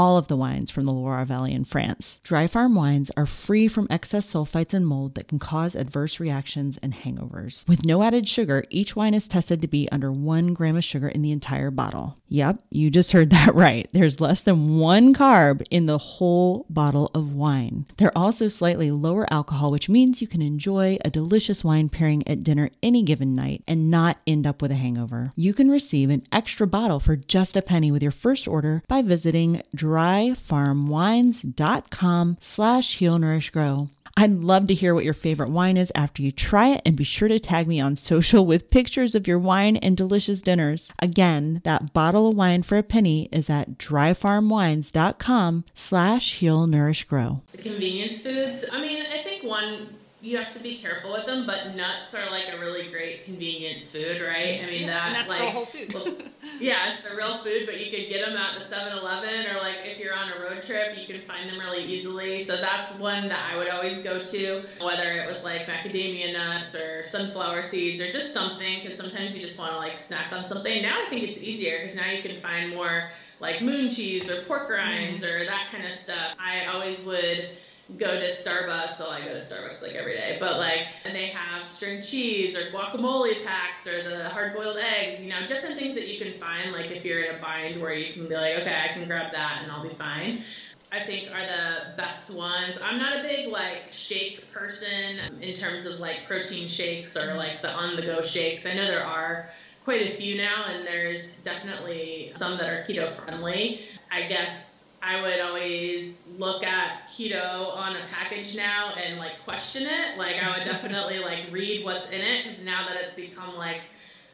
all 0.00 0.16
of 0.16 0.28
the 0.28 0.36
wines 0.36 0.70
from 0.70 0.86
the 0.86 0.92
Loire 0.92 1.26
Valley 1.26 1.52
in 1.52 1.62
France. 1.62 2.20
Dry 2.24 2.46
farm 2.46 2.74
wines 2.74 3.10
are 3.18 3.26
free 3.26 3.68
from 3.68 3.86
excess 3.90 4.32
sulfites 4.32 4.72
and 4.72 4.86
mold 4.86 5.14
that 5.14 5.28
can 5.28 5.38
cause 5.38 5.74
adverse 5.74 6.18
reactions 6.18 6.78
and 6.82 6.94
hangovers. 6.94 7.68
With 7.68 7.84
no 7.84 8.02
added 8.02 8.26
sugar, 8.26 8.64
each 8.70 8.96
wine 8.96 9.12
is 9.12 9.28
tested 9.28 9.60
to 9.60 9.68
be 9.68 9.90
under 9.92 10.10
one 10.10 10.54
gram 10.54 10.78
of 10.78 10.84
sugar 10.84 11.08
in 11.08 11.20
the 11.20 11.32
entire 11.32 11.70
bottle. 11.70 12.16
Yep, 12.28 12.62
you 12.70 12.88
just 12.88 13.12
heard 13.12 13.28
that 13.36 13.54
right. 13.54 13.90
There's 13.92 14.20
less 14.20 14.40
than 14.40 14.78
one 14.78 15.12
carb 15.12 15.66
in 15.70 15.84
the 15.84 15.98
whole 15.98 16.64
bottle 16.70 17.10
of 17.14 17.34
wine. 17.34 17.84
They're 17.98 18.16
also 18.16 18.48
slightly 18.48 18.90
lower 18.90 19.30
alcohol, 19.30 19.70
which 19.70 19.90
means 19.90 20.22
you 20.22 20.28
can 20.28 20.40
enjoy 20.40 20.96
a 21.04 21.10
delicious 21.10 21.62
wine 21.62 21.90
pairing 21.90 22.26
at 22.26 22.42
dinner 22.42 22.70
any 22.82 23.02
given 23.02 23.34
night 23.34 23.64
and 23.68 23.90
not 23.90 24.16
end 24.26 24.46
up 24.46 24.62
with 24.62 24.70
a 24.70 24.76
hangover. 24.76 25.32
You 25.36 25.52
can 25.52 25.70
receive 25.70 26.08
an 26.08 26.22
extra 26.32 26.66
bottle 26.66 27.00
for 27.00 27.16
just 27.16 27.54
a 27.54 27.60
penny 27.60 27.92
with 27.92 28.02
your 28.02 28.12
first 28.12 28.48
order 28.48 28.82
by 28.88 29.02
visiting 29.02 29.60
dryfarmwines.com 29.90 32.36
slash 32.40 32.98
heal 32.98 33.18
nourish 33.18 33.50
grow. 33.50 33.88
I'd 34.16 34.32
love 34.32 34.66
to 34.66 34.74
hear 34.74 34.94
what 34.94 35.04
your 35.04 35.14
favorite 35.14 35.50
wine 35.50 35.76
is 35.76 35.92
after 35.94 36.22
you 36.22 36.30
try 36.30 36.70
it 36.70 36.82
and 36.84 36.96
be 36.96 37.04
sure 37.04 37.28
to 37.28 37.40
tag 37.40 37.66
me 37.66 37.80
on 37.80 37.96
social 37.96 38.44
with 38.44 38.70
pictures 38.70 39.14
of 39.14 39.26
your 39.26 39.38
wine 39.38 39.76
and 39.78 39.96
delicious 39.96 40.42
dinners. 40.42 40.92
Again, 40.98 41.62
that 41.64 41.92
bottle 41.92 42.28
of 42.28 42.36
wine 42.36 42.62
for 42.62 42.76
a 42.76 42.82
penny 42.82 43.28
is 43.32 43.48
at 43.48 43.78
dryfarmwines.com 43.78 45.64
slash 45.72 46.34
heal 46.34 46.66
nourish 46.66 47.04
grow. 47.04 47.42
The 47.52 47.58
convenience 47.58 48.22
foods, 48.22 48.66
I 48.70 48.82
mean, 48.82 49.02
I 49.10 49.18
think 49.18 49.44
one 49.44 49.88
you 50.22 50.36
have 50.36 50.52
to 50.54 50.62
be 50.62 50.76
careful 50.76 51.12
with 51.12 51.24
them, 51.24 51.46
but 51.46 51.74
nuts 51.74 52.14
are 52.14 52.30
like 52.30 52.44
a 52.52 52.58
really 52.58 52.86
great 52.88 53.24
convenience 53.24 53.90
food, 53.90 54.20
right? 54.20 54.60
I 54.62 54.66
mean, 54.66 54.82
yeah, 54.82 54.86
that, 54.86 55.12
that's 55.12 55.28
like, 55.30 55.38
the 55.38 55.50
whole 55.50 55.64
food. 55.64 55.94
well, 55.94 56.14
yeah, 56.60 56.96
it's 56.98 57.06
a 57.06 57.16
real 57.16 57.38
food, 57.38 57.62
but 57.64 57.80
you 57.84 57.90
could 57.90 58.10
get 58.10 58.26
them 58.26 58.36
at 58.36 58.58
the 58.58 58.64
7-Eleven, 58.64 59.46
or 59.46 59.58
like 59.60 59.78
if 59.84 59.98
you're 59.98 60.14
on 60.14 60.30
a 60.32 60.40
road 60.40 60.62
trip, 60.62 60.98
you 60.98 61.06
can 61.06 61.22
find 61.26 61.48
them 61.48 61.58
really 61.58 61.84
easily. 61.84 62.44
So 62.44 62.56
that's 62.56 62.94
one 62.96 63.28
that 63.28 63.50
I 63.50 63.56
would 63.56 63.68
always 63.68 64.02
go 64.02 64.22
to, 64.22 64.62
whether 64.80 65.12
it 65.14 65.26
was 65.26 65.42
like 65.42 65.66
macadamia 65.66 66.32
nuts 66.34 66.74
or 66.74 67.02
sunflower 67.04 67.62
seeds 67.62 68.02
or 68.02 68.12
just 68.12 68.34
something, 68.34 68.80
because 68.82 68.98
sometimes 68.98 69.38
you 69.38 69.46
just 69.46 69.58
want 69.58 69.72
to 69.72 69.78
like 69.78 69.96
snack 69.96 70.32
on 70.32 70.44
something. 70.44 70.82
Now 70.82 70.96
I 71.00 71.08
think 71.08 71.28
it's 71.28 71.42
easier 71.42 71.80
because 71.80 71.96
now 71.96 72.10
you 72.10 72.22
can 72.22 72.40
find 72.42 72.74
more 72.74 73.10
like 73.40 73.62
moon 73.62 73.88
cheese 73.88 74.30
or 74.30 74.42
pork 74.42 74.68
rinds 74.68 75.22
mm. 75.22 75.34
or 75.34 75.46
that 75.46 75.68
kind 75.72 75.86
of 75.86 75.92
stuff. 75.92 76.36
I 76.38 76.66
always 76.66 77.02
would 77.04 77.48
go 77.96 78.08
to 78.08 78.30
Starbucks. 78.30 78.98
Well, 78.98 79.10
I 79.10 79.20
go 79.20 79.38
to 79.38 79.44
Starbucks 79.44 79.82
like 79.82 79.94
every 79.94 80.14
day, 80.14 80.36
but 80.40 80.58
like, 80.58 80.86
and 81.04 81.14
they 81.14 81.28
have 81.28 81.68
string 81.68 82.02
cheese 82.02 82.56
or 82.56 82.70
guacamole 82.70 83.44
packs 83.44 83.86
or 83.86 84.02
the 84.08 84.28
hard 84.28 84.54
boiled 84.54 84.78
eggs, 84.78 85.24
you 85.24 85.30
know, 85.30 85.46
different 85.46 85.78
things 85.78 85.94
that 85.94 86.08
you 86.08 86.18
can 86.18 86.32
find. 86.34 86.72
Like, 86.72 86.90
if 86.90 87.04
you're 87.04 87.22
in 87.22 87.36
a 87.36 87.38
bind 87.38 87.80
where 87.80 87.94
you 87.94 88.12
can 88.12 88.28
be 88.28 88.34
like, 88.34 88.58
okay, 88.60 88.76
I 88.84 88.92
can 88.92 89.06
grab 89.06 89.32
that 89.32 89.60
and 89.62 89.72
I'll 89.72 89.86
be 89.86 89.94
fine. 89.94 90.44
I 90.92 91.04
think 91.04 91.30
are 91.32 91.40
the 91.40 91.96
best 91.96 92.30
ones. 92.30 92.78
I'm 92.82 92.98
not 92.98 93.20
a 93.20 93.22
big 93.22 93.48
like 93.48 93.92
shake 93.92 94.52
person 94.52 95.20
in 95.40 95.54
terms 95.54 95.86
of 95.86 96.00
like 96.00 96.26
protein 96.26 96.66
shakes 96.66 97.16
or 97.16 97.34
like 97.34 97.62
the 97.62 97.70
on 97.70 97.94
the 97.94 98.02
go 98.02 98.22
shakes. 98.22 98.66
I 98.66 98.74
know 98.74 98.84
there 98.84 99.04
are 99.04 99.50
quite 99.84 100.02
a 100.02 100.12
few 100.14 100.36
now, 100.36 100.64
and 100.68 100.86
there's 100.86 101.38
definitely 101.38 102.32
some 102.34 102.58
that 102.58 102.68
are 102.68 102.84
keto 102.88 103.08
friendly. 103.08 103.82
I 104.10 104.22
guess 104.22 104.79
I 105.02 105.20
would 105.22 105.40
always 105.40 106.26
look 106.36 106.62
at 106.62 107.08
keto 107.10 107.74
on 107.74 107.96
a 107.96 108.00
package 108.12 108.54
now 108.54 108.92
and 109.02 109.18
like 109.18 109.42
question 109.44 109.86
it. 109.86 110.18
Like 110.18 110.42
I 110.42 110.56
would 110.56 110.64
definitely 110.64 111.18
like 111.24 111.46
read 111.50 111.84
what's 111.84 112.10
in 112.10 112.20
it 112.20 112.44
because 112.44 112.64
now 112.64 112.86
that 112.86 112.96
it's 113.02 113.14
become 113.14 113.56
like 113.56 113.80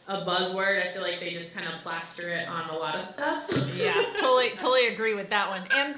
a 0.08 0.24
buzzword, 0.24 0.82
I 0.82 0.88
feel 0.92 1.02
like 1.02 1.18
they 1.18 1.32
just 1.32 1.54
kind 1.54 1.66
of 1.66 1.80
plaster 1.82 2.30
it 2.30 2.48
on 2.48 2.70
a 2.70 2.76
lot 2.76 2.96
of 2.96 3.02
stuff. 3.02 3.48
yeah, 3.76 4.12
totally, 4.16 4.50
totally 4.50 4.88
agree 4.88 5.14
with 5.14 5.30
that 5.30 5.48
one. 5.50 5.62
And 5.72 5.96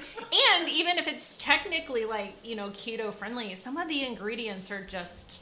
and 0.57 0.69
even 0.69 0.97
if 0.97 1.07
it's 1.07 1.37
technically 1.37 2.05
like 2.05 2.33
you 2.43 2.55
know 2.55 2.69
keto 2.69 3.13
friendly, 3.13 3.53
some 3.55 3.77
of 3.77 3.87
the 3.87 4.05
ingredients 4.05 4.71
are 4.71 4.83
just, 4.83 5.41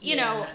you 0.00 0.16
yeah. 0.16 0.24
know. 0.24 0.46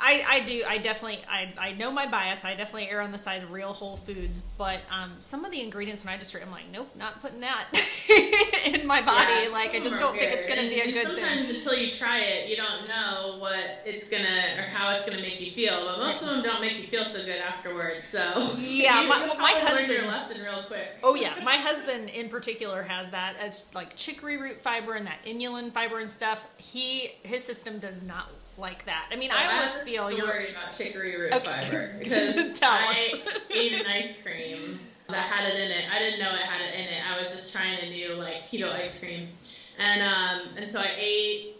I, 0.00 0.24
I 0.28 0.40
do 0.40 0.62
I 0.66 0.78
definitely 0.78 1.20
I, 1.28 1.52
I 1.58 1.72
know 1.72 1.90
my 1.90 2.06
bias. 2.06 2.44
I 2.44 2.54
definitely 2.54 2.88
err 2.88 3.00
on 3.00 3.12
the 3.12 3.18
side 3.18 3.42
of 3.42 3.50
real 3.50 3.72
whole 3.72 3.96
foods 3.96 4.42
but 4.56 4.80
um, 4.90 5.12
some 5.18 5.44
of 5.44 5.50
the 5.50 5.60
ingredients 5.60 6.04
when 6.04 6.14
I 6.14 6.18
just 6.18 6.32
read 6.34 6.42
I'm 6.42 6.50
like 6.50 6.70
nope 6.72 6.90
not 6.96 7.20
putting 7.20 7.40
that 7.40 7.66
in 8.64 8.86
my 8.86 9.02
body. 9.02 9.44
Yeah, 9.44 9.48
like 9.50 9.74
I 9.74 9.80
just 9.80 9.98
don't 9.98 10.14
good. 10.14 10.22
think 10.22 10.32
it's 10.32 10.48
gonna 10.48 10.62
and, 10.62 10.70
be 10.70 10.80
a 10.80 10.92
good 10.92 11.06
sometimes 11.06 11.46
thing 11.46 11.56
until 11.56 11.74
you 11.74 11.92
try 11.92 12.20
it 12.20 12.48
you 12.48 12.56
don't 12.56 12.88
know 12.88 13.36
what 13.38 13.82
it's 13.84 14.08
gonna 14.08 14.54
or 14.56 14.62
how 14.62 14.90
it's 14.90 15.04
gonna 15.04 15.22
make 15.22 15.40
you 15.40 15.50
feel 15.50 15.84
but 15.84 15.98
most 15.98 16.22
of 16.22 16.28
them 16.28 16.42
don't 16.42 16.60
make 16.60 16.78
you 16.78 16.86
feel 16.86 17.04
so 17.04 17.24
good 17.24 17.40
afterwards 17.40 18.06
so. 18.06 18.54
Yeah 18.58 19.04
my, 19.08 19.26
well, 19.26 19.36
my 19.38 19.52
husband 19.52 19.80
learned 19.88 20.02
your 20.02 20.10
lesson 20.10 20.40
real 20.42 20.62
quick. 20.62 20.98
Oh 21.02 21.14
yeah. 21.14 21.42
My 21.42 21.56
husband 21.56 22.10
in 22.10 22.28
particular 22.28 22.82
has 22.82 23.10
that 23.10 23.36
as 23.38 23.66
like 23.74 23.96
chicory 23.96 24.36
root 24.36 24.60
fiber 24.62 24.94
and 24.94 25.06
that 25.06 25.24
inulin 25.26 25.72
fiber 25.72 25.98
and 25.98 26.10
stuff. 26.10 26.40
He 26.56 27.12
his 27.22 27.44
system 27.44 27.78
does 27.78 28.02
not 28.02 28.28
like 28.60 28.84
that. 28.86 29.06
I 29.10 29.16
mean, 29.16 29.30
I 29.32 29.56
almost 29.56 29.84
feel 29.84 30.10
you're 30.10 30.26
worried 30.26 30.50
about 30.50 30.76
chicory 30.76 31.16
root 31.16 31.32
okay. 31.32 31.44
fiber 31.44 31.94
because 31.98 32.60
I 32.62 33.14
ate 33.50 33.72
an 33.72 33.86
ice 33.86 34.20
cream 34.22 34.78
that 35.08 35.28
had 35.28 35.52
it 35.52 35.58
in 35.58 35.70
it. 35.70 35.84
I 35.90 35.98
didn't 35.98 36.20
know 36.20 36.32
it 36.34 36.40
had 36.40 36.60
it 36.60 36.74
in 36.74 36.86
it. 36.86 37.02
I 37.08 37.18
was 37.18 37.30
just 37.30 37.52
trying 37.52 37.78
a 37.80 37.90
new 37.90 38.14
like 38.14 38.48
keto 38.50 38.72
ice 38.72 39.00
cream, 39.00 39.28
and 39.78 40.02
um, 40.02 40.48
and 40.56 40.70
so 40.70 40.80
I 40.80 40.90
ate 40.96 41.56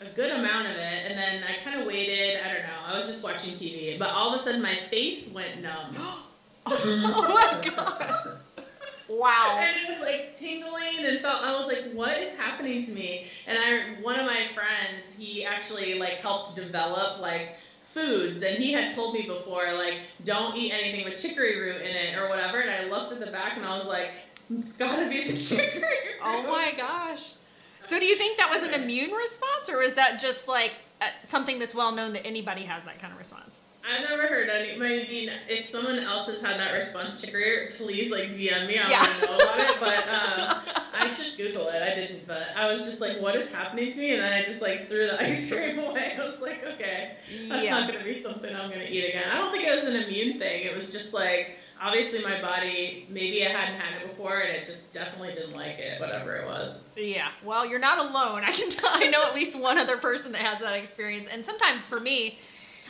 a 0.00 0.06
good 0.14 0.32
amount 0.32 0.66
of 0.66 0.76
it, 0.76 1.10
and 1.10 1.18
then 1.18 1.42
I 1.44 1.62
kind 1.64 1.80
of 1.80 1.86
waited. 1.86 2.40
I 2.44 2.54
don't 2.54 2.62
know. 2.62 2.80
I 2.86 2.96
was 2.96 3.06
just 3.06 3.22
watching 3.22 3.54
TV, 3.54 3.98
but 3.98 4.10
all 4.10 4.34
of 4.34 4.40
a 4.40 4.42
sudden 4.42 4.62
my 4.62 4.74
face 4.90 5.32
went 5.32 5.60
numb. 5.62 5.96
oh 6.66 7.26
my 7.28 7.70
god. 7.70 8.38
Wow. 9.10 9.58
And 9.60 9.76
it 9.76 9.98
was 9.98 10.06
like 10.06 10.38
tingling 10.38 11.04
and 11.04 11.20
felt 11.20 11.42
I 11.42 11.52
was 11.56 11.66
like, 11.66 11.92
what 11.92 12.16
is 12.18 12.36
happening 12.36 12.84
to 12.86 12.92
me? 12.92 13.26
And 13.46 13.58
I 13.58 14.00
one 14.02 14.18
of 14.18 14.26
my 14.26 14.46
friends, 14.54 15.14
he 15.18 15.44
actually 15.44 15.98
like 15.98 16.18
helped 16.18 16.54
develop 16.54 17.20
like 17.20 17.56
foods 17.82 18.42
and 18.42 18.56
he 18.56 18.72
had 18.72 18.94
told 18.94 19.14
me 19.14 19.26
before, 19.26 19.72
like, 19.74 19.94
don't 20.24 20.56
eat 20.56 20.72
anything 20.72 21.04
with 21.04 21.20
chicory 21.20 21.58
root 21.60 21.82
in 21.82 21.96
it 21.96 22.16
or 22.16 22.28
whatever. 22.28 22.60
And 22.60 22.70
I 22.70 22.88
looked 22.88 23.12
at 23.12 23.20
the 23.20 23.32
back 23.32 23.56
and 23.56 23.66
I 23.66 23.76
was 23.76 23.86
like, 23.88 24.12
it's 24.48 24.76
gotta 24.76 25.08
be 25.08 25.30
the 25.30 25.36
chicory 25.36 25.80
root. 25.80 25.86
Oh 26.22 26.42
my 26.42 26.72
gosh. 26.76 27.32
So 27.86 27.98
do 27.98 28.04
you 28.04 28.14
think 28.16 28.38
that 28.38 28.50
was 28.50 28.62
an 28.62 28.74
immune 28.74 29.10
response, 29.10 29.70
or 29.70 29.82
is 29.82 29.94
that 29.94 30.20
just 30.20 30.46
like 30.46 30.76
uh, 31.00 31.06
something 31.26 31.58
that's 31.58 31.74
well 31.74 31.92
known 31.92 32.12
that 32.12 32.26
anybody 32.26 32.62
has 32.64 32.84
that 32.84 33.00
kind 33.00 33.12
of 33.12 33.18
response? 33.18 33.58
I've 33.88 34.08
never 34.08 34.26
heard 34.26 34.48
any. 34.50 34.74
I 34.74 34.76
mean, 35.08 35.30
if 35.48 35.68
someone 35.68 35.98
else 35.98 36.26
has 36.26 36.40
had 36.42 36.58
that 36.60 36.72
response 36.74 37.20
trigger, 37.20 37.70
please 37.76 38.10
like 38.12 38.30
DM 38.30 38.66
me. 38.66 38.78
I 38.78 38.88
Yeah. 38.90 39.00
want 39.00 39.12
to 39.20 39.26
know 39.26 39.36
about 39.38 39.58
it. 39.58 39.76
But 39.80 40.08
um, 40.08 40.60
I 40.94 41.08
should 41.08 41.36
Google 41.36 41.68
it. 41.68 41.82
I 41.82 41.94
didn't, 41.94 42.26
but 42.26 42.48
I 42.56 42.70
was 42.70 42.84
just 42.84 43.00
like, 43.00 43.20
what 43.20 43.36
is 43.36 43.50
happening 43.50 43.90
to 43.92 43.98
me? 43.98 44.12
And 44.14 44.22
then 44.22 44.32
I 44.32 44.44
just 44.44 44.60
like 44.62 44.88
threw 44.88 45.06
the 45.06 45.20
ice 45.22 45.48
cream 45.50 45.78
away. 45.78 46.16
I 46.20 46.24
was 46.24 46.40
like, 46.40 46.62
okay, 46.64 47.12
that's 47.48 47.64
Yeah. 47.64 47.80
not 47.80 47.90
gonna 47.92 48.04
be 48.04 48.22
something 48.22 48.54
I'm 48.54 48.70
gonna 48.70 48.84
eat 48.88 49.08
again. 49.08 49.30
I 49.30 49.38
don't 49.38 49.50
think 49.52 49.66
it 49.66 49.74
was 49.84 49.92
an 49.94 50.02
immune 50.02 50.38
thing. 50.38 50.64
It 50.64 50.74
was 50.74 50.92
just 50.92 51.12
like 51.14 51.56
obviously 51.82 52.22
my 52.22 52.38
body 52.42 53.06
maybe 53.08 53.42
I 53.46 53.48
hadn't 53.48 53.80
had 53.80 54.02
it 54.02 54.08
before 54.10 54.40
and 54.40 54.50
it 54.54 54.66
just 54.66 54.92
definitely 54.92 55.32
didn't 55.34 55.56
like 55.56 55.78
it, 55.78 55.98
whatever 55.98 56.36
it 56.36 56.46
was. 56.46 56.84
Yeah. 56.96 57.30
Well, 57.42 57.64
you're 57.64 57.78
not 57.78 57.98
alone. 57.98 58.44
I 58.44 58.52
can 58.52 58.68
tell. 58.68 58.90
I 58.92 59.06
know 59.06 59.22
at 59.24 59.34
least 59.34 59.58
one 59.58 59.78
other 59.78 59.96
person 59.96 60.32
that 60.32 60.42
has 60.42 60.60
that 60.60 60.74
experience. 60.74 61.26
And 61.32 61.46
sometimes 61.46 61.86
for 61.86 61.98
me, 61.98 62.38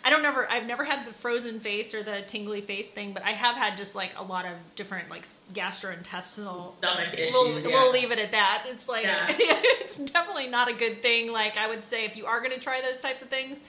I 0.04 0.10
don't 0.10 0.22
never. 0.22 0.50
I've 0.50 0.66
never 0.66 0.84
had 0.84 1.06
the 1.06 1.12
frozen 1.12 1.60
face 1.60 1.94
or 1.94 2.02
the 2.02 2.22
tingly 2.26 2.60
face 2.60 2.88
thing, 2.88 3.12
but 3.12 3.22
I 3.22 3.32
have 3.32 3.56
had 3.56 3.76
just 3.76 3.94
like 3.94 4.12
a 4.16 4.22
lot 4.22 4.46
of 4.46 4.52
different 4.76 5.10
like 5.10 5.26
gastrointestinal. 5.52 6.76
Stomach 6.78 7.14
issues. 7.14 7.32
We'll, 7.32 7.60
yeah. 7.60 7.68
we'll 7.68 7.92
leave 7.92 8.10
it 8.10 8.18
at 8.18 8.32
that. 8.32 8.64
It's 8.66 8.88
like 8.88 9.04
Yeah. 9.04 9.26
it's 9.28 9.96
definitely 9.96 10.48
not 10.48 10.68
a 10.68 10.74
good 10.74 11.02
thing. 11.02 11.32
Like 11.32 11.56
I 11.56 11.68
would 11.68 11.84
say, 11.84 12.04
if 12.04 12.16
you 12.16 12.26
are 12.26 12.40
going 12.40 12.52
to 12.52 12.60
try 12.60 12.80
those 12.80 13.00
types 13.00 13.22
of 13.22 13.28
things, 13.28 13.60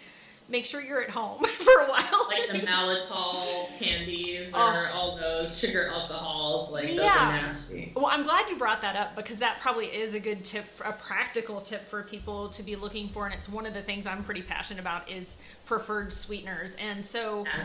make 0.51 0.65
sure 0.65 0.81
you're 0.81 1.01
at 1.01 1.09
home 1.09 1.41
for 1.45 1.71
a 1.81 1.87
while. 1.89 2.27
like 2.27 2.47
the 2.51 2.65
maltitol 2.67 3.69
candies 3.79 4.51
oh. 4.53 4.71
or 4.73 4.89
Oh. 4.91 4.93
all 4.93 5.17
those 5.17 5.57
sugar 5.57 5.87
alcohols, 5.87 6.71
like 6.71 6.87
those 6.89 6.99
are 6.99 7.03
nasty. 7.05 7.93
Well, 7.95 8.07
I'm 8.07 8.23
glad 8.23 8.49
you 8.49 8.57
brought 8.57 8.81
that 8.81 8.95
up 8.95 9.15
because 9.15 9.39
that 9.39 9.59
probably 9.61 9.85
is 9.87 10.13
a 10.13 10.19
good 10.19 10.43
tip, 10.43 10.65
a 10.83 10.91
practical 10.91 11.61
tip 11.61 11.87
for 11.87 12.03
people 12.03 12.49
to 12.49 12.63
be 12.63 12.75
looking 12.75 13.07
for, 13.09 13.25
and 13.25 13.33
it's 13.33 13.47
one 13.49 13.65
of 13.65 13.73
the 13.73 13.81
things 13.81 14.05
I'm 14.05 14.23
pretty 14.23 14.41
passionate 14.41 14.81
about 14.81 15.09
is 15.09 15.35
preferred 15.65 16.11
sweeteners. 16.11 16.75
And 16.79 17.05
so, 17.05 17.45
Yeah. 17.45 17.63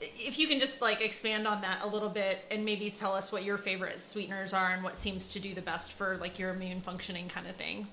if 0.00 0.38
you 0.38 0.48
can 0.48 0.58
just 0.60 0.80
like 0.80 1.02
expand 1.02 1.46
on 1.46 1.60
that 1.60 1.80
a 1.82 1.86
little 1.86 2.08
bit 2.08 2.42
and 2.50 2.64
maybe 2.64 2.88
tell 2.90 3.14
us 3.14 3.30
what 3.30 3.44
your 3.44 3.58
favorite 3.58 4.00
sweeteners 4.00 4.54
are 4.54 4.70
and 4.70 4.82
what 4.82 4.98
seems 4.98 5.28
to 5.34 5.38
do 5.40 5.54
the 5.54 5.60
best 5.60 5.92
for 5.92 6.16
like 6.16 6.38
your 6.38 6.50
immune 6.50 6.80
functioning 6.80 7.28
kind 7.28 7.46
of 7.46 7.56
thing. 7.56 7.86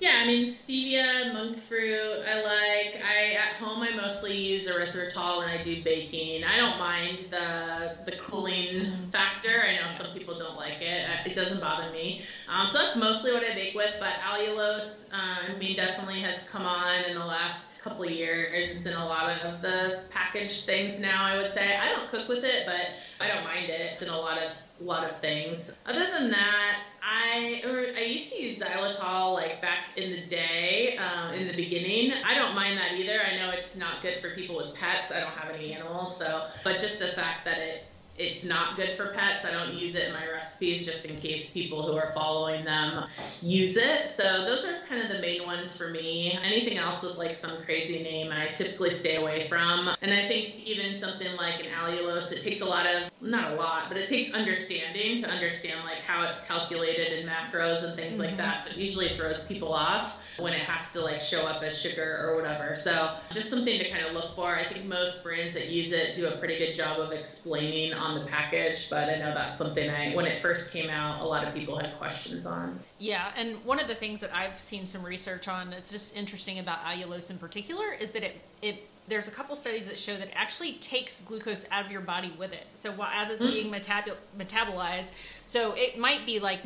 Yeah, 0.00 0.20
I 0.22 0.26
mean 0.28 0.46
stevia, 0.46 1.32
monk 1.32 1.58
fruit. 1.58 2.22
I 2.24 2.40
like. 2.40 3.02
I 3.02 3.32
at 3.32 3.54
home 3.54 3.82
I 3.82 3.90
mostly 3.96 4.36
use 4.36 4.68
erythritol 4.68 5.38
when 5.38 5.48
I 5.48 5.60
do 5.60 5.82
baking. 5.82 6.44
I 6.44 6.56
don't 6.56 6.78
mind 6.78 7.26
the 7.32 7.98
the 8.04 8.12
cooling 8.12 9.08
factor. 9.10 9.60
I 9.60 9.74
know 9.76 9.88
some 9.88 10.12
people 10.12 10.38
don't 10.38 10.54
like 10.56 10.80
it. 10.80 11.04
Uh, 11.04 11.22
It 11.26 11.34
doesn't 11.34 11.60
bother 11.60 11.90
me. 11.90 12.22
Um, 12.46 12.64
so 12.68 12.78
that's 12.78 12.94
mostly 12.94 13.32
what 13.32 13.42
I 13.42 13.54
bake 13.54 13.74
with. 13.74 13.92
But 13.98 14.20
allulose, 14.20 15.12
uh, 15.12 15.16
I 15.52 15.56
mean, 15.58 15.74
definitely 15.74 16.20
has 16.20 16.44
come 16.48 16.64
on 16.64 17.04
in 17.04 17.14
the 17.16 17.24
last 17.24 17.82
couple 17.82 18.04
of 18.04 18.10
years. 18.10 18.76
It's 18.76 18.86
in 18.86 18.94
a 18.94 19.04
lot 19.04 19.30
of 19.42 19.62
the 19.62 20.04
packaged 20.10 20.64
things 20.64 21.00
now. 21.00 21.24
I 21.24 21.36
would 21.36 21.50
say 21.50 21.76
I 21.76 21.88
don't 21.88 22.08
cook 22.08 22.28
with 22.28 22.44
it, 22.44 22.62
but 22.66 22.94
I 23.18 23.26
don't 23.26 23.42
mind 23.42 23.68
it. 23.68 23.94
It's 23.94 24.02
in 24.02 24.08
a 24.10 24.16
lot 24.18 24.38
of 24.38 24.52
lot 24.80 25.04
of 25.08 25.18
things. 25.18 25.74
Other 25.86 26.06
than 26.12 26.30
that, 26.30 26.84
I 27.10 27.62
I 27.96 28.02
used 28.02 28.34
to 28.34 28.42
use 28.42 28.58
xylitol 28.58 29.34
like 29.34 29.62
back 29.62 29.96
in 29.96 30.10
the 30.10 30.20
day, 30.22 30.96
um, 30.98 31.32
in 31.32 31.46
the 31.46 31.54
beginning. 31.54 32.12
I 32.24 32.34
don't 32.34 32.54
mind 32.54 32.76
that 32.76 32.98
either. 32.98 33.18
I 33.20 33.36
know 33.36 33.50
it's 33.50 33.76
not 33.76 34.02
good 34.02 34.20
for 34.20 34.30
people 34.34 34.56
with 34.56 34.74
pets. 34.74 35.10
I 35.10 35.20
don't 35.20 35.32
have 35.32 35.54
any 35.54 35.72
animals, 35.72 36.16
so 36.16 36.44
but 36.64 36.78
just 36.78 36.98
the 36.98 37.08
fact 37.08 37.46
that 37.46 37.58
it 37.58 37.84
it's 38.18 38.44
not 38.44 38.76
good 38.76 38.90
for 38.90 39.08
pets. 39.08 39.44
I 39.44 39.52
don't 39.52 39.72
use 39.74 39.94
it 39.94 40.08
in 40.08 40.12
my 40.12 40.28
recipes 40.28 40.84
just 40.84 41.06
in 41.06 41.18
case 41.20 41.50
people 41.50 41.82
who 41.82 41.96
are 41.96 42.10
following 42.12 42.64
them 42.64 43.06
use 43.40 43.76
it. 43.76 44.10
So 44.10 44.44
those 44.44 44.64
are 44.64 44.80
kind 44.88 45.02
of 45.02 45.08
the 45.08 45.20
main 45.20 45.46
ones 45.46 45.76
for 45.76 45.88
me. 45.88 46.38
Anything 46.42 46.78
else 46.78 47.02
with 47.02 47.16
like 47.16 47.34
some 47.34 47.62
crazy 47.64 48.02
name, 48.02 48.32
I 48.32 48.48
typically 48.48 48.90
stay 48.90 49.16
away 49.16 49.46
from. 49.46 49.90
And 50.02 50.12
I 50.12 50.26
think 50.26 50.56
even 50.64 50.96
something 50.96 51.34
like 51.36 51.60
an 51.60 51.66
allulose, 51.66 52.32
it 52.32 52.42
takes 52.42 52.60
a 52.60 52.66
lot 52.66 52.86
of 52.86 53.10
not 53.20 53.52
a 53.52 53.54
lot, 53.56 53.84
but 53.88 53.96
it 53.96 54.08
takes 54.08 54.32
understanding 54.32 55.20
to 55.22 55.28
understand 55.28 55.84
like 55.84 55.98
how 55.98 56.28
it's 56.28 56.44
calculated 56.44 57.18
in 57.18 57.26
macros 57.26 57.84
and 57.84 57.96
things 57.96 58.18
like 58.18 58.30
mm-hmm. 58.30 58.38
that. 58.38 58.64
So 58.64 58.70
it 58.70 58.76
usually 58.76 59.08
throws 59.08 59.44
people 59.44 59.72
off 59.72 60.20
when 60.38 60.52
it 60.52 60.60
has 60.60 60.92
to 60.92 61.00
like 61.00 61.20
show 61.20 61.46
up 61.46 61.62
as 61.62 61.78
sugar 61.78 62.20
or 62.22 62.36
whatever. 62.36 62.76
So 62.76 63.16
just 63.32 63.50
something 63.50 63.78
to 63.78 63.90
kind 63.90 64.06
of 64.06 64.12
look 64.12 64.34
for. 64.36 64.54
I 64.54 64.64
think 64.64 64.84
most 64.84 65.24
brands 65.24 65.54
that 65.54 65.68
use 65.68 65.92
it 65.92 66.14
do 66.14 66.28
a 66.28 66.32
pretty 66.32 66.58
good 66.58 66.74
job 66.74 67.00
of 67.00 67.12
explaining 67.12 67.92
on 67.92 68.07
the 68.14 68.26
package, 68.26 68.88
but 68.90 69.08
I 69.08 69.16
know 69.16 69.34
that's 69.34 69.58
something 69.58 69.90
I 69.90 70.14
when 70.14 70.26
it 70.26 70.40
first 70.40 70.72
came 70.72 70.90
out, 70.90 71.20
a 71.20 71.24
lot 71.24 71.46
of 71.46 71.54
people 71.54 71.78
had 71.78 71.96
questions 71.98 72.46
on. 72.46 72.78
Yeah, 72.98 73.32
and 73.36 73.64
one 73.64 73.80
of 73.80 73.88
the 73.88 73.94
things 73.94 74.20
that 74.20 74.36
I've 74.36 74.60
seen 74.60 74.86
some 74.86 75.02
research 75.02 75.48
on 75.48 75.70
that's 75.70 75.90
just 75.90 76.16
interesting 76.16 76.58
about 76.58 76.84
allulose 76.84 77.30
in 77.30 77.38
particular 77.38 77.92
is 77.92 78.10
that 78.10 78.22
it 78.22 78.40
it 78.62 78.88
there's 79.08 79.26
a 79.26 79.30
couple 79.30 79.56
studies 79.56 79.86
that 79.86 79.98
show 79.98 80.16
that 80.16 80.28
it 80.28 80.34
actually 80.34 80.74
takes 80.74 81.22
glucose 81.22 81.64
out 81.70 81.84
of 81.86 81.90
your 81.90 82.02
body 82.02 82.32
with 82.38 82.52
it. 82.52 82.66
So 82.74 82.92
while 82.92 83.10
as 83.12 83.30
it's 83.30 83.42
hmm. 83.42 83.50
being 83.50 83.72
metab- 83.72 84.16
metabolized, 84.38 85.12
so 85.46 85.72
it 85.76 85.98
might 85.98 86.26
be 86.26 86.40
like 86.40 86.60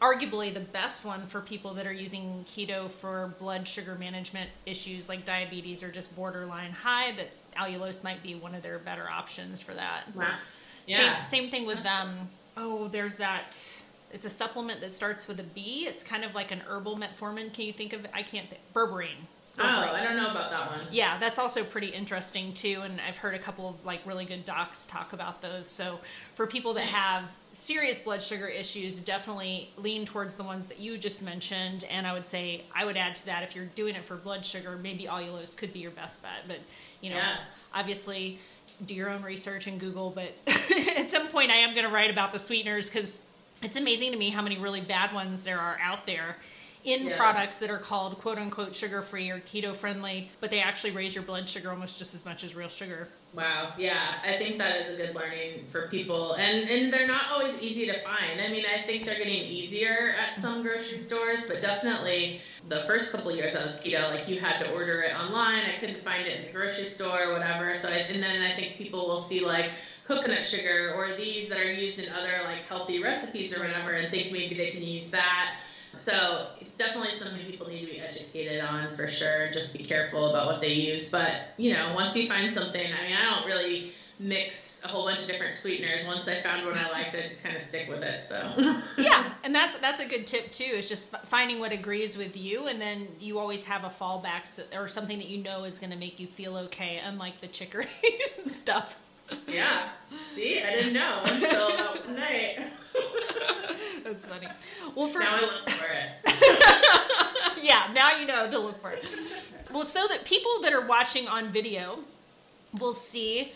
arguably 0.00 0.52
the 0.52 0.60
best 0.60 1.04
one 1.04 1.26
for 1.26 1.40
people 1.40 1.74
that 1.74 1.86
are 1.86 1.92
using 1.92 2.44
keto 2.46 2.90
for 2.90 3.34
blood 3.38 3.66
sugar 3.66 3.94
management 3.94 4.50
issues 4.66 5.08
like 5.08 5.24
diabetes 5.24 5.82
or 5.82 5.90
just 5.90 6.14
borderline 6.14 6.70
high 6.70 7.12
that 7.12 7.30
allulose 7.56 8.04
might 8.04 8.22
be 8.22 8.34
one 8.34 8.54
of 8.54 8.62
their 8.62 8.78
better 8.78 9.08
options 9.08 9.60
for 9.60 9.72
that. 9.72 10.14
Wow. 10.14 10.34
Yeah. 10.86 11.20
Same, 11.22 11.42
same 11.42 11.50
thing 11.50 11.66
with 11.66 11.84
um. 11.86 12.28
Oh, 12.56 12.88
there's 12.88 13.16
that. 13.16 13.56
It's 14.12 14.24
a 14.24 14.30
supplement 14.30 14.80
that 14.80 14.94
starts 14.94 15.28
with 15.28 15.40
a 15.40 15.42
B. 15.42 15.84
It's 15.88 16.02
kind 16.02 16.24
of 16.24 16.34
like 16.34 16.50
an 16.52 16.62
herbal 16.66 16.96
metformin. 16.96 17.52
Can 17.52 17.64
you 17.64 17.72
think 17.72 17.92
of? 17.92 18.04
it? 18.04 18.10
I 18.14 18.22
can't. 18.22 18.48
Think, 18.48 18.60
berberine. 18.74 19.26
Oh, 19.58 19.64
I 19.64 20.04
don't 20.04 20.16
know 20.16 20.30
about 20.30 20.50
that 20.50 20.70
one. 20.70 20.80
Yeah, 20.90 21.18
that's 21.18 21.38
also 21.38 21.64
pretty 21.64 21.86
interesting 21.88 22.52
too. 22.52 22.82
And 22.84 23.00
I've 23.00 23.16
heard 23.16 23.34
a 23.34 23.38
couple 23.38 23.68
of 23.70 23.84
like 23.86 24.00
really 24.06 24.26
good 24.26 24.44
docs 24.44 24.84
talk 24.86 25.14
about 25.14 25.40
those. 25.40 25.66
So 25.66 25.98
for 26.34 26.46
people 26.46 26.74
that 26.74 26.84
have 26.84 27.30
serious 27.52 27.98
blood 28.00 28.22
sugar 28.22 28.48
issues, 28.48 28.98
definitely 28.98 29.70
lean 29.78 30.04
towards 30.04 30.36
the 30.36 30.42
ones 30.44 30.66
that 30.68 30.78
you 30.78 30.98
just 30.98 31.22
mentioned. 31.22 31.84
And 31.90 32.06
I 32.06 32.12
would 32.12 32.26
say 32.26 32.64
I 32.74 32.84
would 32.84 32.98
add 32.98 33.16
to 33.16 33.26
that 33.26 33.42
if 33.44 33.56
you're 33.56 33.64
doing 33.64 33.94
it 33.94 34.04
for 34.06 34.16
blood 34.16 34.44
sugar, 34.44 34.76
maybe 34.76 35.04
allulose 35.04 35.56
could 35.56 35.72
be 35.72 35.78
your 35.78 35.90
best 35.90 36.22
bet. 36.22 36.46
But 36.46 36.58
you 37.00 37.08
know, 37.10 37.16
Yeah. 37.16 37.38
obviously 37.74 38.38
do 38.84 38.94
your 38.94 39.10
own 39.10 39.22
research 39.22 39.66
and 39.66 39.80
Google. 39.80 40.10
But 40.10 40.34
at 40.96 41.10
some 41.10 41.28
point, 41.28 41.50
I 41.50 41.56
am 41.56 41.74
going 41.74 41.86
to 41.86 41.92
write 41.92 42.10
about 42.10 42.32
the 42.32 42.38
sweeteners 42.38 42.88
because 42.90 43.20
it's 43.62 43.76
amazing 43.76 44.12
to 44.12 44.18
me 44.18 44.30
how 44.30 44.42
many 44.42 44.58
really 44.58 44.80
bad 44.80 45.14
ones 45.14 45.42
there 45.44 45.58
are 45.60 45.78
out 45.82 46.06
there 46.06 46.36
in 46.84 47.06
Yeah. 47.06 47.16
products 47.16 47.58
that 47.58 47.70
are 47.70 47.78
called 47.78 48.18
quote 48.18 48.38
unquote 48.38 48.74
sugar 48.74 49.02
free 49.02 49.30
or 49.30 49.40
keto 49.40 49.74
friendly, 49.74 50.30
but 50.40 50.50
they 50.50 50.60
actually 50.60 50.90
raise 50.92 51.14
your 51.14 51.24
blood 51.24 51.48
sugar 51.48 51.70
almost 51.70 51.98
just 51.98 52.14
as 52.14 52.24
much 52.24 52.44
as 52.44 52.54
real 52.54 52.68
sugar. 52.68 53.08
Wow, 53.36 53.74
yeah, 53.76 54.14
I 54.24 54.38
think 54.38 54.56
that 54.56 54.80
is 54.80 54.94
a 54.94 54.96
good 54.96 55.14
learning 55.14 55.66
for 55.68 55.88
people, 55.88 56.32
and 56.32 56.70
and 56.70 56.90
they're 56.90 57.06
not 57.06 57.30
always 57.30 57.54
easy 57.60 57.84
to 57.84 58.00
find. 58.00 58.40
I 58.40 58.48
mean, 58.48 58.64
I 58.64 58.78
think 58.78 59.04
they're 59.04 59.18
getting 59.18 59.42
easier 59.42 60.14
at 60.18 60.40
some 60.40 60.62
grocery 60.62 60.96
stores, 60.96 61.46
but 61.46 61.60
definitely 61.60 62.40
the 62.70 62.84
first 62.86 63.12
couple 63.12 63.28
of 63.30 63.36
years 63.36 63.54
I 63.54 63.62
was 63.62 63.78
keto, 63.78 64.08
like 64.08 64.26
you 64.26 64.40
had 64.40 64.58
to 64.60 64.72
order 64.72 65.02
it 65.02 65.14
online. 65.14 65.64
I 65.64 65.78
couldn't 65.78 66.02
find 66.02 66.26
it 66.26 66.40
in 66.40 66.46
the 66.46 66.52
grocery 66.52 66.86
store 66.86 67.24
or 67.24 67.32
whatever. 67.34 67.74
So, 67.74 67.90
I, 67.90 67.96
and 68.08 68.22
then 68.22 68.40
I 68.40 68.52
think 68.52 68.78
people 68.78 69.06
will 69.06 69.20
see 69.20 69.44
like 69.44 69.72
coconut 70.08 70.42
sugar 70.42 70.94
or 70.96 71.14
these 71.16 71.50
that 71.50 71.58
are 71.58 71.70
used 71.70 71.98
in 71.98 72.10
other 72.14 72.40
like 72.44 72.62
healthy 72.62 73.02
recipes 73.02 73.54
or 73.54 73.60
whatever, 73.60 73.92
and 73.92 74.10
think 74.10 74.32
maybe 74.32 74.54
they 74.54 74.70
can 74.70 74.82
use 74.82 75.10
that. 75.10 75.56
So 75.98 76.48
it's 76.60 76.76
definitely 76.76 77.18
something 77.18 77.44
people 77.46 77.68
need 77.68 77.80
to 77.80 77.86
be 77.86 78.00
educated 78.00 78.60
on 78.60 78.94
for 78.96 79.08
sure. 79.08 79.50
Just 79.50 79.76
be 79.76 79.84
careful 79.84 80.30
about 80.30 80.46
what 80.46 80.60
they 80.60 80.72
use. 80.72 81.10
But 81.10 81.32
you 81.56 81.72
know, 81.72 81.92
once 81.94 82.16
you 82.16 82.28
find 82.28 82.52
something, 82.52 82.92
I 82.92 83.06
mean, 83.06 83.16
I 83.16 83.34
don't 83.34 83.46
really 83.46 83.92
mix 84.18 84.82
a 84.84 84.88
whole 84.88 85.04
bunch 85.04 85.20
of 85.20 85.26
different 85.26 85.54
sweeteners. 85.54 86.06
Once 86.06 86.26
I 86.28 86.40
found 86.40 86.64
one 86.64 86.78
I 86.78 86.90
liked, 86.90 87.14
I 87.14 87.22
just 87.22 87.42
kind 87.42 87.56
of 87.56 87.62
stick 87.62 87.88
with 87.88 88.02
it. 88.02 88.22
So 88.22 88.52
yeah, 88.98 89.32
and 89.42 89.54
that's 89.54 89.76
that's 89.78 90.00
a 90.00 90.06
good 90.06 90.26
tip 90.26 90.52
too. 90.52 90.64
Is 90.64 90.88
just 90.88 91.10
finding 91.26 91.58
what 91.58 91.72
agrees 91.72 92.16
with 92.16 92.36
you, 92.36 92.66
and 92.66 92.80
then 92.80 93.08
you 93.20 93.38
always 93.38 93.64
have 93.64 93.84
a 93.84 93.90
fallback 93.90 94.46
so, 94.46 94.62
or 94.74 94.88
something 94.88 95.18
that 95.18 95.28
you 95.28 95.42
know 95.42 95.64
is 95.64 95.78
going 95.78 95.90
to 95.90 95.96
make 95.96 96.20
you 96.20 96.26
feel 96.26 96.56
okay, 96.56 97.00
unlike 97.04 97.40
the 97.40 97.48
chicory 97.48 97.86
stuff. 98.46 98.96
Yeah. 99.48 99.88
See, 100.32 100.62
I 100.62 100.76
didn't 100.76 100.92
know 100.92 101.20
until 101.24 101.68
that 101.68 102.08
night. 102.10 102.72
That's 104.04 104.24
funny. 104.24 104.48
Well, 104.94 105.08
for 105.08 105.18
Now 105.18 105.36
I 105.36 105.40
look 105.40 105.70
for 105.70 105.86
it. 105.86 107.62
yeah, 107.62 107.90
now 107.92 108.16
you 108.18 108.26
know 108.26 108.50
to 108.50 108.58
look 108.58 108.80
for 108.80 108.92
it. 108.92 109.04
Well, 109.72 109.84
so 109.84 110.06
that 110.08 110.24
people 110.24 110.60
that 110.62 110.72
are 110.72 110.86
watching 110.86 111.26
on 111.26 111.50
video 111.52 112.00
will 112.78 112.92
see 112.92 113.52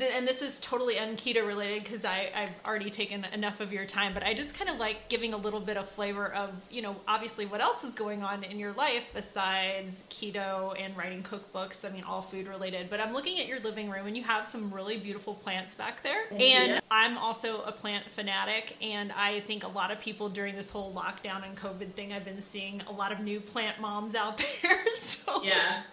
and 0.00 0.26
this 0.26 0.42
is 0.42 0.60
totally 0.60 0.96
unketo 0.96 1.46
related 1.46 1.84
because 1.84 2.04
I've 2.04 2.50
already 2.64 2.90
taken 2.90 3.24
enough 3.32 3.60
of 3.60 3.72
your 3.72 3.84
time, 3.84 4.14
but 4.14 4.22
I 4.22 4.34
just 4.34 4.54
kind 4.54 4.70
of 4.70 4.78
like 4.78 5.08
giving 5.08 5.34
a 5.34 5.36
little 5.36 5.60
bit 5.60 5.76
of 5.76 5.88
flavor 5.88 6.32
of, 6.32 6.50
you 6.70 6.82
know, 6.82 6.96
obviously 7.06 7.46
what 7.46 7.60
else 7.60 7.84
is 7.84 7.94
going 7.94 8.22
on 8.22 8.44
in 8.44 8.58
your 8.58 8.72
life 8.72 9.04
besides 9.14 10.04
keto 10.10 10.78
and 10.80 10.96
writing 10.96 11.22
cookbooks. 11.22 11.88
I 11.88 11.92
mean, 11.92 12.04
all 12.04 12.22
food 12.22 12.46
related. 12.46 12.90
But 12.90 13.00
I'm 13.00 13.12
looking 13.12 13.40
at 13.40 13.48
your 13.48 13.60
living 13.60 13.90
room 13.90 14.06
and 14.06 14.16
you 14.16 14.22
have 14.24 14.46
some 14.46 14.72
really 14.72 14.98
beautiful 14.98 15.34
plants 15.34 15.74
back 15.74 16.02
there. 16.02 16.26
Thank 16.28 16.42
and 16.42 16.68
you. 16.74 16.78
I'm 16.90 17.18
also 17.18 17.62
a 17.62 17.72
plant 17.72 18.10
fanatic. 18.10 18.76
And 18.82 19.12
I 19.12 19.40
think 19.40 19.64
a 19.64 19.68
lot 19.68 19.90
of 19.90 20.00
people 20.00 20.28
during 20.28 20.54
this 20.56 20.70
whole 20.70 20.92
lockdown 20.92 21.46
and 21.46 21.56
COVID 21.56 21.94
thing, 21.94 22.12
I've 22.12 22.24
been 22.24 22.40
seeing 22.40 22.82
a 22.88 22.92
lot 22.92 23.12
of 23.12 23.20
new 23.20 23.40
plant 23.40 23.80
moms 23.80 24.14
out 24.14 24.38
there. 24.62 24.78
so, 24.96 25.42
yeah. 25.42 25.82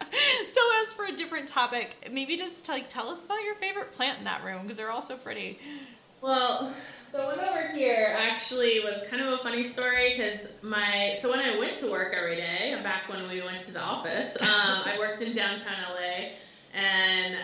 So, 0.52 0.60
as 0.82 0.92
for 0.92 1.04
a 1.06 1.12
different 1.12 1.48
topic, 1.48 2.08
maybe 2.10 2.36
just 2.36 2.68
like 2.68 2.88
tell 2.88 3.08
us 3.08 3.24
about 3.24 3.42
your 3.44 3.54
favorite 3.56 3.92
plant 3.96 4.18
in 4.18 4.24
that 4.24 4.44
room 4.44 4.62
because 4.62 4.76
they're 4.76 4.90
all 4.90 5.02
so 5.02 5.16
pretty. 5.16 5.58
Well, 6.20 6.72
the 7.12 7.18
one 7.18 7.40
over 7.40 7.68
here 7.68 8.16
actually 8.18 8.80
was 8.80 9.06
kind 9.08 9.22
of 9.22 9.32
a 9.32 9.38
funny 9.38 9.64
story 9.64 10.14
because 10.16 10.52
my 10.62 11.16
so 11.20 11.30
when 11.30 11.40
I 11.40 11.58
went 11.58 11.78
to 11.78 11.90
work 11.90 12.14
every 12.14 12.36
day 12.36 12.78
back 12.82 13.08
when 13.08 13.28
we 13.28 13.42
went 13.42 13.62
to 13.62 13.72
the 13.72 13.80
office, 13.80 14.36
um, 14.42 14.48
I 14.84 14.96
worked 14.98 15.22
in 15.22 15.34
downtown 15.34 15.76
LA 15.94 16.30
and 16.74 17.36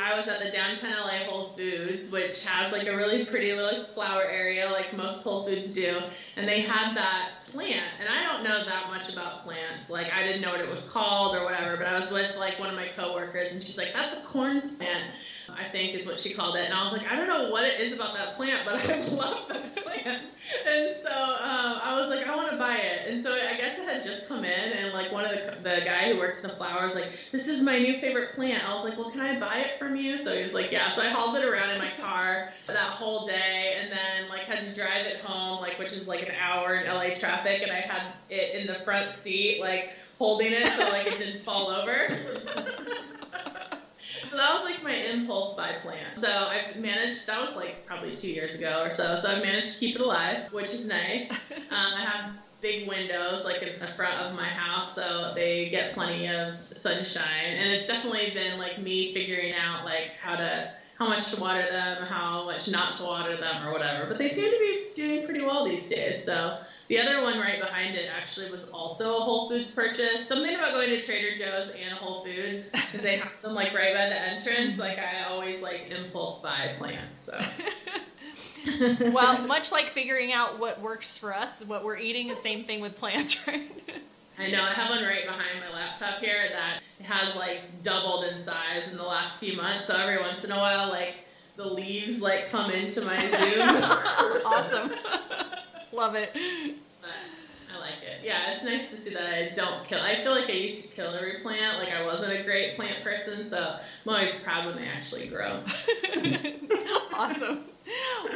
I, 0.00 0.16
was 0.16 0.26
at 0.26 0.42
the 0.42 0.50
downtown 0.50 0.92
LA 0.98 1.24
Whole 1.30 1.48
Foods, 1.56 2.10
which 2.10 2.44
has 2.44 2.72
like 2.72 2.88
a 2.88 2.96
really 2.96 3.24
pretty 3.24 3.52
little 3.52 3.84
flower 3.84 4.24
area, 4.24 4.68
like 4.70 4.96
most 4.96 5.22
Whole 5.22 5.44
Foods 5.44 5.72
do. 5.72 6.00
And 6.36 6.48
they 6.48 6.62
had 6.62 6.96
that 6.96 7.42
plant, 7.52 7.86
and 8.00 8.08
I 8.08 8.24
don't 8.24 8.42
know 8.42 8.64
that 8.64 8.88
much 8.88 9.12
about 9.12 9.44
plants. 9.44 9.88
Like 9.88 10.12
I 10.12 10.24
didn't 10.24 10.42
know 10.42 10.50
what 10.50 10.60
it 10.60 10.68
was 10.68 10.88
called 10.88 11.36
or 11.36 11.44
whatever, 11.44 11.76
but 11.76 11.86
I 11.86 11.98
was 11.98 12.10
with 12.10 12.36
like 12.36 12.58
one 12.58 12.70
of 12.70 12.76
my 12.76 12.88
coworkers, 12.96 13.52
and 13.52 13.62
she's 13.62 13.78
like, 13.78 13.92
"That's 13.92 14.16
a 14.16 14.20
corn 14.22 14.76
plant." 14.76 15.12
I 15.58 15.64
think 15.64 15.94
is 15.94 16.06
what 16.06 16.20
she 16.20 16.32
called 16.32 16.56
it. 16.56 16.64
And 16.64 16.74
I 16.74 16.82
was 16.82 16.92
like, 16.92 17.10
I 17.10 17.16
don't 17.16 17.26
know 17.26 17.50
what 17.50 17.64
it 17.64 17.80
is 17.80 17.92
about 17.92 18.14
that 18.14 18.36
plant, 18.36 18.64
but 18.64 18.76
I 18.90 19.04
love 19.06 19.48
that 19.48 19.76
plant. 19.76 20.24
And 20.66 20.96
so 21.02 21.10
um, 21.10 21.80
I 21.82 21.98
was 22.00 22.08
like, 22.08 22.26
I 22.26 22.36
want 22.36 22.50
to 22.50 22.56
buy 22.56 22.76
it. 22.76 23.08
And 23.10 23.22
so 23.22 23.32
I 23.32 23.56
guess 23.56 23.78
it 23.78 23.84
had 23.84 24.02
just 24.02 24.28
come 24.28 24.44
in, 24.44 24.72
and 24.72 24.94
like 24.94 25.10
one 25.12 25.24
of 25.24 25.32
the 25.32 25.58
the 25.62 25.82
guy 25.84 26.12
who 26.12 26.18
worked 26.18 26.42
in 26.42 26.48
the 26.48 26.56
flowers, 26.56 26.94
like, 26.94 27.10
this 27.32 27.48
is 27.48 27.62
my 27.62 27.78
new 27.78 27.98
favorite 27.98 28.34
plant. 28.34 28.68
I 28.68 28.72
was 28.74 28.84
like, 28.84 28.96
well, 28.96 29.10
can 29.10 29.20
I 29.20 29.38
buy 29.38 29.58
it 29.58 29.78
from 29.78 29.96
you? 29.96 30.16
So 30.16 30.34
he 30.34 30.42
was 30.42 30.54
like, 30.54 30.70
yeah. 30.70 30.90
So 30.92 31.02
I 31.02 31.08
hauled 31.08 31.36
it 31.36 31.44
around 31.44 31.70
in 31.70 31.78
my 31.78 31.90
car 32.00 32.52
that 32.66 32.76
whole 32.76 33.26
day, 33.26 33.76
and 33.80 33.90
then 33.90 34.28
like 34.28 34.42
had 34.42 34.64
to 34.64 34.74
drive 34.74 35.06
it 35.06 35.20
home, 35.20 35.60
like 35.60 35.78
which 35.78 35.92
is 35.92 36.06
like 36.06 36.22
an 36.22 36.34
hour 36.40 36.76
in 36.76 36.86
LA 36.86 37.14
traffic, 37.14 37.62
and 37.62 37.72
I 37.72 37.80
had 37.80 38.12
it 38.30 38.54
in 38.54 38.66
the 38.66 38.80
front 38.84 39.12
seat, 39.12 39.60
like 39.60 39.92
holding 40.18 40.52
it 40.52 40.66
so 40.72 40.88
like 40.88 41.06
it 41.06 41.18
didn't 41.18 41.42
fall 41.42 41.68
over. 41.70 42.18
that 44.38 44.52
was 44.54 44.62
like 44.62 44.82
my 44.82 44.94
impulse 44.94 45.54
buy 45.54 45.72
plan. 45.72 46.16
So 46.16 46.28
I've 46.28 46.76
managed, 46.76 47.26
that 47.26 47.40
was 47.40 47.56
like 47.56 47.84
probably 47.84 48.12
two 48.12 48.30
years 48.30 48.54
ago 48.54 48.80
or 48.80 48.90
so. 48.90 49.16
So 49.16 49.28
I've 49.28 49.42
managed 49.42 49.72
to 49.72 49.78
keep 49.78 49.94
it 49.94 50.00
alive, 50.00 50.38
which 50.50 50.72
is 50.74 50.86
nice. 50.86 51.28
Um, 51.70 51.92
I 51.94 52.00
have 52.00 52.22
big 52.60 52.88
windows 52.88 53.44
like 53.44 53.62
in 53.62 53.78
the 53.78 53.86
front 53.86 54.16
of 54.16 54.32
my 54.32 54.48
house 54.48 54.94
so 54.94 55.28
they 55.34 55.66
get 55.66 55.90
plenty 55.90 56.26
of 56.26 56.56
sunshine 56.72 57.54
and 57.56 57.70
it's 57.70 57.86
definitely 57.86 58.26
been 58.26 58.56
like 58.56 58.76
me 58.78 59.04
figuring 59.04 59.52
out 59.52 59.82
like 59.84 60.10
how 60.16 60.34
to 60.34 60.64
how 60.94 61.06
much 61.06 61.28
to 61.28 61.36
water 61.36 61.66
them 61.66 62.02
how 62.02 62.42
much 62.42 62.66
not 62.66 62.90
to 62.92 63.02
water 63.04 63.36
them 63.36 63.62
or 63.62 63.70
whatever 63.70 64.06
but 64.06 64.18
they 64.18 64.28
seem 64.28 64.50
to 64.50 64.56
be 64.56 64.76
doing 64.94 65.22
pretty 65.22 65.40
well 65.40 65.62
these 65.62 65.86
days 65.86 66.18
so 66.18 66.52
the 66.88 66.98
other 66.98 67.22
one 67.22 67.38
right 67.38 67.60
behind 67.60 67.96
it 67.96 68.08
actually 68.10 68.50
was 68.50 68.68
also 68.70 69.18
a 69.18 69.20
Whole 69.20 69.48
Foods 69.48 69.72
purchase. 69.72 70.26
Something 70.26 70.54
about 70.54 70.72
going 70.72 70.88
to 70.88 71.02
Trader 71.02 71.36
Joe's 71.36 71.70
and 71.70 71.92
Whole 71.92 72.24
Foods 72.24 72.70
because 72.70 73.02
they 73.02 73.18
have 73.18 73.30
them 73.42 73.54
like 73.54 73.74
right 73.74 73.94
by 73.94 74.08
the 74.08 74.18
entrance. 74.18 74.78
Like 74.78 74.98
I 74.98 75.24
always 75.28 75.60
like 75.60 75.90
impulse 75.90 76.40
buy 76.40 76.74
plants. 76.78 77.18
So. 77.18 77.38
well, 79.12 79.38
much 79.46 79.70
like 79.70 79.90
figuring 79.90 80.32
out 80.32 80.58
what 80.58 80.80
works 80.80 81.18
for 81.18 81.34
us, 81.34 81.62
what 81.64 81.84
we're 81.84 81.98
eating, 81.98 82.28
the 82.28 82.36
same 82.36 82.64
thing 82.64 82.80
with 82.80 82.96
plants, 82.96 83.36
right? 83.46 83.70
I 84.38 84.50
know. 84.50 84.62
I 84.62 84.72
have 84.72 84.88
one 84.88 85.04
right 85.04 85.26
behind 85.26 85.60
my 85.60 85.74
laptop 85.74 86.20
here 86.20 86.48
that 86.52 86.80
has 87.02 87.36
like 87.36 87.82
doubled 87.82 88.24
in 88.24 88.40
size 88.40 88.92
in 88.92 88.96
the 88.96 89.04
last 89.04 89.40
few 89.40 89.56
months. 89.56 89.86
So 89.86 89.94
every 89.94 90.20
once 90.20 90.44
in 90.44 90.52
a 90.52 90.56
while, 90.56 90.88
like 90.88 91.16
the 91.56 91.66
leaves 91.66 92.22
like 92.22 92.48
come 92.48 92.70
into 92.70 93.02
my 93.02 93.18
Zoom. 93.18 93.60
awesome. 94.46 94.92
Love 95.92 96.14
it. 96.14 96.32
But 97.00 97.10
I 97.74 97.78
like 97.78 98.02
it. 98.02 98.24
Yeah, 98.24 98.52
it's 98.52 98.64
nice 98.64 98.90
to 98.90 98.96
see 98.96 99.14
that 99.14 99.32
I 99.32 99.54
don't 99.54 99.84
kill. 99.84 100.00
I 100.00 100.22
feel 100.22 100.32
like 100.32 100.48
I 100.48 100.54
used 100.54 100.82
to 100.82 100.88
kill 100.88 101.14
every 101.14 101.40
plant. 101.40 101.78
Like 101.78 101.92
I 101.92 102.04
wasn't 102.04 102.38
a 102.38 102.42
great 102.42 102.76
plant 102.76 103.02
person, 103.02 103.48
so 103.48 103.58
I'm 103.58 104.14
always 104.14 104.38
proud 104.40 104.66
when 104.66 104.76
they 104.76 104.88
actually 104.88 105.28
grow. 105.28 105.60
awesome. 107.14 107.64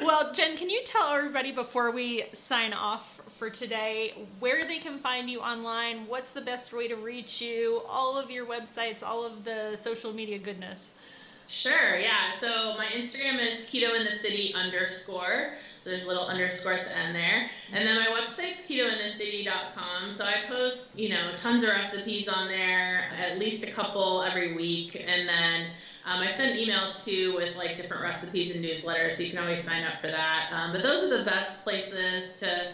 Well, 0.02 0.32
Jen, 0.32 0.56
can 0.56 0.70
you 0.70 0.82
tell 0.84 1.12
everybody 1.12 1.52
before 1.52 1.90
we 1.90 2.24
sign 2.32 2.72
off 2.72 3.20
for 3.28 3.50
today 3.50 4.14
where 4.40 4.64
they 4.64 4.78
can 4.78 4.98
find 4.98 5.28
you 5.28 5.40
online? 5.40 6.06
What's 6.06 6.32
the 6.32 6.40
best 6.40 6.72
way 6.72 6.88
to 6.88 6.96
reach 6.96 7.40
you? 7.40 7.82
All 7.88 8.18
of 8.18 8.30
your 8.30 8.46
websites, 8.46 9.02
all 9.02 9.24
of 9.24 9.44
the 9.44 9.76
social 9.76 10.12
media 10.12 10.38
goodness. 10.38 10.88
Sure, 11.48 11.98
yeah. 11.98 12.32
So 12.38 12.76
my 12.78 12.86
Instagram 12.86 13.38
is 13.38 13.68
keto 13.68 13.94
in 13.94 14.04
the 14.04 14.12
city 14.12 14.54
underscore. 14.54 15.54
So 15.82 15.90
there's 15.90 16.04
a 16.04 16.08
little 16.08 16.26
underscore 16.26 16.74
at 16.74 16.86
the 16.86 16.96
end 16.96 17.14
there. 17.14 17.50
And 17.72 17.86
then 17.86 17.98
my 17.98 18.06
website's 18.06 18.64
ketointhecity.com. 18.66 20.12
So 20.12 20.24
I 20.24 20.42
post, 20.48 20.96
you 20.96 21.08
know, 21.08 21.32
tons 21.36 21.64
of 21.64 21.70
recipes 21.70 22.28
on 22.28 22.46
there, 22.46 23.10
at 23.18 23.38
least 23.40 23.64
a 23.64 23.70
couple 23.70 24.22
every 24.22 24.54
week. 24.54 25.04
And 25.04 25.28
then 25.28 25.70
um, 26.04 26.20
I 26.20 26.30
send 26.30 26.56
emails 26.56 27.04
too 27.04 27.34
with 27.34 27.56
like 27.56 27.76
different 27.76 28.02
recipes 28.02 28.54
and 28.54 28.64
newsletters, 28.64 29.12
so 29.12 29.24
you 29.24 29.30
can 29.30 29.40
always 29.40 29.62
sign 29.62 29.82
up 29.82 30.00
for 30.00 30.08
that. 30.08 30.50
Um, 30.52 30.72
but 30.72 30.82
those 30.82 31.10
are 31.10 31.18
the 31.18 31.24
best 31.24 31.64
places 31.64 32.38
to 32.40 32.72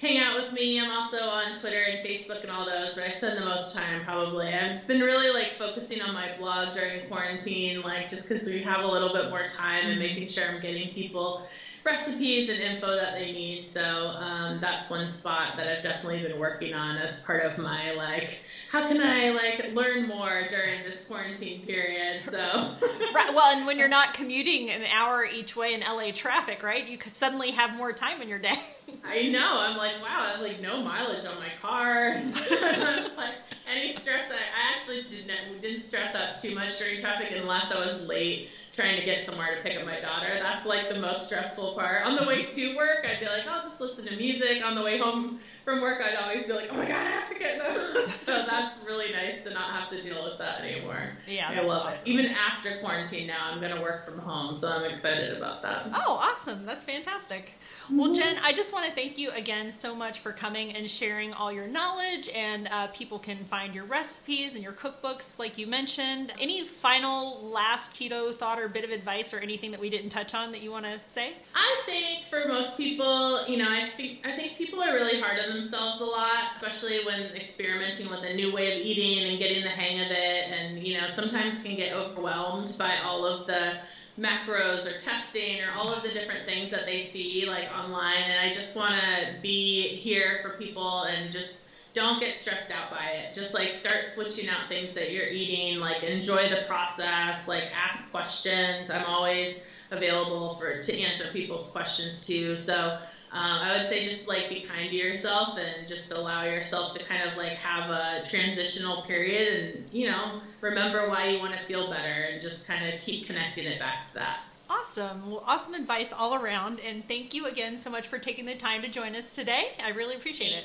hang 0.00 0.18
out 0.18 0.34
with 0.34 0.52
me. 0.52 0.80
I'm 0.80 0.90
also 0.90 1.24
on 1.24 1.58
Twitter 1.58 1.80
and 1.80 2.04
Facebook 2.04 2.42
and 2.42 2.50
all 2.50 2.66
those, 2.66 2.94
but 2.94 3.04
I 3.04 3.10
spend 3.10 3.38
the 3.38 3.46
most 3.46 3.74
time 3.74 4.04
probably. 4.04 4.48
I've 4.48 4.86
been 4.86 5.00
really 5.00 5.32
like 5.32 5.52
focusing 5.52 6.02
on 6.02 6.12
my 6.12 6.36
blog 6.38 6.74
during 6.74 7.08
quarantine, 7.08 7.82
like 7.82 8.08
just 8.08 8.28
because 8.28 8.46
we 8.46 8.60
have 8.62 8.84
a 8.84 8.88
little 8.88 9.12
bit 9.12 9.30
more 9.30 9.46
time 9.46 9.86
and 9.86 9.98
making 9.98 10.28
sure 10.28 10.44
I'm 10.44 10.60
getting 10.60 10.92
people 10.92 11.46
recipes 11.84 12.48
and 12.48 12.60
info 12.60 12.94
that 12.96 13.14
they 13.14 13.32
need. 13.32 13.66
So 13.66 14.08
um, 14.08 14.60
that's 14.60 14.90
one 14.90 15.08
spot 15.08 15.56
that 15.56 15.68
I've 15.68 15.82
definitely 15.82 16.22
been 16.22 16.38
working 16.38 16.74
on 16.74 16.96
as 16.96 17.20
part 17.20 17.44
of 17.44 17.58
my 17.58 17.92
like, 17.94 18.40
how 18.70 18.86
can 18.88 19.02
I 19.02 19.30
like 19.30 19.74
learn 19.74 20.06
more 20.06 20.46
during 20.48 20.82
this 20.84 21.04
quarantine 21.04 21.66
period? 21.66 22.24
So 22.24 22.38
right. 23.14 23.34
Well, 23.34 23.56
and 23.56 23.66
when 23.66 23.78
you're 23.78 23.88
not 23.88 24.14
commuting 24.14 24.70
an 24.70 24.84
hour 24.84 25.24
each 25.24 25.56
way 25.56 25.74
in 25.74 25.80
LA 25.80 26.12
traffic, 26.12 26.62
right? 26.62 26.86
You 26.86 26.98
could 26.98 27.16
suddenly 27.16 27.50
have 27.52 27.76
more 27.76 27.92
time 27.92 28.22
in 28.22 28.28
your 28.28 28.38
day. 28.38 28.58
I 29.04 29.28
know. 29.28 29.58
I'm 29.58 29.76
like, 29.76 30.00
wow, 30.00 30.26
I 30.26 30.30
have 30.32 30.40
like 30.40 30.60
no 30.60 30.82
mileage 30.82 31.24
on 31.24 31.38
my 31.38 31.50
car. 31.60 32.22
like 33.16 33.34
any 33.70 33.92
stress, 33.94 34.30
I, 34.30 34.34
I 34.34 34.74
actually 34.74 35.02
didn't 35.04 35.60
didn't 35.60 35.82
stress 35.82 36.14
out 36.14 36.40
too 36.40 36.54
much 36.54 36.78
during 36.78 37.00
traffic 37.00 37.32
unless 37.34 37.72
I 37.72 37.80
was 37.84 38.06
late 38.06 38.50
trying 38.72 38.98
to 38.98 39.04
get 39.04 39.26
somewhere 39.26 39.56
to 39.56 39.62
pick 39.62 39.78
up 39.78 39.84
my 39.84 40.00
daughter. 40.00 40.38
That's 40.40 40.64
like 40.64 40.88
the 40.88 40.98
most 40.98 41.26
stressful 41.26 41.74
part. 41.74 42.06
On 42.06 42.16
the 42.16 42.26
way 42.26 42.44
to 42.44 42.76
work, 42.76 43.06
I'd 43.06 43.20
be 43.20 43.26
like, 43.26 43.46
I'll 43.46 43.62
just 43.62 43.80
listen 43.80 44.06
to 44.06 44.16
music. 44.16 44.64
On 44.64 44.74
the 44.74 44.82
way 44.82 44.98
home 44.98 45.40
from 45.64 45.80
work, 45.80 46.00
I'd 46.02 46.16
always 46.16 46.46
be 46.46 46.54
like, 46.54 46.68
oh 46.72 46.76
my 46.76 46.86
god, 46.86 47.06
I 47.06 47.10
have 47.10 47.28
to 47.28 47.38
get 47.38 47.58
those. 47.58 48.12
so 48.20 48.44
that's 48.46 48.82
really 48.84 49.12
nice 49.12 49.44
to 49.44 49.50
not 49.50 49.70
have 49.72 49.90
to 49.90 50.02
deal 50.02 50.24
with 50.24 50.38
that 50.38 50.62
anymore. 50.62 51.10
Yeah, 51.26 51.50
I 51.50 51.60
love 51.60 51.86
awesome. 51.86 52.00
it. 52.04 52.08
Even 52.08 52.26
after 52.26 52.78
quarantine 52.78 53.26
now, 53.26 53.50
I'm 53.50 53.60
going 53.60 53.74
to 53.74 53.80
work 53.80 54.06
from 54.06 54.18
home, 54.18 54.56
so 54.56 54.68
I'm 54.68 54.90
excited 54.90 55.36
about 55.36 55.60
that. 55.62 55.88
Oh, 55.94 56.14
awesome. 56.14 56.64
That's 56.64 56.82
fantastic. 56.82 57.58
Well, 57.90 58.06
mm-hmm. 58.06 58.14
Jen, 58.14 58.38
I 58.42 58.52
just 58.52 58.71
want 58.72 58.86
to 58.86 58.92
thank 58.92 59.18
you 59.18 59.30
again 59.30 59.70
so 59.70 59.94
much 59.94 60.20
for 60.20 60.32
coming 60.32 60.74
and 60.74 60.90
sharing 60.90 61.32
all 61.32 61.52
your 61.52 61.66
knowledge. 61.66 62.28
And 62.34 62.68
uh, 62.68 62.86
people 62.88 63.18
can 63.18 63.44
find 63.44 63.74
your 63.74 63.84
recipes 63.84 64.54
and 64.54 64.62
your 64.62 64.72
cookbooks, 64.72 65.38
like 65.38 65.58
you 65.58 65.66
mentioned. 65.66 66.32
Any 66.40 66.64
final 66.66 67.42
last 67.42 67.94
keto 67.94 68.36
thought 68.36 68.58
or 68.58 68.68
bit 68.68 68.84
of 68.84 68.90
advice 68.90 69.34
or 69.34 69.38
anything 69.38 69.70
that 69.72 69.80
we 69.80 69.90
didn't 69.90 70.10
touch 70.10 70.34
on 70.34 70.52
that 70.52 70.62
you 70.62 70.70
want 70.70 70.86
to 70.86 71.00
say? 71.06 71.34
I 71.54 71.82
think 71.86 72.26
for 72.26 72.48
most 72.48 72.76
people, 72.76 73.46
you 73.46 73.56
know, 73.56 73.68
I 73.68 73.90
think 73.96 74.26
I 74.26 74.36
think 74.36 74.56
people 74.56 74.80
are 74.80 74.94
really 74.94 75.20
hard 75.20 75.38
on 75.38 75.50
themselves 75.54 76.00
a 76.00 76.04
lot, 76.04 76.52
especially 76.60 77.04
when 77.04 77.22
experimenting 77.36 78.08
with 78.10 78.22
a 78.22 78.34
new 78.34 78.52
way 78.52 78.72
of 78.72 78.84
eating 78.84 79.28
and 79.28 79.38
getting 79.38 79.62
the 79.62 79.68
hang 79.68 80.00
of 80.00 80.10
it. 80.10 80.50
And 80.50 80.86
you 80.86 81.00
know, 81.00 81.06
sometimes 81.06 81.62
can 81.62 81.76
get 81.76 81.92
overwhelmed 81.94 82.76
by 82.78 82.96
all 83.04 83.26
of 83.26 83.46
the 83.46 83.78
macros 84.20 84.86
or 84.86 84.98
testing 85.00 85.60
or 85.62 85.72
all 85.76 85.92
of 85.92 86.02
the 86.02 86.10
different 86.10 86.46
things 86.46 86.70
that 86.70 86.84
they 86.84 87.00
see 87.00 87.46
like 87.46 87.70
online 87.74 88.22
and 88.28 88.38
I 88.38 88.52
just 88.52 88.76
want 88.76 88.94
to 88.94 89.34
be 89.40 89.88
here 89.88 90.40
for 90.42 90.50
people 90.50 91.04
and 91.04 91.32
just 91.32 91.70
don't 91.94 92.20
get 92.20 92.36
stressed 92.36 92.70
out 92.70 92.90
by 92.90 93.04
it. 93.04 93.34
Just 93.34 93.54
like 93.54 93.70
start 93.70 94.04
switching 94.04 94.48
out 94.48 94.68
things 94.68 94.94
that 94.94 95.12
you're 95.12 95.28
eating, 95.28 95.78
like 95.78 96.02
enjoy 96.02 96.48
the 96.48 96.62
process, 96.66 97.48
like 97.48 97.64
ask 97.74 98.10
questions. 98.10 98.90
I'm 98.90 99.04
always 99.04 99.62
available 99.90 100.54
for 100.54 100.80
to 100.82 101.00
answer 101.00 101.28
people's 101.32 101.68
questions 101.68 102.26
too. 102.26 102.56
So 102.56 102.98
um, 103.32 103.60
I 103.62 103.78
would 103.78 103.88
say 103.88 104.04
just 104.04 104.28
like 104.28 104.50
be 104.50 104.60
kind 104.60 104.90
to 104.90 104.96
yourself 104.96 105.58
and 105.58 105.88
just 105.88 106.12
allow 106.12 106.44
yourself 106.44 106.94
to 106.96 107.04
kind 107.04 107.28
of 107.28 107.36
like 107.38 107.52
have 107.52 107.88
a 107.88 108.22
transitional 108.28 109.02
period 109.02 109.74
and 109.76 109.84
you 109.90 110.10
know 110.10 110.40
remember 110.60 111.08
why 111.08 111.28
you 111.28 111.38
want 111.38 111.54
to 111.54 111.64
feel 111.64 111.90
better 111.90 112.28
and 112.30 112.40
just 112.42 112.66
kind 112.66 112.92
of 112.92 113.00
keep 113.00 113.26
connecting 113.26 113.64
it 113.64 113.78
back 113.78 114.08
to 114.08 114.14
that. 114.14 114.40
Awesome. 114.68 115.30
Well, 115.30 115.44
awesome 115.46 115.74
advice 115.74 116.12
all 116.12 116.34
around. 116.34 116.80
And 116.80 117.06
thank 117.06 117.34
you 117.34 117.46
again 117.46 117.76
so 117.76 117.90
much 117.90 118.06
for 118.06 118.18
taking 118.18 118.46
the 118.46 118.54
time 118.54 118.80
to 118.82 118.88
join 118.88 119.14
us 119.14 119.34
today. 119.34 119.72
I 119.82 119.90
really 119.90 120.14
appreciate 120.14 120.52
it. 120.52 120.64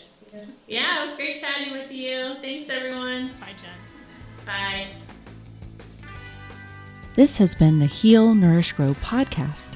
Yeah, 0.67 1.03
it 1.03 1.05
was 1.05 1.17
great 1.17 1.41
chatting 1.41 1.73
with 1.73 1.91
you. 1.91 2.35
Thanks, 2.41 2.69
everyone. 2.69 3.31
Bye, 3.39 3.53
Jen. 3.61 4.45
Bye. 4.45 4.87
This 7.15 7.37
has 7.37 7.55
been 7.55 7.79
the 7.79 7.85
Heal, 7.85 8.33
Nourish, 8.33 8.73
Grow 8.73 8.93
podcast. 8.95 9.75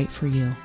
right 0.01 0.11
for 0.11 0.25
you. 0.25 0.55